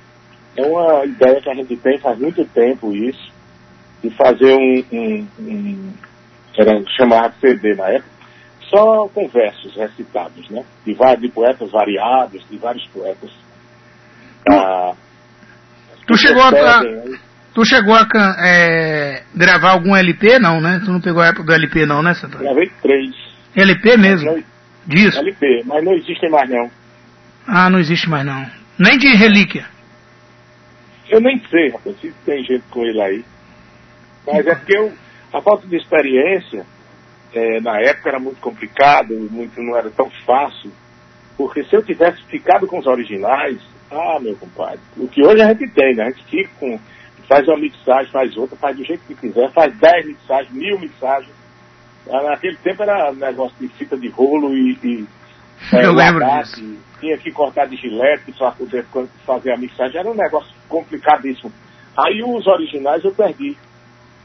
É 0.56 0.66
uma 0.66 1.04
ideia 1.04 1.40
que 1.40 1.50
a 1.50 1.54
gente 1.54 1.76
tem 1.76 1.98
faz 1.98 2.18
muito 2.18 2.44
tempo 2.46 2.92
isso, 2.92 3.32
de 4.02 4.10
fazer 4.10 4.52
um, 4.54 4.84
um, 4.92 5.28
um 5.38 5.92
era 6.56 6.82
chamado 6.96 7.34
CD 7.40 7.74
na 7.74 7.88
época, 7.88 8.10
só 8.68 9.08
com 9.08 9.28
versos 9.28 9.76
recitados, 9.76 10.48
né? 10.50 10.64
De, 10.84 10.96
de 11.20 11.28
poetas 11.28 11.70
variados, 11.70 12.44
de 12.48 12.56
vários 12.56 12.86
poetas. 12.88 13.30
Ah, 14.50 14.94
Tu 16.06 16.16
chegou 16.18 16.42
a, 16.42 16.82
tu 17.54 17.64
chegou 17.64 17.94
a 17.94 18.06
é, 18.38 19.22
gravar 19.34 19.70
algum 19.70 19.94
LP, 19.96 20.38
não, 20.38 20.60
né? 20.60 20.80
Tu 20.84 20.90
não 20.90 21.00
pegou 21.00 21.22
a 21.22 21.28
época 21.28 21.44
do 21.44 21.52
LP, 21.52 21.86
não, 21.86 22.02
né, 22.02 22.14
Santana? 22.14 22.44
Gravei 22.44 22.70
três. 22.82 23.14
LP 23.56 23.96
mesmo? 23.96 24.32
Não, 24.32 24.42
Disso? 24.86 25.18
LP, 25.18 25.62
mas 25.64 25.82
não 25.82 25.94
existem 25.94 26.30
mais, 26.30 26.48
não. 26.48 26.70
Ah, 27.46 27.70
não 27.70 27.78
existe 27.78 28.08
mais, 28.08 28.24
não. 28.24 28.46
Nem 28.78 28.98
de 28.98 29.08
relíquia? 29.14 29.66
Eu 31.08 31.20
nem 31.20 31.40
sei, 31.50 31.70
rapaz, 31.70 31.96
se 32.00 32.12
tem 32.24 32.42
gente 32.44 32.64
com 32.70 32.84
ele 32.84 33.00
aí. 33.00 33.24
Mas 34.26 34.46
é 34.46 34.54
porque 34.54 34.76
eu, 34.76 34.92
a 35.32 35.40
falta 35.40 35.66
de 35.66 35.76
experiência, 35.76 36.66
é, 37.32 37.60
na 37.60 37.78
época 37.80 38.10
era 38.10 38.18
muito 38.18 38.40
complicado, 38.40 39.14
muito, 39.30 39.60
não 39.62 39.76
era 39.76 39.90
tão 39.90 40.10
fácil. 40.26 40.70
Porque 41.36 41.64
se 41.64 41.74
eu 41.74 41.82
tivesse 41.82 42.22
ficado 42.24 42.66
com 42.66 42.78
os 42.78 42.86
originais, 42.86 43.58
ah, 43.90 44.18
meu 44.20 44.36
compadre, 44.36 44.80
o 44.96 45.08
que 45.08 45.22
hoje 45.22 45.42
a 45.42 45.48
gente 45.48 45.68
tem, 45.72 45.94
né? 45.94 46.04
A 46.04 46.10
gente 46.10 46.24
fica 46.24 46.50
com, 46.58 46.78
faz 47.28 47.46
uma 47.48 47.58
mixagem, 47.58 48.10
faz 48.10 48.36
outra, 48.36 48.56
faz 48.56 48.76
do 48.76 48.84
jeito 48.84 49.04
que 49.06 49.14
quiser, 49.14 49.50
faz 49.52 49.76
dez 49.78 50.06
mixagens, 50.06 50.52
mil 50.52 50.78
mixagens. 50.78 51.32
Ah, 52.10 52.22
naquele 52.22 52.56
tempo 52.56 52.82
era 52.82 53.12
negócio 53.12 53.56
de 53.58 53.68
fita 53.68 53.96
de 53.96 54.08
rolo 54.08 54.54
e. 54.54 54.78
e 54.82 55.06
é, 55.72 55.86
eu 55.86 55.92
lembro 55.92 56.24
disso. 56.24 56.78
Tinha 57.00 57.16
que 57.18 57.30
cortar 57.32 57.66
de 57.66 57.76
gilete 57.76 58.32
para 58.32 58.52
poder 58.52 58.84
fazer 59.26 59.52
a 59.52 59.56
mixagem. 59.56 59.98
Era 59.98 60.10
um 60.10 60.14
negócio 60.14 60.52
complicadíssimo. 60.68 61.52
Aí 61.96 62.22
os 62.22 62.46
originais 62.46 63.04
eu 63.04 63.12
perdi. 63.12 63.56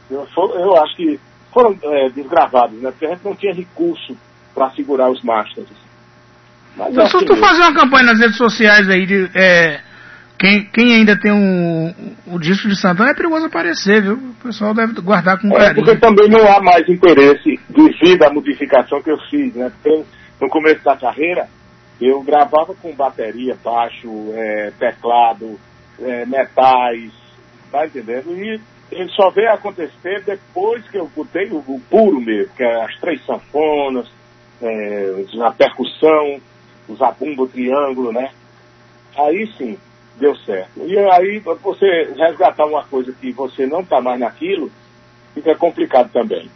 Eu, 0.09 0.27
eu 0.55 0.75
acho 0.81 0.95
que 0.95 1.19
foram 1.53 1.77
é, 1.83 2.09
desgravados, 2.09 2.81
né? 2.81 2.91
Porque 2.91 3.05
a 3.05 3.09
gente 3.09 3.23
não 3.23 3.35
tinha 3.35 3.53
recurso 3.53 4.17
para 4.53 4.71
segurar 4.71 5.09
os 5.09 5.21
masters. 5.23 5.69
Mas 6.75 6.93
então, 6.93 7.07
se 7.07 7.25
tu 7.25 7.35
fazer 7.35 7.61
uma 7.61 7.73
campanha 7.73 8.05
nas 8.05 8.19
redes 8.19 8.37
sociais 8.37 8.89
aí 8.89 9.05
de. 9.05 9.29
É, 9.35 9.81
quem, 10.39 10.63
quem 10.71 10.93
ainda 10.93 11.19
tem 11.19 11.33
um, 11.33 11.93
o 12.25 12.39
disco 12.39 12.69
de 12.69 12.79
Santana 12.79 13.11
é 13.11 13.13
perigoso 13.13 13.47
aparecer, 13.47 14.01
viu? 14.01 14.13
O 14.13 14.33
pessoal 14.41 14.73
deve 14.73 14.93
guardar 15.01 15.37
com 15.37 15.49
é, 15.49 15.57
carinho. 15.59 15.85
Porque 15.85 15.99
também 15.99 16.29
não 16.29 16.47
há 16.47 16.61
mais 16.61 16.87
interesse 16.87 17.59
devido 17.67 18.23
à 18.23 18.33
modificação 18.33 19.01
que 19.01 19.11
eu 19.11 19.17
fiz, 19.29 19.53
né? 19.53 19.69
Porque 19.69 20.05
no 20.41 20.49
começo 20.49 20.81
da 20.81 20.95
carreira 20.95 21.47
eu 21.99 22.23
gravava 22.23 22.73
com 22.81 22.95
bateria, 22.95 23.57
baixo, 23.61 24.07
é, 24.33 24.71
teclado, 24.79 25.59
é, 26.01 26.25
metais, 26.25 27.11
tá 27.69 27.85
entendendo? 27.85 28.33
E 28.33 28.61
ele 28.93 29.09
só 29.09 29.29
veio 29.31 29.51
acontecer 29.51 30.23
depois 30.25 30.89
que 30.89 30.97
eu 30.97 31.11
botei 31.13 31.49
o, 31.49 31.57
o 31.57 31.81
puro 31.89 32.21
mesmo, 32.21 32.53
que 32.55 32.63
é 32.63 32.85
as 32.85 32.97
três 33.01 33.21
sanfonas, 33.25 34.09
é, 34.61 35.25
a 35.45 35.51
percussão, 35.51 36.39
o 36.87 36.95
zabumba, 36.95 37.43
o 37.43 37.47
triângulo, 37.47 38.13
né? 38.13 38.29
Aí 39.17 39.45
sim, 39.57 39.77
deu 40.19 40.35
certo. 40.37 40.71
E 40.85 40.97
aí, 40.97 41.39
você 41.39 42.13
resgatar 42.15 42.65
uma 42.65 42.83
coisa 42.83 43.11
que 43.13 43.31
você 43.31 43.65
não 43.65 43.81
está 43.81 44.01
mais 44.01 44.19
naquilo, 44.19 44.71
fica 45.33 45.55
complicado 45.55 46.09
também. 46.11 46.49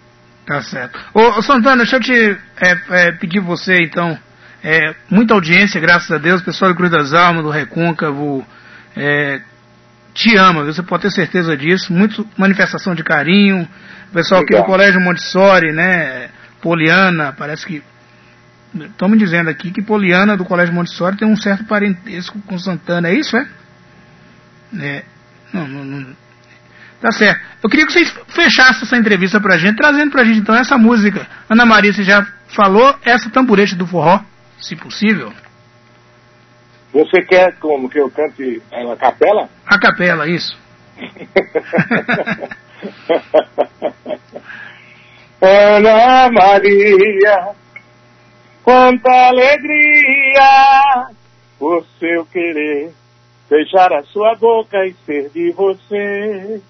Tá 0.46 0.62
certo. 0.62 1.00
Ô, 1.14 1.42
Santana, 1.42 1.78
deixa 1.78 1.96
eu 1.96 2.02
te 2.02 2.38
é, 2.62 2.78
é, 2.90 3.12
pedir 3.14 3.40
você, 3.40 3.78
então, 3.82 4.18
é, 4.64 4.94
muita 5.10 5.34
audiência, 5.34 5.80
graças 5.80 6.12
a 6.12 6.18
Deus, 6.18 6.42
o 6.42 6.46
pessoal 6.46 6.72
do 6.72 6.78
Cruz 6.78 6.92
das 6.92 7.14
Almas, 7.14 7.44
do 7.44 7.50
Recôncavo, 7.50 8.46
é, 8.96 9.42
te 10.14 10.36
ama, 10.38 10.64
você 10.64 10.84
pode 10.84 11.04
ter 11.04 11.12
certeza 11.12 11.58
disso. 11.58 11.92
Muito 11.92 12.28
manifestação 12.38 12.94
de 12.94 13.04
carinho. 13.04 13.68
O 14.10 14.14
pessoal 14.14 14.42
Legal. 14.42 14.60
aqui 14.60 14.66
do 14.66 14.72
Colégio 14.72 15.02
Montessori, 15.02 15.72
né? 15.72 16.30
Poliana, 16.62 17.34
parece 17.38 17.66
que. 17.66 17.84
Estão 18.76 19.08
me 19.08 19.18
dizendo 19.18 19.50
aqui 19.50 19.72
que 19.72 19.84
Poliana 19.84 20.36
do 20.36 20.46
Colégio 20.46 20.74
Montessori 20.74 21.18
tem 21.18 21.28
um 21.28 21.36
certo 21.36 21.66
parentesco 21.66 22.40
com 22.42 22.58
Santana, 22.58 23.10
é 23.10 23.14
isso, 23.14 23.38
é? 23.38 23.48
é 24.80 25.04
não, 25.54 25.68
não, 25.68 25.86
não, 25.86 26.16
Tá 27.00 27.12
certo. 27.12 27.40
Eu 27.62 27.70
queria 27.70 27.86
que 27.86 27.92
vocês 27.92 28.10
fechassem 28.30 28.84
essa 28.84 28.98
entrevista 28.98 29.40
pra 29.40 29.58
gente, 29.58 29.76
trazendo 29.76 30.10
pra 30.10 30.24
gente 30.24 30.40
então 30.40 30.56
essa 30.56 30.78
música. 30.78 31.28
Ana 31.50 31.66
Maria, 31.66 31.94
você 31.94 32.04
já 32.04 32.26
falou, 32.48 32.98
essa 33.04 33.30
tamborete 33.30 33.76
do 33.76 33.86
forró, 33.86 34.22
se 34.60 34.76
possível. 34.76 35.32
Você 36.94 37.22
quer 37.24 37.56
como 37.60 37.90
que 37.90 38.00
eu 38.00 38.10
cante 38.10 38.62
a 38.72 38.96
capela? 38.96 39.50
A 39.66 39.78
capela, 39.78 40.28
isso. 40.28 40.58
Ana 45.42 46.32
Maria, 46.32 47.54
quanta 48.64 49.12
alegria 49.28 51.08
por 51.60 51.86
seu 52.00 52.26
querer 52.26 52.94
beijar 53.50 53.92
a 53.94 54.04
sua 54.04 54.36
boca 54.36 54.86
e 54.86 54.94
ser 55.06 55.30
de 55.30 55.52
você. 55.52 56.62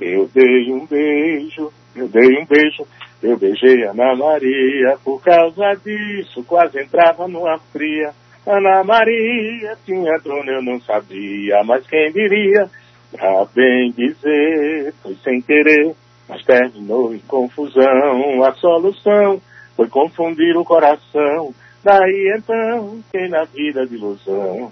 Eu 0.00 0.28
dei 0.34 0.72
um 0.72 0.86
beijo, 0.86 1.72
eu 1.94 2.08
dei 2.08 2.38
um 2.38 2.46
beijo, 2.46 2.86
eu 3.22 3.38
beijei 3.38 3.84
Ana 3.84 4.14
Maria, 4.16 4.96
por 5.04 5.22
causa 5.22 5.74
disso 5.84 6.42
quase 6.44 6.80
entrava 6.82 7.28
numa 7.28 7.58
fria. 7.72 8.12
Ana 8.46 8.82
Maria 8.82 9.76
tinha 9.84 10.18
dono, 10.18 10.50
eu 10.50 10.62
não 10.62 10.80
sabia, 10.80 11.62
mas 11.64 11.86
quem 11.86 12.10
diria? 12.12 12.68
Pra 13.12 13.44
bem 13.54 13.92
dizer, 13.92 14.94
foi 15.02 15.16
sem 15.22 15.40
querer, 15.42 15.94
mas 16.28 16.44
terminou 16.44 17.14
em 17.14 17.18
confusão. 17.20 18.42
A 18.44 18.52
solução 18.54 19.40
foi 19.80 19.88
confundir 19.88 20.54
o 20.58 20.64
coração. 20.64 21.54
Daí 21.82 22.34
então, 22.36 23.00
quem 23.10 23.30
na 23.30 23.44
vida 23.44 23.86
de 23.86 23.94
ilusão. 23.94 24.70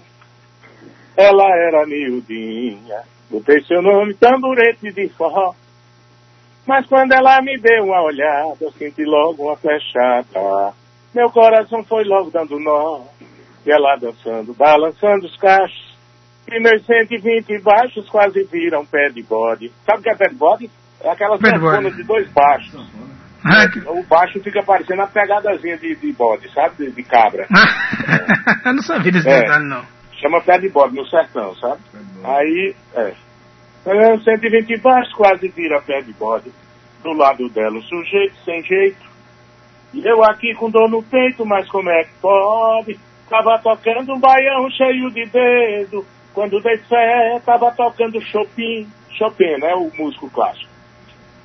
Ela 1.17 1.47
era 1.67 1.87
miudinha, 1.87 3.01
botei 3.29 3.59
seu 3.63 3.81
nome, 3.81 4.13
tamborete 4.13 4.91
de 4.91 5.09
forró. 5.09 5.55
Mas 6.67 6.85
quando 6.85 7.11
ela 7.13 7.41
me 7.41 7.57
deu 7.57 7.85
uma 7.85 8.03
olhada, 8.03 8.55
eu 8.61 8.71
senti 8.73 9.03
logo 9.03 9.45
uma 9.45 9.57
flechada. 9.57 10.73
Meu 11.13 11.31
coração 11.31 11.83
foi 11.83 12.03
logo 12.03 12.29
dando 12.29 12.59
nó 12.59 13.01
e 13.65 13.71
ela 13.71 13.95
dançando, 13.95 14.53
balançando 14.53 15.25
os 15.25 15.35
cachos. 15.37 15.97
E 16.47 16.59
meus 16.59 16.85
120 16.85 17.59
baixos 17.63 18.07
quase 18.09 18.43
viram 18.43 18.85
pé 18.85 19.09
de 19.09 19.23
bode. 19.23 19.71
Sabe 19.83 19.99
o 19.99 20.03
que 20.03 20.09
é 20.11 20.15
pé 20.15 20.29
de 20.29 20.35
bode? 20.35 20.69
É 21.01 21.09
aquela 21.09 21.37
sanfona 21.37 21.89
de 21.89 22.03
dois 22.03 22.31
baixos. 22.31 22.87
Que... 22.91 23.08
O 23.87 24.03
baixo 24.03 24.39
fica 24.41 24.61
parecendo 24.63 25.01
uma 25.01 25.07
pegadazinha 25.07 25.77
de, 25.77 25.95
de 25.95 26.11
bode, 26.11 26.51
sabe? 26.53 26.85
De, 26.85 26.91
de 26.91 27.03
cabra. 27.03 27.47
Eu 28.65 28.73
não 28.73 28.83
sabia 28.83 29.11
desse 29.11 29.29
é. 29.29 29.41
detalhe, 29.41 29.65
não. 29.65 29.83
Chama 30.19 30.41
pé 30.41 30.57
de 30.59 30.69
bode 30.69 30.95
no 30.95 31.05
sertão, 31.07 31.55
sabe? 31.55 31.81
Aí, 32.23 32.75
é. 32.95 33.13
120 33.85 34.81
baixos 34.81 35.13
quase 35.13 35.47
vira 35.49 35.81
pé 35.81 36.01
de 36.01 36.11
bode. 36.13 36.51
Do 37.01 37.13
lado 37.13 37.47
dela, 37.49 37.77
o 37.77 37.81
sujeito 37.83 38.35
sem 38.43 38.61
jeito. 38.63 39.07
E 39.93 40.05
eu 40.05 40.23
aqui 40.23 40.53
com 40.55 40.69
dor 40.69 40.89
no 40.89 41.01
peito, 41.01 41.45
mas 41.45 41.67
como 41.69 41.89
é 41.89 42.03
que 42.03 42.11
pode? 42.21 42.99
Tava 43.29 43.57
tocando 43.59 44.13
um 44.13 44.19
baião 44.19 44.69
cheio 44.71 45.09
de 45.11 45.25
dedo. 45.25 46.05
Quando 46.33 46.61
dei 46.61 46.77
fé, 46.77 47.41
tava 47.45 47.71
tocando 47.71 48.19
Chopin. 48.21 48.87
Chopin, 49.17 49.57
né? 49.59 49.73
O 49.75 49.91
músico 49.97 50.29
clássico. 50.29 50.68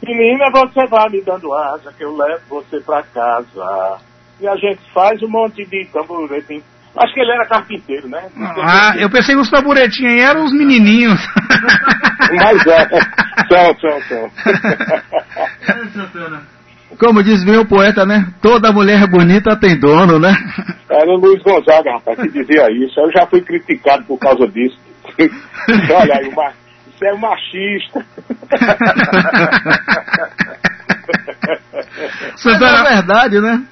Menina, 0.07 0.51
você 0.53 0.87
vai 0.87 1.09
me 1.11 1.23
dando 1.23 1.53
asa 1.55 1.93
que 1.93 2.05
eu 2.05 2.17
levo 2.17 2.43
você 2.49 2.81
pra 2.81 3.03
casa. 3.03 3.99
E 4.41 4.49
a 4.49 4.57
gente 4.57 4.81
faz 4.93 5.23
um 5.23 5.29
monte 5.29 5.65
de 5.65 5.87
tamboretinho. 5.87 6.63
Acho 6.97 7.13
que 7.13 7.21
ele 7.21 7.33
era 7.33 7.47
carpinteiro, 7.47 8.09
né? 8.09 8.29
Ah, 8.63 8.95
eu 8.97 9.11
pensei 9.11 9.35
que 9.35 9.41
os 9.41 9.51
tamboretinhos 9.51 10.13
aí 10.13 10.21
eram 10.21 10.45
os 10.45 10.53
menininhos. 10.53 11.21
Mas 12.31 12.67
é, 12.67 12.89
são, 13.49 13.75
são, 13.81 14.01
são. 14.03 14.31
Como 16.99 17.23
diz 17.23 17.45
o 17.45 17.67
poeta, 17.67 18.07
né? 18.07 18.27
Toda 18.41 18.73
mulher 18.73 19.07
bonita 19.09 19.59
tem 19.59 19.79
dono, 19.79 20.19
né? 20.19 20.33
Era 20.89 21.11
o 21.11 21.17
Luiz 21.17 21.43
Gonzaga, 21.43 21.93
rapaz, 21.93 22.21
que 22.21 22.29
dizia 22.29 22.71
isso. 22.71 23.01
Eu 23.01 23.11
já 23.11 23.27
fui 23.27 23.41
criticado 23.41 24.05
por 24.05 24.19
causa 24.19 24.47
disso. 24.47 24.79
Olha 25.19 26.15
aí, 26.15 26.29
uma, 26.29 26.53
isso 26.95 27.05
é 27.05 27.13
um 27.13 27.19
machista. 27.19 28.07
Santana, 32.37 32.79
é 32.79 32.95
verdade, 32.95 33.41
né? 33.41 33.63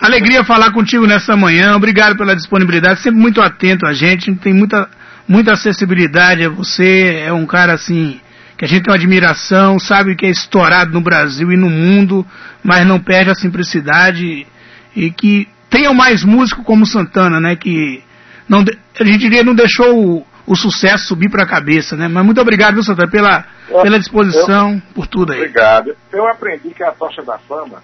Alegria 0.00 0.44
falar 0.44 0.72
contigo 0.72 1.06
nessa 1.06 1.36
manhã. 1.36 1.76
Obrigado 1.76 2.16
pela 2.16 2.34
disponibilidade. 2.34 3.00
Sempre 3.00 3.20
muito 3.20 3.40
atento 3.40 3.86
a 3.86 3.92
gente. 3.92 4.34
Tem 4.36 4.52
muita, 4.52 4.88
muita 5.28 5.52
acessibilidade 5.52 6.44
a 6.44 6.48
você. 6.48 7.22
É 7.24 7.32
um 7.32 7.46
cara 7.46 7.74
assim 7.74 8.20
que 8.56 8.64
a 8.64 8.68
gente 8.68 8.84
tem 8.84 8.92
uma 8.92 8.96
admiração, 8.96 9.78
sabe 9.78 10.14
que 10.14 10.26
é 10.26 10.30
estourado 10.30 10.92
no 10.92 11.00
Brasil 11.00 11.50
e 11.50 11.56
no 11.56 11.68
mundo, 11.68 12.24
mas 12.62 12.86
não 12.86 13.00
perde 13.00 13.30
a 13.30 13.34
simplicidade 13.34 14.46
e 14.94 15.10
que 15.10 15.48
tenha 15.68 15.92
mais 15.92 16.22
músico 16.22 16.62
como 16.62 16.86
Santana, 16.86 17.40
né? 17.40 17.56
Que 17.56 18.04
não, 18.48 18.64
a 19.00 19.04
gente 19.04 19.18
diria 19.18 19.42
não 19.42 19.54
deixou 19.54 20.24
o, 20.46 20.56
sucesso 20.56 21.08
subir 21.08 21.30
para 21.30 21.44
a 21.44 21.46
cabeça, 21.46 21.96
né? 21.96 22.08
Mas 22.08 22.24
muito 22.24 22.40
obrigado, 22.40 22.74
viu, 22.74 22.82
Santana, 22.82 23.10
pela, 23.10 23.44
pela 23.82 23.98
disposição, 23.98 24.74
eu, 24.74 24.82
por 24.94 25.06
tudo 25.06 25.32
aí. 25.32 25.38
Obrigado. 25.38 25.96
Eu 26.12 26.26
aprendi 26.28 26.70
que 26.70 26.82
a 26.82 26.92
tocha 26.92 27.22
da 27.22 27.38
fama, 27.38 27.82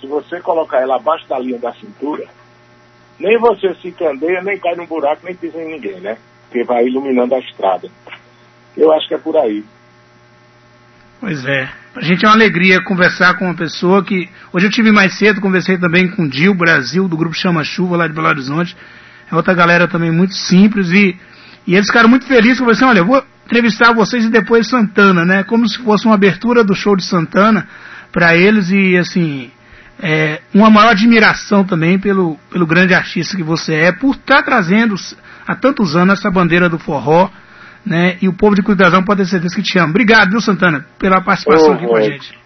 se 0.00 0.06
você 0.06 0.40
colocar 0.40 0.80
ela 0.80 0.96
abaixo 0.96 1.28
da 1.28 1.38
linha 1.38 1.58
da 1.58 1.72
cintura, 1.74 2.24
nem 3.18 3.38
você 3.38 3.74
se 3.74 3.92
candeia, 3.92 4.42
nem 4.42 4.58
cai 4.58 4.74
num 4.74 4.86
buraco, 4.86 5.24
nem 5.24 5.34
pisa 5.34 5.58
em 5.58 5.72
ninguém, 5.72 6.00
né? 6.00 6.16
Porque 6.48 6.64
vai 6.64 6.84
iluminando 6.86 7.34
a 7.34 7.38
estrada. 7.38 7.88
Eu 8.76 8.92
acho 8.92 9.06
que 9.08 9.14
é 9.14 9.18
por 9.18 9.36
aí. 9.36 9.64
Pois 11.20 11.44
é. 11.44 11.68
A 11.94 12.00
gente 12.00 12.24
é 12.24 12.28
uma 12.28 12.34
alegria 12.34 12.82
conversar 12.82 13.36
com 13.36 13.44
uma 13.44 13.54
pessoa 13.54 14.02
que. 14.02 14.28
Hoje 14.52 14.66
eu 14.66 14.70
tive 14.70 14.90
mais 14.90 15.18
cedo, 15.18 15.40
conversei 15.40 15.76
também 15.76 16.08
com 16.08 16.22
o 16.22 16.28
Dil 16.28 16.54
Brasil, 16.54 17.06
do 17.06 17.16
grupo 17.16 17.34
Chama 17.34 17.62
Chuva, 17.62 17.96
lá 17.96 18.06
de 18.06 18.14
Belo 18.14 18.28
Horizonte. 18.28 18.74
É 19.30 19.34
outra 19.34 19.52
galera 19.52 19.86
também 19.86 20.10
muito 20.10 20.34
simples 20.34 20.90
e, 20.90 21.16
e 21.70 21.74
eles 21.74 21.86
ficaram 21.86 22.08
muito 22.08 22.26
felizes 22.26 22.58
com 22.58 22.64
você. 22.64 22.84
Olha, 22.84 22.98
eu 22.98 23.06
vou 23.06 23.22
entrevistar 23.46 23.92
vocês 23.92 24.24
e 24.24 24.30
depois 24.30 24.68
Santana, 24.68 25.24
né? 25.24 25.44
Como 25.44 25.68
se 25.68 25.78
fosse 25.78 26.04
uma 26.04 26.14
abertura 26.14 26.64
do 26.64 26.74
show 26.74 26.96
de 26.96 27.04
Santana 27.04 27.68
para 28.12 28.36
eles 28.36 28.70
e 28.70 28.96
assim. 28.96 29.50
É, 30.02 30.40
uma 30.54 30.70
maior 30.70 30.92
admiração 30.92 31.62
também 31.62 31.98
pelo, 31.98 32.38
pelo 32.50 32.66
grande 32.66 32.94
artista 32.94 33.36
que 33.36 33.42
você 33.42 33.74
é, 33.74 33.92
por 33.92 34.14
estar 34.14 34.36
tá 34.36 34.42
trazendo 34.42 34.94
há 35.46 35.54
tantos 35.54 35.94
anos 35.94 36.18
essa 36.18 36.30
bandeira 36.30 36.70
do 36.70 36.78
forró 36.78 37.28
né? 37.84 38.16
E 38.20 38.28
o 38.28 38.32
povo 38.32 38.54
de 38.54 38.62
Cuidazão 38.62 39.04
pode 39.04 39.22
ter 39.22 39.28
certeza 39.28 39.54
que 39.54 39.62
te 39.62 39.78
ama. 39.78 39.90
Obrigado, 39.90 40.30
viu, 40.30 40.40
Santana, 40.40 40.86
pela 40.98 41.20
participação 41.20 41.70
oh, 41.70 41.72
aqui 41.74 41.86
com 41.86 41.96
a 41.96 42.02
gente. 42.02 42.38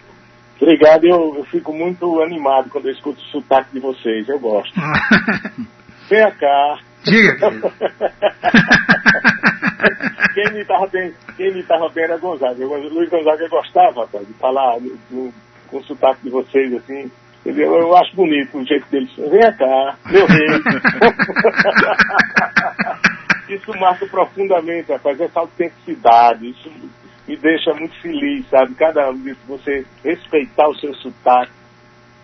Obrigado, 0.61 1.03
eu, 1.03 1.35
eu, 1.37 1.45
fico 1.45 1.73
muito 1.73 2.21
animado 2.21 2.69
quando 2.69 2.85
eu 2.85 2.93
escuto 2.93 3.19
o 3.19 3.25
sotaque 3.25 3.73
de 3.73 3.79
vocês, 3.79 4.27
eu 4.29 4.39
gosto. 4.39 4.73
Vem 6.09 6.31
cá. 6.39 6.79
Diga. 7.05 7.37
quem 10.33 10.51
me 10.51 10.61
estava 10.61 10.87
bem, 10.87 11.13
quem 11.37 11.53
me 11.53 11.61
tava 11.63 11.87
bem 11.89 12.03
era 12.03 12.17
Gonzaga. 12.17 12.65
O 12.65 12.89
Luiz 12.89 13.09
Gonzaga 13.09 13.47
gostava 13.47 14.01
rapaz, 14.01 14.27
de 14.27 14.33
falar 14.33 14.77
no, 14.79 15.31
com 15.67 15.77
o 15.77 15.83
sotaque 15.83 16.23
de 16.23 16.29
vocês, 16.29 16.73
assim. 16.73 17.09
Eu, 17.45 17.55
eu 17.55 17.95
acho 17.95 18.13
bonito 18.15 18.57
o 18.57 18.65
jeito 18.65 18.89
deles. 18.89 19.15
Vem 19.15 19.55
cá, 19.55 19.95
meu 20.07 20.25
rei. 20.25 20.47
isso 23.55 23.71
marca 23.79 24.05
profundamente, 24.07 24.91
rapaz, 24.91 25.21
essa 25.21 25.39
autenticidade, 25.39 26.49
isso 26.49 26.69
me 27.27 27.37
deixa 27.37 27.71
muito 27.73 27.95
feliz, 28.01 28.47
sabe? 28.49 28.73
Cada 28.75 29.09
um 29.11 29.21
disso, 29.21 29.39
você 29.47 29.85
respeitar 30.03 30.67
o 30.67 30.75
seu 30.75 30.93
sotaque, 30.95 31.51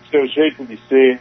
o 0.04 0.08
seu 0.08 0.26
jeito 0.26 0.64
de 0.64 0.76
ser, 0.88 1.20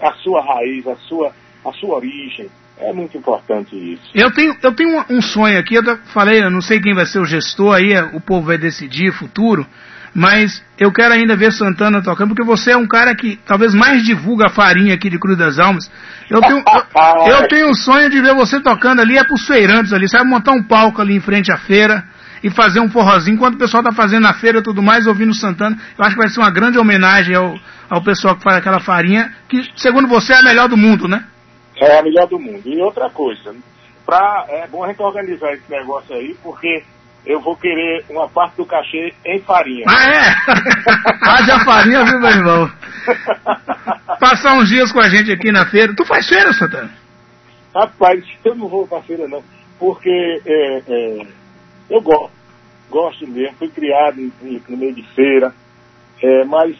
a 0.00 0.12
sua 0.14 0.42
raiz, 0.42 0.86
a 0.86 0.96
sua, 0.96 1.34
a 1.64 1.72
sua 1.72 1.96
origem. 1.96 2.48
É 2.80 2.92
muito 2.92 3.16
importante 3.16 3.76
isso. 3.76 4.02
Eu 4.14 4.30
tenho, 4.30 4.56
eu 4.62 4.72
tenho 4.72 5.04
um 5.10 5.20
sonho 5.20 5.58
aqui, 5.58 5.74
eu 5.74 5.82
falei, 6.12 6.42
eu 6.42 6.50
não 6.50 6.60
sei 6.60 6.80
quem 6.80 6.94
vai 6.94 7.04
ser 7.04 7.18
o 7.18 7.24
gestor 7.24 7.74
aí, 7.74 7.92
o 8.14 8.20
povo 8.20 8.46
vai 8.46 8.56
decidir 8.56 9.12
futuro, 9.12 9.66
mas 10.14 10.62
eu 10.78 10.90
quero 10.92 11.14
ainda 11.14 11.36
ver 11.36 11.52
Santana 11.52 12.02
tocando, 12.02 12.34
porque 12.34 12.44
você 12.44 12.72
é 12.72 12.76
um 12.76 12.86
cara 12.86 13.14
que 13.14 13.38
talvez 13.46 13.74
mais 13.74 14.02
divulga 14.02 14.46
a 14.46 14.50
farinha 14.50 14.94
aqui 14.94 15.10
de 15.10 15.18
Cruz 15.18 15.36
das 15.36 15.58
Almas. 15.58 15.90
Eu 16.28 16.40
tenho, 16.40 16.58
eu, 16.58 17.26
eu 17.40 17.48
tenho 17.48 17.68
um 17.68 17.74
sonho 17.74 18.08
de 18.10 18.20
ver 18.20 18.34
você 18.34 18.60
tocando 18.60 19.00
ali, 19.00 19.18
é 19.18 19.24
pros 19.24 19.46
feirantes 19.46 19.92
ali, 19.92 20.08
sabe, 20.08 20.28
montar 20.28 20.52
um 20.52 20.62
palco 20.62 21.00
ali 21.00 21.14
em 21.14 21.20
frente 21.20 21.52
à 21.52 21.58
feira 21.58 22.04
e 22.42 22.48
fazer 22.48 22.80
um 22.80 22.88
forrozinho, 22.88 23.34
enquanto 23.34 23.54
o 23.54 23.58
pessoal 23.58 23.82
tá 23.82 23.92
fazendo 23.92 24.22
na 24.22 24.32
feira 24.32 24.58
e 24.58 24.62
tudo 24.62 24.82
mais, 24.82 25.06
ouvindo 25.06 25.34
Santana. 25.34 25.76
Eu 25.98 26.04
acho 26.04 26.14
que 26.14 26.20
vai 26.20 26.28
ser 26.30 26.40
uma 26.40 26.50
grande 26.50 26.78
homenagem 26.78 27.36
ao, 27.36 27.54
ao 27.88 28.02
pessoal 28.02 28.34
que 28.34 28.42
faz 28.42 28.56
aquela 28.56 28.80
farinha, 28.80 29.30
que 29.48 29.62
segundo 29.76 30.08
você 30.08 30.32
é 30.32 30.36
a 30.38 30.42
melhor 30.42 30.68
do 30.68 30.76
mundo, 30.76 31.06
né? 31.06 31.24
É 31.80 31.98
a 31.98 32.02
melhor 32.02 32.26
do 32.28 32.38
mundo. 32.38 32.62
E 32.66 32.80
outra 32.80 33.08
coisa, 33.10 33.54
pra, 34.04 34.44
é 34.48 34.66
bom 34.66 34.84
a 34.84 34.88
gente 34.88 35.02
organizar 35.02 35.52
esse 35.54 35.70
negócio 35.70 36.14
aí, 36.14 36.36
porque 36.42 36.84
eu 37.24 37.40
vou 37.40 37.56
querer 37.56 38.04
uma 38.08 38.28
parte 38.28 38.56
do 38.56 38.66
cachê 38.66 39.12
em 39.24 39.40
farinha. 39.40 39.84
Ah, 39.88 40.06
é? 40.06 40.20
Haja 41.30 41.64
farinha, 41.64 42.04
viu, 42.04 42.20
meu 42.20 42.30
irmão? 42.30 42.70
Passar 44.18 44.54
uns 44.54 44.68
dias 44.68 44.92
com 44.92 45.00
a 45.00 45.08
gente 45.08 45.32
aqui 45.32 45.50
na 45.50 45.66
feira. 45.66 45.94
Tu 45.94 46.04
faz 46.04 46.28
feira, 46.28 46.52
Santana? 46.52 46.90
Rapaz, 47.74 48.24
eu 48.44 48.54
não 48.54 48.68
vou 48.68 48.86
pra 48.86 49.02
feira, 49.02 49.28
não. 49.28 49.42
Porque 49.78 50.42
é, 50.44 50.82
é, 50.86 51.26
eu 51.88 52.00
gosto. 52.00 52.32
Gosto 52.90 53.26
mesmo. 53.26 53.56
Fui 53.56 53.68
criado 53.68 54.20
em, 54.20 54.62
no 54.68 54.76
meio 54.76 54.94
de 54.94 55.02
feira. 55.14 55.54
É, 56.22 56.44
mas 56.44 56.76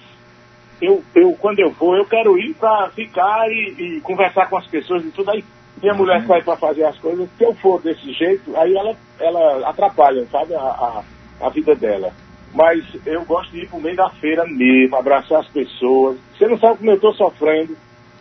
eu, 0.80 1.02
eu, 1.14 1.36
quando 1.38 1.58
eu 1.60 1.70
vou, 1.70 1.96
eu 1.96 2.04
quero 2.04 2.38
ir 2.38 2.54
para 2.54 2.88
ficar 2.90 3.48
e, 3.50 3.74
e, 3.78 4.00
conversar 4.00 4.48
com 4.48 4.56
as 4.56 4.66
pessoas 4.66 5.04
e 5.04 5.10
tudo. 5.10 5.30
Aí 5.30 5.44
minha 5.82 5.94
mulher 5.94 6.22
sai 6.26 6.42
para 6.42 6.56
fazer 6.56 6.84
as 6.84 6.98
coisas, 6.98 7.28
se 7.36 7.44
eu 7.44 7.54
for 7.54 7.80
desse 7.80 8.12
jeito, 8.12 8.54
aí 8.56 8.74
ela, 8.74 8.94
ela 9.18 9.68
atrapalha, 9.68 10.26
sabe, 10.26 10.54
a, 10.54 10.58
a, 10.60 11.02
a 11.40 11.48
vida 11.48 11.74
dela. 11.74 12.12
Mas 12.52 12.84
eu 13.06 13.24
gosto 13.24 13.52
de 13.52 13.62
ir 13.62 13.68
pro 13.68 13.80
meio 13.80 13.96
da 13.96 14.10
feira 14.10 14.44
mesmo, 14.46 14.96
abraçar 14.96 15.40
as 15.40 15.48
pessoas. 15.48 16.18
Você 16.36 16.46
não 16.46 16.58
sabe 16.58 16.78
como 16.78 16.90
eu 16.90 16.96
estou 16.96 17.14
sofrendo 17.14 17.76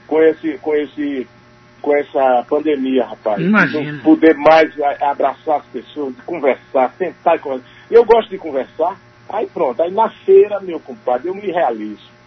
com 0.08 0.22
esse, 0.22 0.58
com 0.60 0.76
esse, 0.76 1.28
com 1.82 1.96
essa 1.96 2.46
pandemia, 2.48 3.06
rapaz. 3.06 3.42
Imagina. 3.42 3.92
Não 3.92 4.00
poder 4.00 4.36
mais 4.36 4.72
abraçar 5.02 5.58
as 5.58 5.66
pessoas, 5.66 6.16
conversar, 6.26 6.94
tentar 6.98 7.36
e 7.36 7.40
conversar. 7.40 7.68
Eu 7.90 8.06
gosto 8.06 8.30
de 8.30 8.38
conversar. 8.38 8.98
Aí 9.28 9.48
pronto, 9.48 9.82
aí 9.82 9.92
na 9.92 10.10
feira, 10.10 10.60
meu 10.60 10.80
compadre, 10.80 11.28
eu 11.28 11.36
me 11.36 11.52
realizo. 11.52 12.19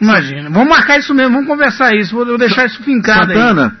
Imagina. 0.00 0.48
Vamos 0.50 0.68
marcar 0.68 0.98
isso 0.98 1.14
mesmo, 1.14 1.32
vamos 1.34 1.48
conversar 1.48 1.94
isso. 1.94 2.14
Vou 2.14 2.38
deixar 2.38 2.66
isso 2.66 2.82
fincado 2.82 3.32
Santana, 3.32 3.76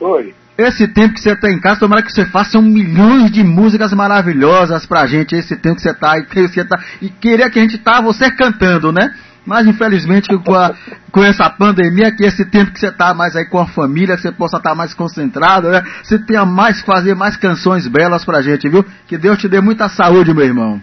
aí. 0.00 0.06
Oi. 0.06 0.34
Esse 0.58 0.88
tempo 0.88 1.14
que 1.14 1.20
você 1.20 1.32
está 1.32 1.50
em 1.50 1.60
casa, 1.60 1.80
tomara 1.80 2.02
que 2.02 2.10
você 2.10 2.24
faça 2.24 2.58
um 2.58 2.62
milhões 2.62 3.30
de 3.30 3.44
músicas 3.44 3.92
maravilhosas 3.92 4.86
pra 4.86 5.06
gente. 5.06 5.36
Esse 5.36 5.54
tempo 5.54 5.76
que 5.76 5.82
você 5.82 5.90
está 5.90 6.12
aí, 6.12 6.24
que 6.24 6.48
você 6.48 6.64
tá, 6.64 6.82
e 7.00 7.10
queria 7.10 7.50
que 7.50 7.58
a 7.58 7.62
gente 7.62 7.76
tá 7.78 8.00
você 8.00 8.30
cantando, 8.30 8.90
né? 8.90 9.14
Mas 9.44 9.66
infelizmente 9.66 10.28
com, 10.38 10.54
a, 10.54 10.74
com 11.12 11.22
essa 11.22 11.48
pandemia, 11.48 12.10
que 12.10 12.24
esse 12.24 12.44
tempo 12.44 12.72
que 12.72 12.80
você 12.80 12.88
está 12.88 13.14
mais 13.14 13.36
aí 13.36 13.44
com 13.44 13.60
a 13.60 13.66
família, 13.66 14.16
que 14.16 14.22
você 14.22 14.32
possa 14.32 14.56
estar 14.56 14.70
tá 14.70 14.74
mais 14.74 14.92
concentrado, 14.94 15.68
né? 15.68 15.84
Você 16.02 16.18
tenha 16.18 16.44
mais 16.44 16.80
fazer 16.80 17.14
mais 17.14 17.36
canções 17.36 17.86
belas 17.86 18.24
pra 18.24 18.42
gente, 18.42 18.68
viu? 18.68 18.84
Que 19.06 19.16
Deus 19.16 19.38
te 19.38 19.48
dê 19.48 19.60
muita 19.60 19.88
saúde, 19.88 20.34
meu 20.34 20.44
irmão. 20.44 20.82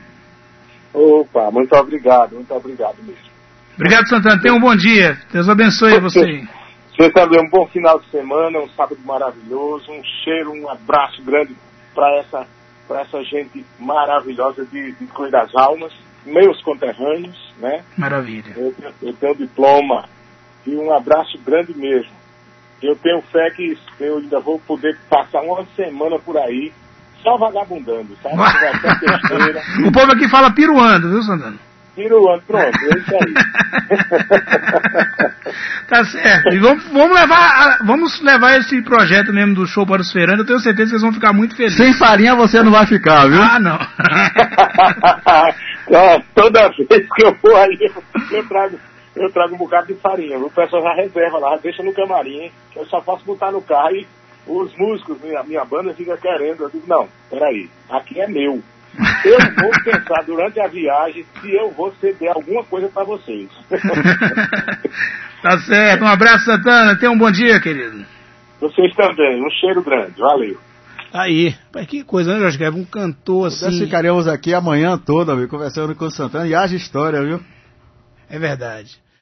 Opa, 0.93 1.49
muito 1.51 1.75
obrigado, 1.75 2.35
muito 2.35 2.53
obrigado 2.53 2.95
mesmo. 3.03 3.32
Obrigado, 3.75 4.07
Santana. 4.07 4.41
Tenha 4.41 4.53
um 4.53 4.59
bom 4.59 4.75
dia. 4.75 5.17
Deus 5.31 5.49
abençoe 5.49 5.99
você. 5.99 6.43
Você 6.95 7.09
também 7.11 7.41
um 7.41 7.49
bom 7.49 7.67
final 7.67 7.99
de 7.99 8.07
semana, 8.11 8.59
um 8.59 8.69
sábado 8.69 8.99
maravilhoso, 9.03 9.91
um 9.91 10.03
cheiro, 10.23 10.51
um 10.53 10.69
abraço 10.69 11.23
grande 11.23 11.55
para 11.93 12.07
essa, 12.17 12.47
essa 12.91 13.23
gente 13.23 13.65
maravilhosa 13.79 14.63
de, 14.65 14.91
de 14.91 15.07
Cruz 15.07 15.31
das 15.31 15.53
Almas, 15.55 15.91
meus 16.23 16.61
conterrâneos, 16.61 17.35
né? 17.57 17.83
Maravilha. 17.97 18.53
Eu, 18.55 18.75
eu 19.01 19.13
tenho 19.13 19.35
diploma 19.35 20.05
e 20.67 20.75
um 20.75 20.93
abraço 20.95 21.37
grande 21.43 21.75
mesmo. 21.75 22.13
Eu 22.81 22.95
tenho 22.97 23.21
fé 23.23 23.49
que 23.51 23.75
eu 23.99 24.17
ainda 24.17 24.39
vou 24.39 24.59
poder 24.59 24.95
passar 25.09 25.41
uma 25.41 25.65
semana 25.75 26.19
por 26.19 26.37
aí 26.37 26.71
só 27.23 27.37
vagabundando, 27.37 28.15
sabe? 28.21 28.35
o 29.87 29.91
povo 29.91 30.11
aqui 30.11 30.29
fala 30.29 30.53
piruando, 30.53 31.09
viu, 31.09 31.23
Santana? 31.23 31.57
Piruando, 31.95 32.41
pronto, 32.47 32.65
é 32.65 32.97
isso 32.97 33.13
aí. 33.13 33.33
tá 35.87 36.03
certo. 36.05 36.55
E 36.55 36.59
vamos, 36.59 36.83
vamos, 36.85 37.15
levar, 37.15 37.77
vamos 37.85 38.19
levar 38.21 38.57
esse 38.57 38.81
projeto 38.81 39.31
mesmo 39.31 39.53
do 39.53 39.67
show 39.67 39.85
para 39.85 40.01
os 40.01 40.11
feirantes. 40.11 40.39
Eu 40.39 40.45
tenho 40.45 40.57
certeza 40.59 40.89
que 40.89 40.93
eles 40.93 41.03
vão 41.03 41.13
ficar 41.13 41.33
muito 41.33 41.55
felizes. 41.55 41.77
Sem 41.77 41.93
farinha 41.93 42.35
você 42.35 42.63
não 42.63 42.71
vai 42.71 42.87
ficar, 42.87 43.27
viu? 43.27 43.39
Ah, 43.39 43.59
não. 43.59 43.77
é, 45.95 46.19
toda 46.33 46.69
vez 46.69 46.87
que 46.87 47.25
eu 47.25 47.35
for 47.35 47.55
ali, 47.55 47.77
eu 48.31 48.47
trago, 48.47 48.79
eu 49.15 49.31
trago 49.31 49.53
um 49.53 49.59
bocado 49.59 49.85
de 49.87 49.93
farinha. 49.95 50.39
O 50.39 50.49
pessoal 50.49 50.81
já 50.81 50.95
reserva 50.95 51.37
lá, 51.37 51.59
deixa 51.61 51.83
no 51.83 51.93
camarim. 51.93 52.51
Eu 52.75 52.87
só 52.87 53.01
posso 53.01 53.23
botar 53.23 53.51
no 53.51 53.61
carro 53.61 53.95
e 53.95 54.07
os 54.47 54.75
músicos, 54.77 55.21
minha, 55.21 55.43
minha 55.43 55.63
banda 55.63 55.93
fica 55.93 56.17
querendo. 56.17 56.63
Eu 56.63 56.71
digo, 56.71 56.87
não, 56.87 57.07
peraí, 57.29 57.69
aqui 57.87 58.19
é 58.19 58.27
meu. 58.27 58.63
Eu 59.25 59.37
vou 59.39 59.71
pensar 59.83 60.23
durante 60.25 60.59
a 60.59 60.67
viagem 60.67 61.25
se 61.41 61.51
eu 61.51 61.71
vou 61.71 61.93
ceder 61.99 62.31
alguma 62.31 62.63
coisa 62.63 62.87
para 62.89 63.03
vocês. 63.03 63.49
tá 65.41 65.57
certo. 65.59 66.03
Um 66.03 66.07
abraço, 66.07 66.45
Santana. 66.45 66.95
Tenha 66.97 67.11
um 67.11 67.17
bom 67.17 67.31
dia, 67.31 67.59
querido. 67.59 68.05
Vocês 68.61 68.95
também. 68.95 69.43
Um 69.43 69.49
cheiro 69.49 69.81
grande. 69.81 70.19
Valeu. 70.19 70.57
Aí, 71.13 71.55
que 71.87 72.03
coisa, 72.03 72.33
né, 72.33 72.39
Jorge 72.39 72.57
Guedes? 72.57 72.79
Um 72.79 72.85
cantor 72.85 73.47
assim. 73.47 73.65
Nós 73.65 73.79
ficaremos 73.79 74.27
aqui 74.27 74.53
amanhã 74.53 74.97
toda, 74.97 75.35
viu, 75.35 75.47
conversando 75.47 75.95
com 75.95 76.05
o 76.05 76.11
Santana 76.11 76.47
e 76.47 76.55
haja 76.55 76.75
história, 76.75 77.21
viu? 77.23 77.39
É 78.29 78.39
verdade. 78.39 79.02